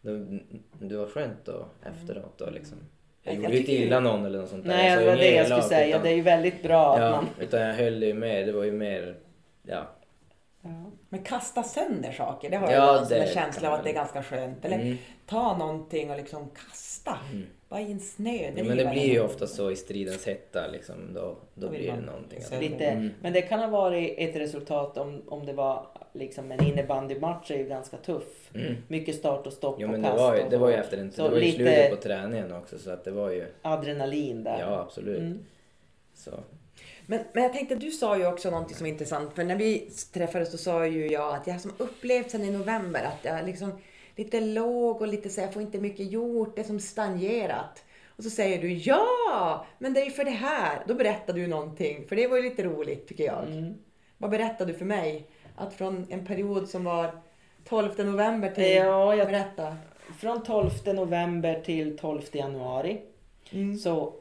det, 0.00 0.38
det 0.78 0.96
var 0.96 1.06
skönt 1.06 1.44
då 1.44 1.66
efteråt 1.86 2.38
då 2.38 2.50
liksom. 2.50 2.78
Jag 3.24 3.34
Jag 3.34 3.42
gjorde 3.42 3.58
inte 3.58 3.72
illa 3.72 4.00
någon 4.00 4.26
eller 4.26 4.38
något 4.38 4.48
sånt 4.48 4.64
där. 4.64 4.70
Nej, 4.76 4.96
det 4.96 5.06
var 5.06 5.16
det 5.16 5.34
jag 5.34 5.46
skulle 5.46 5.62
säga. 5.62 5.88
utan- 5.88 6.02
Det 6.02 6.10
är 6.10 6.14
ju 6.14 6.22
väldigt 6.22 6.62
bra 6.62 6.94
att 6.94 7.00
Ja, 7.02 7.10
man... 7.10 7.26
utan 7.40 7.60
jag 7.60 7.74
höll 7.74 8.02
ju 8.02 8.14
med. 8.14 8.46
Det 8.46 8.52
var 8.52 8.64
ju 8.64 8.72
mer, 8.72 9.14
ja. 9.68 9.86
Men 11.12 11.22
kasta 11.22 11.62
sönder 11.62 12.12
saker, 12.12 12.50
det 12.50 12.56
har 12.56 12.70
Ja, 12.72 12.72
jag 12.74 13.02
en 13.02 13.08
det 13.26 13.34
känsla 13.34 13.68
av 13.68 13.74
att 13.74 13.84
det 13.84 13.90
är 13.90 13.94
ganska 13.94 14.22
skönt. 14.22 14.64
Eller 14.64 14.78
Mm. 14.78 14.96
ta 15.26 15.56
någonting 15.58 16.10
och 16.10 16.16
liksom 16.16 16.50
kasta. 16.70 17.18
Bara 17.68 17.80
i 17.80 17.92
en 17.92 18.00
snö. 18.00 18.50
Ja, 18.56 18.64
men 18.64 18.76
det 18.76 18.86
blir 18.92 19.12
ju 19.12 19.20
ofta 19.20 19.46
så 19.46 19.70
i 19.70 19.76
stridens 19.76 20.26
hetta 20.26 20.66
liksom. 20.72 20.94
Då, 21.14 21.36
då 21.54 21.68
blir 21.68 21.92
det 21.92 22.00
någonting. 22.00 22.38
Att, 22.52 22.60
Lite, 22.60 22.84
Mm. 22.86 23.10
Men 23.20 23.32
det 23.32 23.42
kan 23.42 23.60
ha 23.60 23.66
varit 23.68 24.14
ett 24.18 24.36
resultat 24.36 24.98
om, 24.98 25.22
om 25.28 25.46
det 25.46 25.52
var 25.52 25.86
liksom 26.12 26.52
en 26.52 26.64
innebandymatch 26.66 27.50
är 27.50 27.56
ju 27.58 27.64
ganska 27.68 27.96
tuff. 27.96 28.50
Mm. 28.54 28.74
Mycket 28.88 29.14
start 29.14 29.46
och 29.46 29.52
stopp 29.52 29.76
Jo 29.78 29.86
och 29.86 29.92
men 29.92 30.02
det 30.02 30.08
kast 30.08 30.20
var 30.20 30.34
ju, 30.36 30.42
och 30.42 30.50
det 30.50 30.56
så. 30.56 30.60
var 30.60 30.68
ju 30.68 30.74
efter 30.74 30.98
en, 30.98 31.12
Så 31.12 31.22
det 31.22 31.28
var 31.28 31.36
ju 31.36 31.42
lite- 31.44 31.56
slutet 31.56 31.90
på 31.90 31.96
träningen 31.96 32.52
också 32.52 32.78
så 32.78 32.90
att 32.90 33.04
det 33.04 33.10
var 33.10 33.30
ju, 33.30 33.46
adrenalin 33.62 34.44
där. 34.44 34.60
ja 34.60 34.78
absolut. 34.80 35.18
Mm. 35.18 35.44
Så. 36.14 36.30
Men, 37.06 37.20
men 37.32 37.42
jag 37.42 37.52
tänkte, 37.52 37.74
du 37.74 37.90
sa 37.90 38.18
ju 38.18 38.26
också 38.26 38.50
någonting 38.50 38.76
som 38.76 38.86
är 38.86 38.90
intressant. 38.90 39.34
För 39.34 39.44
när 39.44 39.56
vi 39.56 39.90
träffades 40.12 40.50
så 40.50 40.58
sa 40.58 40.86
ju 40.86 41.06
jag 41.06 41.34
att 41.34 41.46
jag 41.46 41.60
som 41.60 41.72
upplevt 41.78 42.30
sen 42.30 42.44
i 42.44 42.50
november 42.50 43.04
att 43.04 43.18
jag 43.24 43.46
liksom 43.46 43.72
lite 44.16 44.40
låg 44.40 45.00
och 45.00 45.08
lite 45.08 45.28
så 45.28 45.40
jag 45.40 45.52
får 45.52 45.62
inte 45.62 45.78
mycket 45.80 46.10
gjort. 46.12 46.56
Det 46.56 46.62
är 46.62 46.66
som 46.66 46.80
stagnerat. 46.80 47.84
Och 48.16 48.24
så 48.24 48.30
säger 48.30 48.62
du 48.62 48.72
ja, 48.72 49.66
men 49.78 49.94
det 49.94 50.00
är 50.00 50.04
ju 50.04 50.10
för 50.10 50.24
det 50.24 50.30
här. 50.30 50.82
Då 50.88 50.94
berättar 50.94 51.32
du 51.32 51.46
någonting. 51.46 52.04
För 52.08 52.16
det 52.16 52.26
var 52.28 52.36
ju 52.36 52.42
lite 52.42 52.62
roligt 52.62 53.08
tycker 53.08 53.24
jag. 53.24 53.44
Mm. 53.46 53.74
Vad 54.18 54.30
berättade 54.30 54.72
du 54.72 54.78
för 54.78 54.84
mig? 54.84 55.26
Att 55.56 55.74
från 55.74 56.06
en 56.10 56.26
period 56.26 56.68
som 56.68 56.84
var 56.84 57.22
12 57.68 57.88
november 57.98 58.50
till... 58.50 58.64
Ja, 58.76 59.14
jag- 59.14 59.26
Berätta. 59.26 59.76
Från 60.18 60.42
12 60.42 60.70
november 60.94 61.60
till 61.64 61.98
12 61.98 62.20
januari 62.32 63.00
Mm. 63.50 63.76
så 63.76 64.14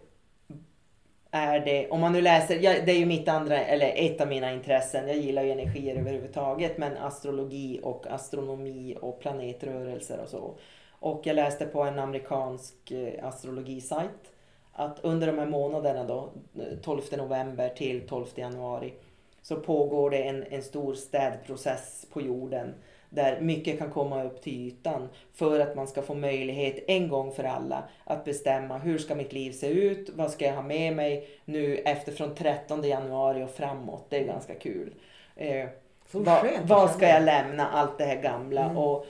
är 1.32 1.60
det, 1.60 1.90
om 1.90 2.00
man 2.00 2.14
nu 2.14 2.22
läser, 2.22 2.60
ja, 2.60 2.74
det 2.86 2.92
är 2.92 2.98
ju 2.98 3.06
mitt 3.06 3.28
andra, 3.28 3.60
eller 3.60 3.94
ett 3.96 4.22
av 4.22 4.28
mina 4.28 4.54
intressen. 4.54 5.08
Jag 5.08 5.18
gillar 5.18 5.44
ju 5.44 5.52
energier 5.52 5.96
överhuvudtaget, 5.96 6.78
men 6.78 6.98
astrologi 6.98 7.80
och 7.84 8.08
astronomi 8.08 8.98
och 9.02 9.20
planetrörelser 9.20 10.20
och 10.20 10.30
så. 10.30 10.56
Och 10.92 11.22
jag 11.24 11.36
läste 11.36 11.66
på 11.66 11.84
en 11.84 12.00
amerikansk 12.00 12.92
eh, 12.92 13.26
astrologisajt 13.28 14.32
att 14.74 15.00
under 15.02 15.28
de 15.28 15.40
här 15.40 15.46
månaderna 15.46 16.04
då, 16.04 16.30
eh, 16.56 16.78
12 16.84 17.02
november 17.18 17.70
till 17.70 18.08
12 18.08 18.26
januari, 18.36 18.94
så 19.42 19.56
pågår 19.56 20.10
det 20.10 20.24
en, 20.24 20.44
en 20.44 20.64
stor 20.64 20.94
städprocess 20.94 22.08
på 22.14 22.22
jorden 22.22 22.74
där 23.14 23.42
mycket 23.42 23.80
kan 23.80 23.92
komma 23.92 24.24
upp 24.24 24.42
till 24.42 24.68
ytan 24.68 25.10
för 25.34 25.60
att 25.60 25.76
man 25.76 25.88
ska 25.88 26.02
få 26.02 26.14
möjlighet 26.14 26.84
en 26.88 27.10
gång 27.10 27.32
för 27.32 27.44
alla 27.44 27.84
att 28.04 28.26
bestämma 28.26 28.78
hur 28.78 28.98
ska 28.98 29.16
mitt 29.16 29.34
liv 29.34 29.52
se 29.52 29.68
ut, 29.68 30.10
vad 30.16 30.32
ska 30.32 30.46
jag 30.46 30.54
ha 30.54 30.62
med 30.62 30.96
mig 30.96 31.28
nu 31.46 31.78
efter 31.78 32.12
från 32.12 32.36
13 32.36 32.84
januari 32.84 33.44
och 33.44 33.50
framåt. 33.50 34.06
Det 34.10 34.18
är 34.18 34.24
ganska 34.24 34.56
kul. 34.56 34.94
Eh, 35.36 35.68
vad, 36.12 36.46
vad 36.64 36.92
ska 36.92 37.08
jag 37.08 37.24
lämna 37.24 37.68
allt 37.68 37.98
det 37.98 38.06
här 38.06 38.22
gamla 38.22 38.64
Mm. 38.66 38.78
och 38.78 39.06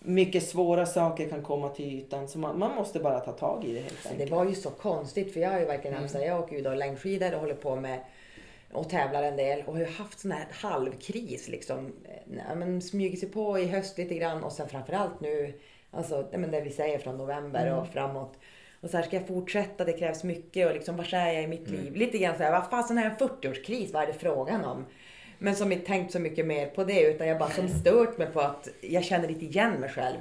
mycket 0.00 0.48
svåra 0.48 0.86
saker 0.86 1.28
kan 1.28 1.42
komma 1.42 1.68
till 1.68 1.94
ytan 1.94 2.28
så 2.28 2.38
man, 2.38 2.58
man 2.58 2.74
måste 2.74 2.98
bara 2.98 3.20
ta 3.20 3.32
tag 3.32 3.64
i 3.64 3.74
det 3.74 3.80
helt 3.80 4.06
enkelt. 4.06 4.30
det 4.30 4.36
var 4.36 4.44
ju 4.44 4.54
så 4.54 4.70
konstigt 4.70 5.32
för 5.32 5.40
jag 5.40 5.50
har 5.50 5.60
ju 5.60 5.64
verkligen 5.64 5.96
haft 5.96 6.12
så 6.12 6.18
här, 6.18 6.26
jag 6.26 6.40
åker 6.40 6.56
ju 6.56 6.62
då 6.62 6.74
längdskidor 6.74 7.34
och 7.34 7.40
håller 7.40 7.54
på 7.54 7.76
med 7.76 7.98
och 8.72 8.90
tävlar 8.90 9.22
en 9.22 9.36
del 9.36 9.62
och 9.66 9.72
har 9.72 9.80
ju 9.80 9.86
haft 9.86 10.20
sån 10.20 10.32
här 10.32 10.46
halvkris 10.50 11.48
liksom. 11.48 11.92
Nej, 12.24 12.56
men 12.56 12.82
smugit 12.82 13.20
sig 13.20 13.28
på 13.28 13.58
i 13.58 13.66
höst 13.66 13.98
lite 13.98 14.14
grann 14.14 14.44
och 14.44 14.52
sen 14.52 14.68
framförallt 14.68 15.20
nu, 15.20 15.52
alltså 15.90 16.28
men 16.32 16.50
det 16.50 16.60
vi 16.60 16.70
säger 16.70 16.98
från 16.98 17.16
november 17.16 17.78
och 17.78 17.88
framåt. 17.88 18.38
Och 18.80 18.90
så 18.90 18.96
här, 18.96 19.04
ska 19.04 19.16
jag 19.16 19.26
fortsätta? 19.26 19.84
Det 19.84 19.92
krävs 19.92 20.24
mycket 20.24 20.66
och 20.66 20.74
liksom, 20.74 20.96
var 20.96 21.14
är 21.14 21.32
jag 21.32 21.42
i 21.42 21.46
mitt 21.46 21.70
liv? 21.70 21.96
Lite 21.96 22.18
grann 22.18 22.36
så 22.36 22.42
här, 22.42 22.52
vad 22.52 22.70
fasen 22.70 22.98
är 22.98 23.04
en 23.04 23.16
40-årskris? 23.16 23.92
Vad 23.92 24.02
är 24.02 24.06
det 24.06 24.12
frågan 24.12 24.64
om? 24.64 24.84
Men 25.38 25.56
som 25.56 25.72
inte 25.72 25.86
tänkt 25.86 26.12
så 26.12 26.18
mycket 26.18 26.46
mer 26.46 26.66
på 26.66 26.84
det 26.84 27.00
utan 27.00 27.28
jag 27.28 27.38
bara 27.38 27.50
som 27.50 27.68
stört 27.68 28.18
mig 28.18 28.26
på 28.26 28.40
att 28.40 28.68
jag 28.80 29.04
känner 29.04 29.28
lite 29.28 29.44
igen 29.44 29.72
mig 29.72 29.90
själv. 29.90 30.18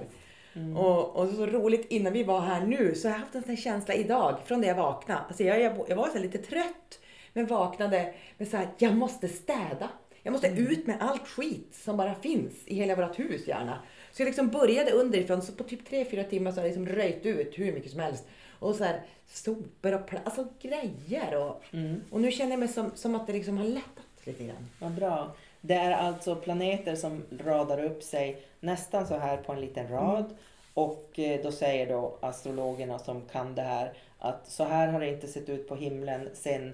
Och, 0.77 1.15
och 1.15 1.29
så 1.29 1.45
roligt 1.45 1.85
innan 1.89 2.13
vi 2.13 2.23
var 2.23 2.39
här 2.39 2.65
nu 2.65 2.95
så 2.95 3.07
har 3.07 3.15
jag 3.15 3.19
haft 3.19 3.35
en 3.35 3.41
sån 3.41 3.49
här 3.49 3.63
känsla 3.63 3.93
idag 3.93 4.35
från 4.45 4.61
det 4.61 4.67
jag 4.67 4.75
vaknade. 4.75 5.19
Alltså 5.27 5.43
jag, 5.43 5.61
jag, 5.61 5.85
jag 5.87 5.95
var 5.95 6.07
så 6.07 6.19
lite 6.19 6.37
trött 6.37 6.99
men 7.35 7.47
vaknade 7.47 8.13
med 8.37 8.47
så 8.47 8.57
här, 8.57 8.67
jag 8.77 8.95
måste 8.95 9.27
städa. 9.27 9.89
Jag 10.23 10.31
måste 10.31 10.47
ut 10.47 10.87
med 10.87 10.97
allt 10.99 11.27
skit 11.27 11.75
som 11.83 11.97
bara 11.97 12.15
finns 12.15 12.53
i 12.65 12.75
hela 12.75 12.95
vårt 12.95 13.19
hus 13.19 13.47
gärna. 13.47 13.79
Så 14.11 14.21
jag 14.21 14.25
liksom 14.27 14.47
började 14.47 14.91
underifrån, 14.91 15.41
så 15.41 15.51
på 15.53 15.63
typ 15.63 15.89
3-4 15.89 16.29
timmar 16.29 16.51
så 16.51 16.57
har 16.57 16.67
jag 16.67 16.69
liksom 16.77 16.95
röjt 16.95 17.25
ut 17.25 17.59
hur 17.59 17.73
mycket 17.73 17.91
som 17.91 17.99
helst. 17.99 18.27
Och 18.59 18.75
så 18.75 18.83
här 18.83 19.01
sopor 19.27 19.93
och 19.93 20.09
pla- 20.09 20.19
alltså 20.23 20.47
grejer. 20.61 21.35
Och, 21.37 21.63
och 22.11 22.21
nu 22.21 22.31
känner 22.31 22.51
jag 22.51 22.59
mig 22.59 22.67
som, 22.69 22.91
som 22.95 23.15
att 23.15 23.27
det 23.27 23.33
liksom 23.33 23.57
har 23.57 23.65
lättat 23.65 24.25
lite 24.25 24.43
grann. 24.43 24.69
Vad 24.79 24.91
bra. 24.91 25.35
Det 25.61 25.73
är 25.73 25.91
alltså 25.91 26.35
planeter 26.35 26.95
som 26.95 27.23
radar 27.45 27.83
upp 27.83 28.03
sig 28.03 28.41
nästan 28.59 29.07
så 29.07 29.17
här 29.17 29.37
på 29.37 29.53
en 29.53 29.61
liten 29.61 29.87
rad. 29.87 30.37
Och 30.73 31.19
eh, 31.19 31.41
då 31.43 31.51
säger 31.51 31.87
då 31.87 32.17
astrologerna 32.21 32.99
som 32.99 33.21
kan 33.21 33.55
det 33.55 33.61
här 33.61 33.93
att 34.19 34.47
så 34.47 34.63
här 34.63 34.87
har 34.87 34.99
det 34.99 35.07
inte 35.09 35.27
sett 35.27 35.49
ut 35.49 35.67
på 35.69 35.75
himlen 35.75 36.29
sen 36.33 36.73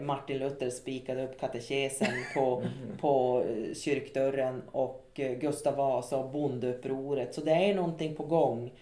Martin 0.00 0.38
Luther 0.38 0.70
spikade 0.70 1.24
upp 1.24 1.40
katekesen 1.40 2.08
på, 2.34 2.62
på 3.00 3.42
eh, 3.48 3.74
kyrkdörren 3.74 4.62
och 4.72 5.10
eh, 5.14 5.32
Gustav 5.32 5.76
Vasa 5.76 6.16
och 6.16 6.30
bondeupproret. 6.30 7.34
Så 7.34 7.40
det 7.40 7.52
är 7.52 7.74
någonting 7.74 8.16
på 8.16 8.22
gång 8.24 8.72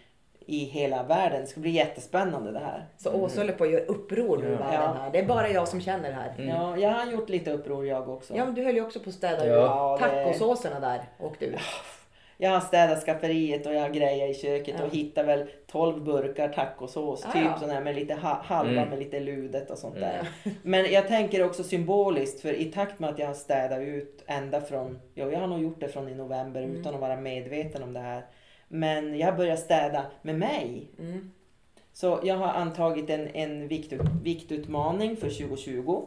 i 0.46 0.64
hela 0.64 1.02
världen. 1.02 1.40
Det 1.40 1.46
ska 1.46 1.60
bli 1.60 1.70
jättespännande 1.70 2.52
det 2.52 2.58
här. 2.58 2.84
Så 2.98 3.12
Åsa 3.12 3.40
håller 3.40 3.52
på 3.52 3.64
att 3.64 3.70
göra 3.70 3.84
uppror 3.84 4.38
nu 4.38 4.46
i 4.52 4.54
världen 4.54 4.96
här. 4.96 5.10
Det 5.12 5.18
är 5.18 5.26
bara 5.26 5.48
jag 5.48 5.68
som 5.68 5.80
känner 5.80 6.08
det 6.08 6.14
här. 6.14 6.34
Ja, 6.48 6.76
jag 6.76 6.90
har 6.90 7.12
gjort 7.12 7.28
lite 7.28 7.52
uppror 7.52 7.86
jag 7.86 8.08
också. 8.08 8.36
Ja 8.36 8.44
men 8.44 8.54
du 8.54 8.64
höll 8.64 8.74
ju 8.74 8.82
också 8.86 9.00
på 9.00 9.08
att 9.08 9.14
städa 9.14 9.46
Ja. 9.46 9.98
tacosåserna 10.00 10.80
där. 10.80 11.02
Åkte 11.20 11.44
ut. 11.44 11.56
Jag 12.42 12.50
har 12.50 12.60
städat 12.60 13.04
skafferiet 13.04 13.66
och 13.66 13.74
jag 13.74 13.80
har 13.80 13.88
grejer 13.88 14.28
i 14.28 14.34
köket 14.34 14.74
Ja. 14.78 14.84
och 14.84 14.94
hittar 14.94 15.24
väl 15.24 15.50
12 15.66 16.04
burkar 16.04 16.48
tacosås. 16.48 17.24
Ah, 17.26 17.32
typ 17.32 17.42
ja. 17.44 17.58
sån 17.60 17.70
här 17.70 17.80
med 17.80 17.94
lite 17.94 18.14
ha- 18.14 18.42
halva 18.44 18.72
Mm. 18.72 18.88
med 18.88 18.98
lite 18.98 19.20
ludet 19.20 19.70
och 19.70 19.78
sånt 19.78 19.94
där. 19.94 20.28
Men 20.62 20.92
jag 20.92 21.08
tänker 21.08 21.44
också 21.46 21.62
symboliskt 21.64 22.40
för 22.40 22.52
i 22.52 22.64
takt 22.64 22.98
med 22.98 23.10
att 23.10 23.18
jag 23.18 23.26
har 23.26 23.34
städat 23.34 23.80
ut 23.80 24.24
ända 24.26 24.60
från, 24.60 24.98
ja 25.14 25.30
jag 25.30 25.38
har 25.40 25.46
nog 25.46 25.62
gjort 25.62 25.80
det 25.80 25.88
från 25.88 26.08
i 26.08 26.14
november 26.14 26.62
Mm. 26.62 26.76
utan 26.76 26.94
att 26.94 27.00
vara 27.00 27.16
medveten 27.16 27.82
om 27.82 27.92
det 27.92 28.00
här. 28.00 28.22
Men 28.68 29.18
jag 29.18 29.26
har 29.26 29.36
börjat 29.36 29.58
städa 29.58 30.04
med 30.22 30.38
mig. 30.38 30.90
Mm. 30.98 31.30
Så 31.92 32.20
jag 32.24 32.34
har 32.36 32.48
antagit 32.48 33.10
en, 33.10 33.28
en 33.28 33.68
viktut, 33.68 34.00
viktutmaning 34.22 35.16
för 35.16 35.28
2020. 35.30 36.02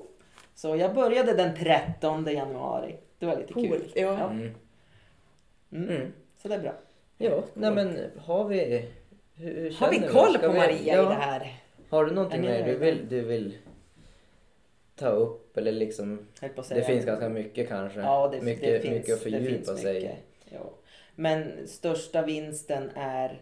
Så 0.56 0.76
jag 0.76 0.95
började 0.95 1.34
den 1.34 1.56
13 1.56 2.26
januari. 2.26 2.95
Det 3.19 3.26
var 3.26 3.36
lite 3.38 3.54
kul. 3.54 3.67
Coolt. 3.69 3.91
Ja. 3.95 4.02
Ja. 4.19 4.30
Mm. 4.30 4.52
Mm. 5.71 6.12
Så 6.46 6.50
det 6.50 6.56
är 6.56 6.60
bra. 6.60 6.74
Ja, 7.18 7.44
nej 7.54 7.72
men 7.72 8.12
har 8.20 8.46
vi... 8.46 8.86
Hur, 9.36 9.56
hur 9.56 9.72
Har 9.72 9.92
vi 9.92 10.00
koll 10.00 10.38
på 10.38 10.48
vi- 10.52 10.58
Maria 10.58 10.96
ja. 10.96 11.04
i 11.04 11.06
det 11.06 11.22
här? 11.22 11.62
Har 11.90 12.06
du 12.06 12.12
någonting 12.12 12.42
mer 12.42 12.66
du 12.66 12.78
vill, 12.78 13.10
du 13.10 13.22
vill 13.22 13.58
ta 14.96 15.08
upp 15.08 15.58
eller 15.58 15.72
liksom... 15.72 16.28
Det 16.70 16.84
finns 16.84 17.06
ganska 17.06 17.30
mycket 17.30 17.68
kanske. 17.68 18.00
Ja, 18.00 18.28
det, 18.28 18.42
mycket, 18.42 18.62
det 18.62 18.80
finns, 18.80 18.94
mycket 18.94 19.14
att 19.14 19.22
fördjupa 19.22 19.76
sig. 19.76 20.20
Ja. 20.50 20.70
Men 21.16 21.68
största 21.68 22.22
vinsten 22.22 22.90
är 22.96 23.42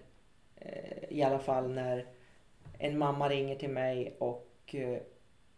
eh, 0.56 1.04
i 1.10 1.24
alla 1.24 1.40
fall 1.40 1.70
när 1.70 2.06
en 2.78 2.98
mamma 2.98 3.30
ringer 3.30 3.56
till 3.56 3.70
mig 3.70 4.16
och 4.20 4.50
eh, 4.72 4.98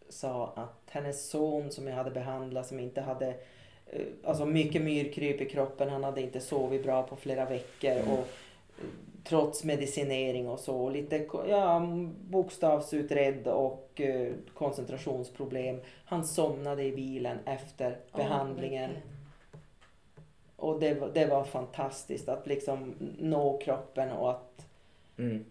sa 0.10 0.54
att 0.56 0.90
hennes 0.90 1.30
son 1.30 1.72
som 1.72 1.88
jag 1.88 1.96
hade 1.96 2.12
behandlat 2.12 2.68
som 2.68 2.80
inte 2.80 3.02
hade 3.02 3.36
alltså 4.24 4.46
mycket 4.46 4.82
myrkryp 4.82 5.42
i 5.42 5.50
kroppen, 5.50 5.90
han 5.90 6.04
hade 6.04 6.22
inte 6.22 6.40
sovit 6.40 6.84
bra 6.84 7.04
på 7.04 7.16
flera 7.16 7.46
veckor 7.46 7.92
Mm. 7.92 8.12
och 8.12 8.20
eh, 8.20 8.86
trots 9.24 9.64
medicinering 9.64 10.50
och 10.50 10.60
så, 10.60 10.90
lite 10.90 11.26
ja, 11.48 11.88
bokstavsutredd 12.22 13.48
och 13.48 14.02
eh, 14.02 14.32
koncentrationsproblem. 14.54 15.80
Han 16.06 16.26
somnade 16.26 16.84
i 16.84 16.92
bilen 16.92 17.38
efter 17.46 17.98
behandlingen. 18.16 18.92
Och 20.56 20.80
det, 20.80 21.14
det 21.14 21.26
var 21.26 21.44
fantastiskt 21.44 22.30
att 22.30 22.48
liksom 22.48 22.94
nå 23.20 23.58
kroppen 23.58 24.12
och 24.12 24.30
att 24.32 24.52
Mm. 25.18 25.46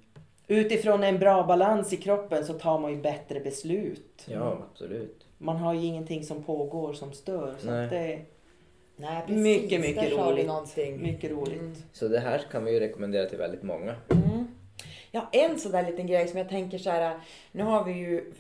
utifrån 0.46 1.02
en 1.02 1.18
bra 1.18 1.42
balans 1.42 1.92
i 1.92 1.96
kroppen 1.96 2.44
så 2.44 2.52
tar 2.54 2.78
man 2.78 2.90
ju 2.90 3.00
bättre 3.02 3.40
beslut. 3.40 4.24
Ja, 4.26 4.58
absolut. 4.72 5.23
Man 5.44 5.56
har 5.56 5.74
ju 5.74 5.86
ingenting 5.86 6.24
som 6.24 6.42
pågår 6.42 6.92
som 6.92 7.12
stör. 7.12 7.54
Så 7.58 7.70
Nej. 7.70 7.84
att 7.84 7.90
det 7.90 7.98
är 7.98 8.24
Nej, 8.96 9.22
precis. 9.26 9.42
Mycket, 9.42 9.80
mycket 9.80 10.10
Där 10.10 10.24
roligt. 10.24 10.46
någonting. 10.46 11.02
mycket 11.02 11.30
roligt. 11.30 11.60
Mm. 11.60 11.74
Så 11.92 12.08
det 12.08 12.20
här 12.20 12.38
kan 12.50 12.64
vi 12.64 12.72
ju 12.72 12.80
rekommendera 12.80 13.26
till 13.28 13.38
väldigt 13.38 13.62
många. 13.62 13.94
Mm. 14.10 14.46
Ja, 15.10 15.28
en 15.32 15.58
sån 15.58 15.72
där 15.72 15.86
liten 15.90 16.06
grej 16.06 16.28
som 16.28 16.38
jag 16.38 16.48
tänker 16.48 16.78
så 16.78 16.90
här. 16.90 17.16
Nu 17.52 17.62
har 17.62 17.84
vi 17.84 17.92
ju 17.92 18.32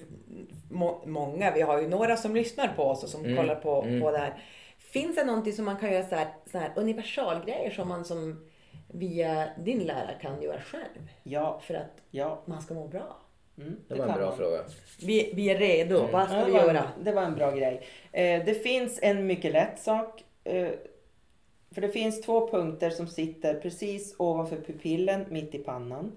må, 0.70 1.02
många, 1.06 1.50
vi 1.54 1.62
har 1.62 1.80
ju 1.80 1.88
några 1.88 2.16
som 2.16 2.34
lyssnar 2.34 2.68
på 2.68 2.82
oss 2.82 3.02
och 3.02 3.08
som 3.08 3.24
Mm, 3.24 3.36
kollar 3.36 3.54
på, 3.54 3.82
mm. 3.82 4.00
på 4.00 4.10
det 4.10 4.18
här. 4.18 4.42
Finns 4.78 5.16
det 5.16 5.24
någonting 5.24 5.52
som 5.52 5.64
man 5.64 5.76
kan 5.76 5.92
göra 5.92 6.04
så 6.06 6.14
här, 6.14 6.28
så 6.52 6.58
här 6.58 6.72
universalgrejer 6.76 7.70
som 7.70 7.88
man 7.88 8.04
som 8.04 8.44
via 8.88 9.48
din 9.64 9.78
lärare 9.78 10.16
kan 10.20 10.42
göra 10.42 10.60
själv? 10.60 11.08
Ja, 11.22 11.60
För 11.64 11.74
att 11.74 12.02
ja. 12.10 12.42
man 12.44 12.62
ska 12.62 12.74
må 12.74 12.88
bra. 12.88 13.16
Mm, 13.58 13.76
Det 13.88 13.94
var 13.94 14.06
en 14.06 14.14
bra 14.14 14.26
man. 14.28 14.36
fråga. 14.36 14.64
Vi, 15.02 15.32
vi 15.34 15.50
är 15.50 15.58
redo. 15.58 15.98
Mm. 15.98 16.12
Vad 16.12 16.26
ska 16.28 16.36
Ja, 16.38 16.44
vi 16.44 16.52
det, 16.52 16.58
göra? 16.58 16.78
en, 16.96 17.04
det 17.04 17.12
var 17.12 17.22
en 17.22 17.34
bra 17.34 17.50
grej. 17.50 17.80
Eh, 18.12 18.44
det 18.44 18.62
finns 18.62 18.98
en 19.02 19.26
mycket 19.26 19.52
lätt 19.52 19.78
sak. 19.80 20.24
Eh, 20.44 20.68
För 21.74 21.80
det 21.80 21.88
finns 21.88 22.20
två 22.20 22.48
punkter 22.48 22.90
som 22.90 23.06
sitter 23.08 23.54
precis 23.54 24.14
ovanför 24.18 24.56
pupillen, 24.56 25.24
mitt 25.28 25.54
i 25.54 25.58
pannan. 25.58 26.12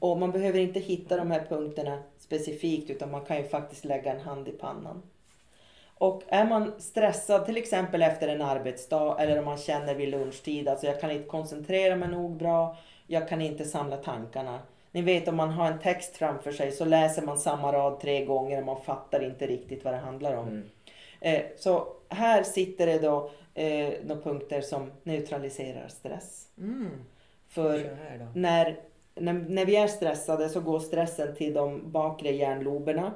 Och 0.00 0.18
man 0.18 0.30
behöver 0.32 0.58
inte 0.58 0.80
hitta 0.80 1.16
de 1.16 1.30
här 1.30 1.46
punkterna 1.48 2.02
specifikt 2.18 2.90
utan 2.90 3.10
man 3.10 3.24
kan 3.24 3.36
ju 3.36 3.44
faktiskt 3.48 3.84
lägga 3.84 4.12
en 4.12 4.20
hand 4.20 4.48
i 4.48 4.52
pannan. 4.52 5.02
Och 5.94 6.22
är 6.28 6.44
man 6.44 6.72
stressad 6.80 7.46
till 7.46 7.56
exempel 7.56 8.02
efter 8.02 8.28
en 8.28 8.42
arbetsdag 8.42 9.16
eller 9.20 9.38
om 9.38 9.44
man 9.44 9.58
känner 9.58 9.94
vid 9.94 10.08
lunchtid, 10.08 10.68
alltså 10.68 10.86
jag 10.86 11.00
kan 11.00 11.10
inte 11.10 11.28
koncentrera 11.28 11.96
mig 11.96 12.08
nog 12.08 12.36
bra, 12.36 12.76
jag 13.06 13.28
kan 13.28 13.40
inte 13.40 13.64
samla 13.64 13.96
tankarna. 13.96 14.60
Ni 14.92 15.02
vet 15.02 15.28
om 15.28 15.36
man 15.36 15.50
har 15.50 15.70
en 15.70 15.78
text 15.78 16.16
framför 16.16 16.52
sig 16.52 16.72
så 16.72 16.84
läser 16.84 17.22
man 17.22 17.38
samma 17.38 17.72
rad 17.72 18.00
tre 18.00 18.24
gånger 18.24 18.58
och 18.58 18.66
man 18.66 18.82
fattar 18.82 19.24
inte 19.24 19.46
riktigt 19.46 19.84
vad 19.84 19.94
det 19.94 19.98
handlar 19.98 20.36
om. 20.36 20.48
Mm. 20.48 20.68
Eh, 21.20 21.42
så 21.56 21.86
här 22.08 22.42
sitter 22.42 22.86
det 22.86 22.98
då 22.98 23.30
eh, 23.54 23.92
några 24.04 24.22
punkter 24.22 24.60
som 24.60 24.92
neutraliserar 25.02 25.88
stress. 25.88 26.48
Mm. 26.58 26.90
För 27.48 27.96
när, 28.34 28.80
när, 29.14 29.32
när 29.32 29.66
vi 29.66 29.76
är 29.76 29.86
stressade 29.86 30.48
så 30.48 30.60
går 30.60 30.80
stressen 30.80 31.34
till 31.34 31.54
de 31.54 31.92
bakre 31.92 32.30
hjärnloberna. 32.30 33.12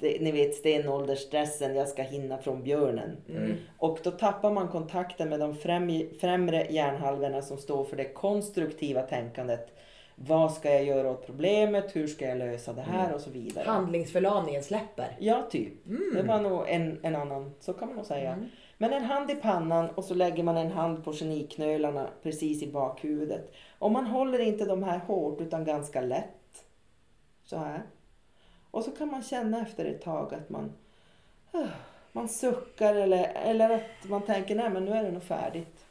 Ni 0.00 0.32
vet 0.32 0.54
stenåldersstressen, 0.54 1.74
jag 1.74 1.88
ska 1.88 2.02
hinna 2.02 2.38
från 2.38 2.62
björnen. 2.62 3.16
Mm. 3.28 3.52
Och 3.78 3.98
då 4.02 4.10
tappar 4.10 4.50
man 4.50 4.68
kontakten 4.68 5.28
med 5.28 5.40
de 5.40 5.56
främ, 5.56 5.90
främre 6.20 6.66
hjärnhalvorna 6.70 7.42
som 7.42 7.58
står 7.58 7.84
för 7.84 7.96
det 7.96 8.04
konstruktiva 8.04 9.02
tänkandet. 9.02 9.70
Vad 10.16 10.52
ska 10.52 10.72
jag 10.72 10.84
göra 10.84 11.10
åt 11.10 11.26
problemet? 11.26 11.96
Hur 11.96 12.06
ska 12.06 12.28
jag 12.28 12.38
lösa 12.38 12.72
det 12.72 12.82
här? 12.82 13.14
Och 13.14 13.20
så 13.20 13.30
vidare. 13.30 13.64
Handlingsförlamningen 13.64 14.62
släpper. 14.62 15.16
Ja, 15.18 15.46
typ. 15.50 15.72
Det 16.14 16.22
var 16.22 16.40
nog 16.40 16.68
en, 16.68 17.00
en 17.02 17.16
annan, 17.16 17.54
så 17.60 17.72
kan 17.72 17.88
man 17.88 17.96
nog 17.96 18.06
säga. 18.06 18.38
Men 18.78 18.92
en 18.92 19.04
hand 19.04 19.30
i 19.30 19.34
pannan 19.34 19.90
och 19.90 20.04
så 20.04 20.14
lägger 20.14 20.42
man 20.42 20.56
en 20.56 20.72
hand 20.72 21.04
på 21.04 21.12
geniknölarna 21.12 22.08
precis 22.22 22.62
i 22.62 22.72
bakhuvudet. 22.72 23.54
Och 23.78 23.90
man 23.90 24.06
håller 24.06 24.38
inte 24.38 24.64
de 24.64 24.82
här 24.82 24.98
hårt 24.98 25.40
utan 25.40 25.64
ganska 25.64 26.00
lätt. 26.00 26.64
Så 27.44 27.56
här. 27.56 27.82
Och 28.70 28.84
så 28.84 28.90
kan 28.90 29.10
man 29.10 29.22
känna 29.22 29.62
efter 29.62 29.84
ett 29.84 30.02
tag 30.02 30.34
att 30.34 30.50
man, 30.50 30.72
man 32.12 32.28
suckar 32.28 32.94
eller, 32.94 33.32
eller 33.34 33.70
att 33.70 34.08
man 34.08 34.22
tänker 34.22 34.54
nej 34.54 34.70
men 34.70 34.84
nu 34.84 34.92
är 34.92 35.02
det 35.02 35.10
nog 35.10 35.22
färdigt. 35.22 35.84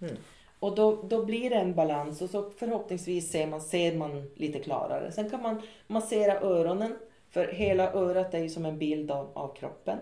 Mm. 0.00 0.16
Och 0.64 0.74
då, 0.74 1.02
då 1.02 1.24
blir 1.24 1.50
det 1.50 1.56
en 1.56 1.74
balans 1.74 2.22
och 2.22 2.30
så 2.30 2.50
förhoppningsvis 2.50 3.30
ser 3.32 3.46
man, 3.46 3.60
ser 3.60 3.94
man 3.96 4.30
lite 4.34 4.58
klarare. 4.58 5.12
Sen 5.12 5.30
kan 5.30 5.42
man 5.42 5.62
massera 5.86 6.40
öronen. 6.40 6.96
För 7.30 7.46
hela 7.46 7.92
örat 7.92 8.34
är 8.34 8.38
ju 8.38 8.48
som 8.48 8.64
en 8.66 8.78
bild 8.78 9.10
av, 9.10 9.30
av 9.34 9.54
kroppen. 9.54 9.98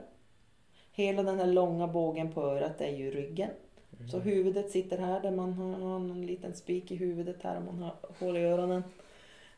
Hela 0.92 1.22
den 1.22 1.38
här 1.38 1.46
långa 1.46 1.86
bågen 1.86 2.32
på 2.32 2.42
örat 2.42 2.80
är 2.80 2.90
ju 2.90 3.10
ryggen. 3.10 3.50
Så 4.10 4.18
huvudet 4.18 4.70
sitter 4.70 4.98
här 4.98 5.20
där 5.20 5.30
man 5.30 5.52
har, 5.52 5.72
har 5.72 5.96
en 5.96 6.26
liten 6.26 6.54
spik 6.54 6.90
i 6.90 6.96
huvudet 6.96 7.36
här 7.42 7.56
om 7.56 7.66
man 7.66 7.82
har 7.82 7.94
hål 8.18 8.36
i 8.36 8.44
öronen. 8.44 8.84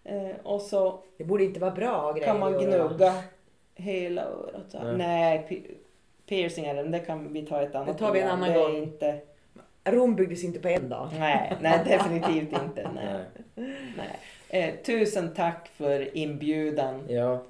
Eh, 0.04 0.36
och 0.42 0.60
så 0.60 1.02
Det 1.16 1.24
borde 1.24 1.44
inte 1.44 1.60
vara 1.60 1.70
bra 1.70 2.12
grejer 2.12 2.26
kan 2.26 2.40
man 2.40 2.52
gnugga 2.52 3.14
hela 3.74 4.22
örat. 4.22 4.72
Här. 4.72 4.84
Nej. 4.84 4.96
Nej, 4.96 5.46
pi- 5.48 5.74
piercingar 6.26 6.84
det 6.84 6.98
kan 6.98 7.32
vi 7.32 7.46
ta 7.46 7.62
ett 7.62 7.74
annat 7.74 7.98
tar 7.98 8.12
vi 8.12 8.20
en 8.20 8.28
annan 8.28 8.48
det 8.48 8.54
är 8.54 8.68
gång. 8.68 8.76
Inte, 8.76 9.20
Rom 9.84 10.16
byggdes 10.16 10.44
inte 10.44 10.58
på 10.58 10.68
en 10.68 10.88
dag. 10.88 11.08
nej, 11.18 11.52
nej, 11.60 11.80
definitivt 11.88 12.52
inte. 12.62 12.90
Nej. 12.94 13.24
Nej. 13.96 14.18
Eh, 14.48 14.74
tusen 14.84 15.34
tack 15.34 15.68
för 15.68 16.16
inbjudan 16.16 17.04
Ja, 17.08 17.42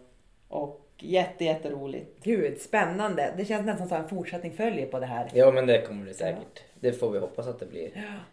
och 0.48 0.80
jätte, 0.98 1.44
jätteroligt. 1.44 2.24
Gud, 2.24 2.60
spännande. 2.60 3.34
Det 3.36 3.44
känns 3.44 3.66
nästan 3.66 3.88
som 3.88 3.96
en 3.96 4.08
fortsättning 4.08 4.52
följer 4.52 4.86
på 4.86 5.00
det 5.00 5.06
här. 5.06 5.30
ja 5.34 5.50
men 5.50 5.66
det 5.66 5.80
kommer 5.86 6.06
det 6.06 6.14
säkert. 6.14 6.62
Det 6.80 6.92
får 6.92 7.10
vi 7.10 7.18
hoppas 7.18 7.46
att 7.46 7.60
det 7.60 7.66
blir. 7.66 7.90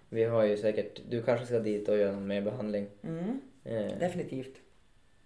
Vi 0.10 0.24
har 0.24 0.44
ju 0.44 0.58
säkert, 0.58 1.02
du 1.10 1.22
kanske 1.22 1.46
ska 1.46 1.60
dit 1.60 1.90
och 1.90 1.98
göra 1.98 2.12
någon 2.12 2.28
mer 2.28 2.42
behandling. 2.42 2.88
Mm, 3.04 3.42
Eh, 3.66 3.98
definitivt. 4.00 4.56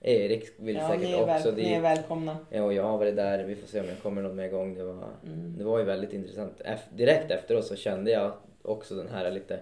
Erik 0.01 0.49
vill 0.57 0.75
Ja, 0.75 0.87
säkert 0.89 1.03
ni, 1.03 1.13
är 1.13 1.21
också 1.35 1.45
väl, 1.51 1.55
ni 1.55 1.63
dit. 1.63 1.71
är 1.77 1.81
välkomna. 1.81 2.37
Ja, 2.49 2.63
och 2.63 2.73
jag 2.73 2.83
har 2.83 2.97
varit 2.97 3.15
där. 3.15 3.43
Vi 3.43 3.55
får 3.55 3.67
se 3.67 3.79
om 3.79 3.85
jag 3.85 3.99
kommer 3.99 4.21
någon 4.21 4.35
mer 4.35 4.47
gång. 4.49 4.75
Det 4.75 4.83
var, 4.83 4.93
Mm. 5.25 5.55
det 5.57 5.63
var 5.63 5.79
ju 5.79 5.85
väldigt 5.85 6.13
intressant. 6.13 6.61
Direkt 6.93 7.31
efteråt 7.31 7.65
så 7.65 7.75
kände 7.75 8.11
jag 8.11 8.31
också 8.65 8.95
den 8.95 9.09
här 9.09 9.31
lite 9.31 9.59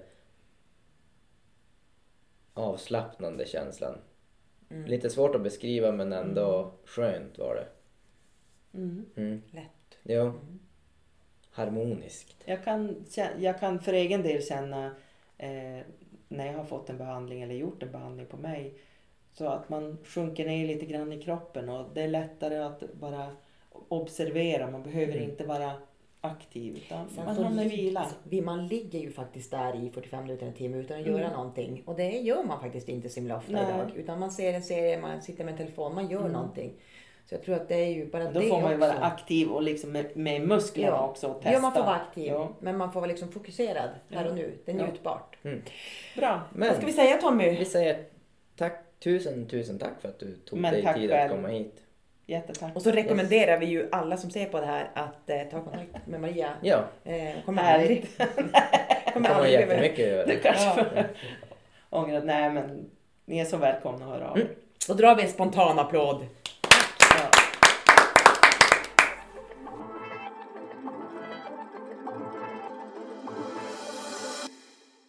avslappnande 2.54 3.46
känslan. 3.46 3.98
Mm. 4.70 4.86
Lite 4.86 5.10
svårt 5.10 5.36
att 5.36 5.44
beskriva 5.44 5.92
men 5.92 6.14
ändå 6.14 6.72
skönt 6.86 7.38
var 7.40 7.56
det. 7.56 7.68
Mm. 8.78 9.06
Mm. 9.16 9.42
Lätt. 9.52 9.98
Ja. 10.04 10.34
Harmoniskt. 11.52 12.36
Jag, 12.46 12.64
kan, 12.64 13.06
jag 13.38 13.60
kan 13.60 13.80
för 13.80 13.94
egen 13.94 14.22
del 14.24 14.44
känna 14.44 14.86
eh, 15.38 15.80
när 16.28 16.46
jag 16.46 16.54
har 16.54 16.66
fått 16.66 16.90
en 16.90 16.98
behandling 16.98 17.42
eller 17.42 17.56
gjort 17.56 17.84
en 17.84 17.92
behandling 17.92 18.26
på 18.26 18.38
mig 18.38 18.74
så 19.34 19.48
att 19.48 19.70
man 19.70 19.98
sjunker 20.04 20.46
ner 20.46 20.68
lite 20.68 20.86
grann 20.86 21.14
i 21.14 21.24
kroppen 21.24 21.70
och 21.70 21.86
det 21.94 22.02
är 22.02 22.08
lättare 22.08 22.58
att 22.58 22.94
bara 22.94 23.36
observera. 23.72 24.72
Man 24.72 24.84
behöver 24.84 25.14
Mm. 25.16 25.30
inte 25.30 25.46
vara 25.46 25.72
aktiv 26.34 26.76
utan 26.86 27.10
Sen 27.10 27.26
man 27.26 27.44
hamnar 27.44 27.64
i 27.64 27.68
vila. 27.70 28.00
alltså, 28.00 28.16
vi- 28.24 28.42
Man 28.42 28.68
ligger 28.68 29.00
ju 29.00 29.12
faktiskt 29.12 29.52
där 29.52 29.76
i 29.86 29.90
45 29.90 30.24
minuter, 30.24 30.46
en 30.46 30.54
timme 30.54 30.78
utan 30.78 31.00
att 31.00 31.08
Mm. 31.08 31.20
göra 31.20 31.32
någonting. 31.32 31.84
Och 31.86 31.96
det 31.96 32.10
gör 32.12 32.44
man 32.44 32.60
faktiskt 32.62 32.90
inte 32.90 33.10
så 33.10 33.20
himla 33.20 33.38
ofta 33.38 33.52
Nej. 33.52 33.64
idag. 33.64 33.92
Utan 33.96 34.20
man 34.20 34.32
ser 34.32 34.54
en 34.54 34.64
serie, 34.64 35.02
man 35.02 35.22
sitter 35.22 35.44
med 35.44 35.52
en 35.52 35.58
telefon, 35.58 35.96
man 35.96 36.10
gör 36.10 36.20
Mm. 36.20 36.32
någonting. 36.32 36.74
Så 37.26 37.36
jag 37.36 37.44
tror 37.44 37.56
att 37.56 37.68
det 37.68 37.76
är 37.76 37.90
ju 37.90 38.06
bara 38.12 38.32
Då 38.32 38.40
det 38.40 38.48
får 38.50 38.62
man 38.62 38.72
ju 38.72 38.78
också. 38.78 38.88
vara 38.88 39.06
aktiv 39.06 39.48
och 39.52 39.62
liksom 39.64 39.92
med, 39.92 40.18
med 40.18 40.48
musklerna 40.48 40.96
Ja. 40.96 41.08
också 41.10 41.28
och 41.28 41.36
testa. 41.42 41.52
Ja, 41.54 41.60
man 41.60 41.74
får 41.74 41.84
vara 41.84 41.96
aktiv. 41.96 42.26
Ja. 42.28 42.50
Men 42.60 42.78
man 42.78 42.92
får 42.94 43.00
vara 43.02 43.10
liksom 43.12 43.32
fokuserad 43.32 43.90
här 44.10 44.24
Ja. 44.26 44.30
och 44.30 44.36
nu. 44.36 44.58
Det 44.66 44.72
är 44.72 44.76
Ja. 44.76 44.86
njutbart. 44.86 45.38
Bra. 46.16 46.42
Men 46.54 46.68
Vad 46.68 46.78
ska 46.78 46.86
vi 46.86 46.94
säga 46.94 47.18
Tommy? 47.18 47.50
vi 47.50 47.66
säger 47.66 48.06
tack, 48.56 48.86
tusen, 49.00 49.46
tusen 49.48 49.80
tack 49.80 50.02
för 50.02 50.10
att 50.10 50.20
du 50.20 50.36
tog 50.36 50.60
Men 50.60 50.74
dig 50.74 50.82
tid 50.94 51.10
själv. 51.10 51.32
att 51.32 51.38
komma 51.38 51.48
hit. 51.48 51.83
Jättetack. 52.26 52.76
Och 52.76 52.82
så 52.82 52.92
rekommenderar 52.92 53.58
vi 53.58 53.66
ju 53.66 53.90
alla 53.92 54.18
som 54.18 54.30
ser 54.32 54.46
på 54.46 54.60
det 54.60 54.66
här 54.66 54.90
att 54.94 55.30
eh, 55.30 55.42
ta 55.52 55.62
kontakt 55.64 56.08
med 56.08 56.22
Maria. 56.22 56.50
Ja, 56.62 56.84
Eh, 57.04 57.32
kommer 57.46 57.74
aldrig... 57.74 58.06
det 58.18 58.26
kommer 59.14 59.14
kommer 59.14 59.30
aldrig 59.30 59.54
jättemycket 59.54 60.06
att 60.06 60.12
göra. 60.12 60.26
Du 60.26 60.40
kanske 60.40 60.64
Ja. 60.66 60.74
får 60.76 61.08
ångra. 61.90 62.20
Nej 62.20 62.50
men 62.50 62.90
ni 63.26 63.40
är 63.40 63.46
så 63.46 63.58
välkomna 63.58 64.06
att 64.06 64.12
höra 64.12 64.30
av. 64.30 64.36
Mm. 64.38 64.48
Då 64.88 64.94
drar 64.94 65.16
vi 65.16 65.24
en 65.24 65.30
spontan 65.30 65.80
applåd. 65.80 66.26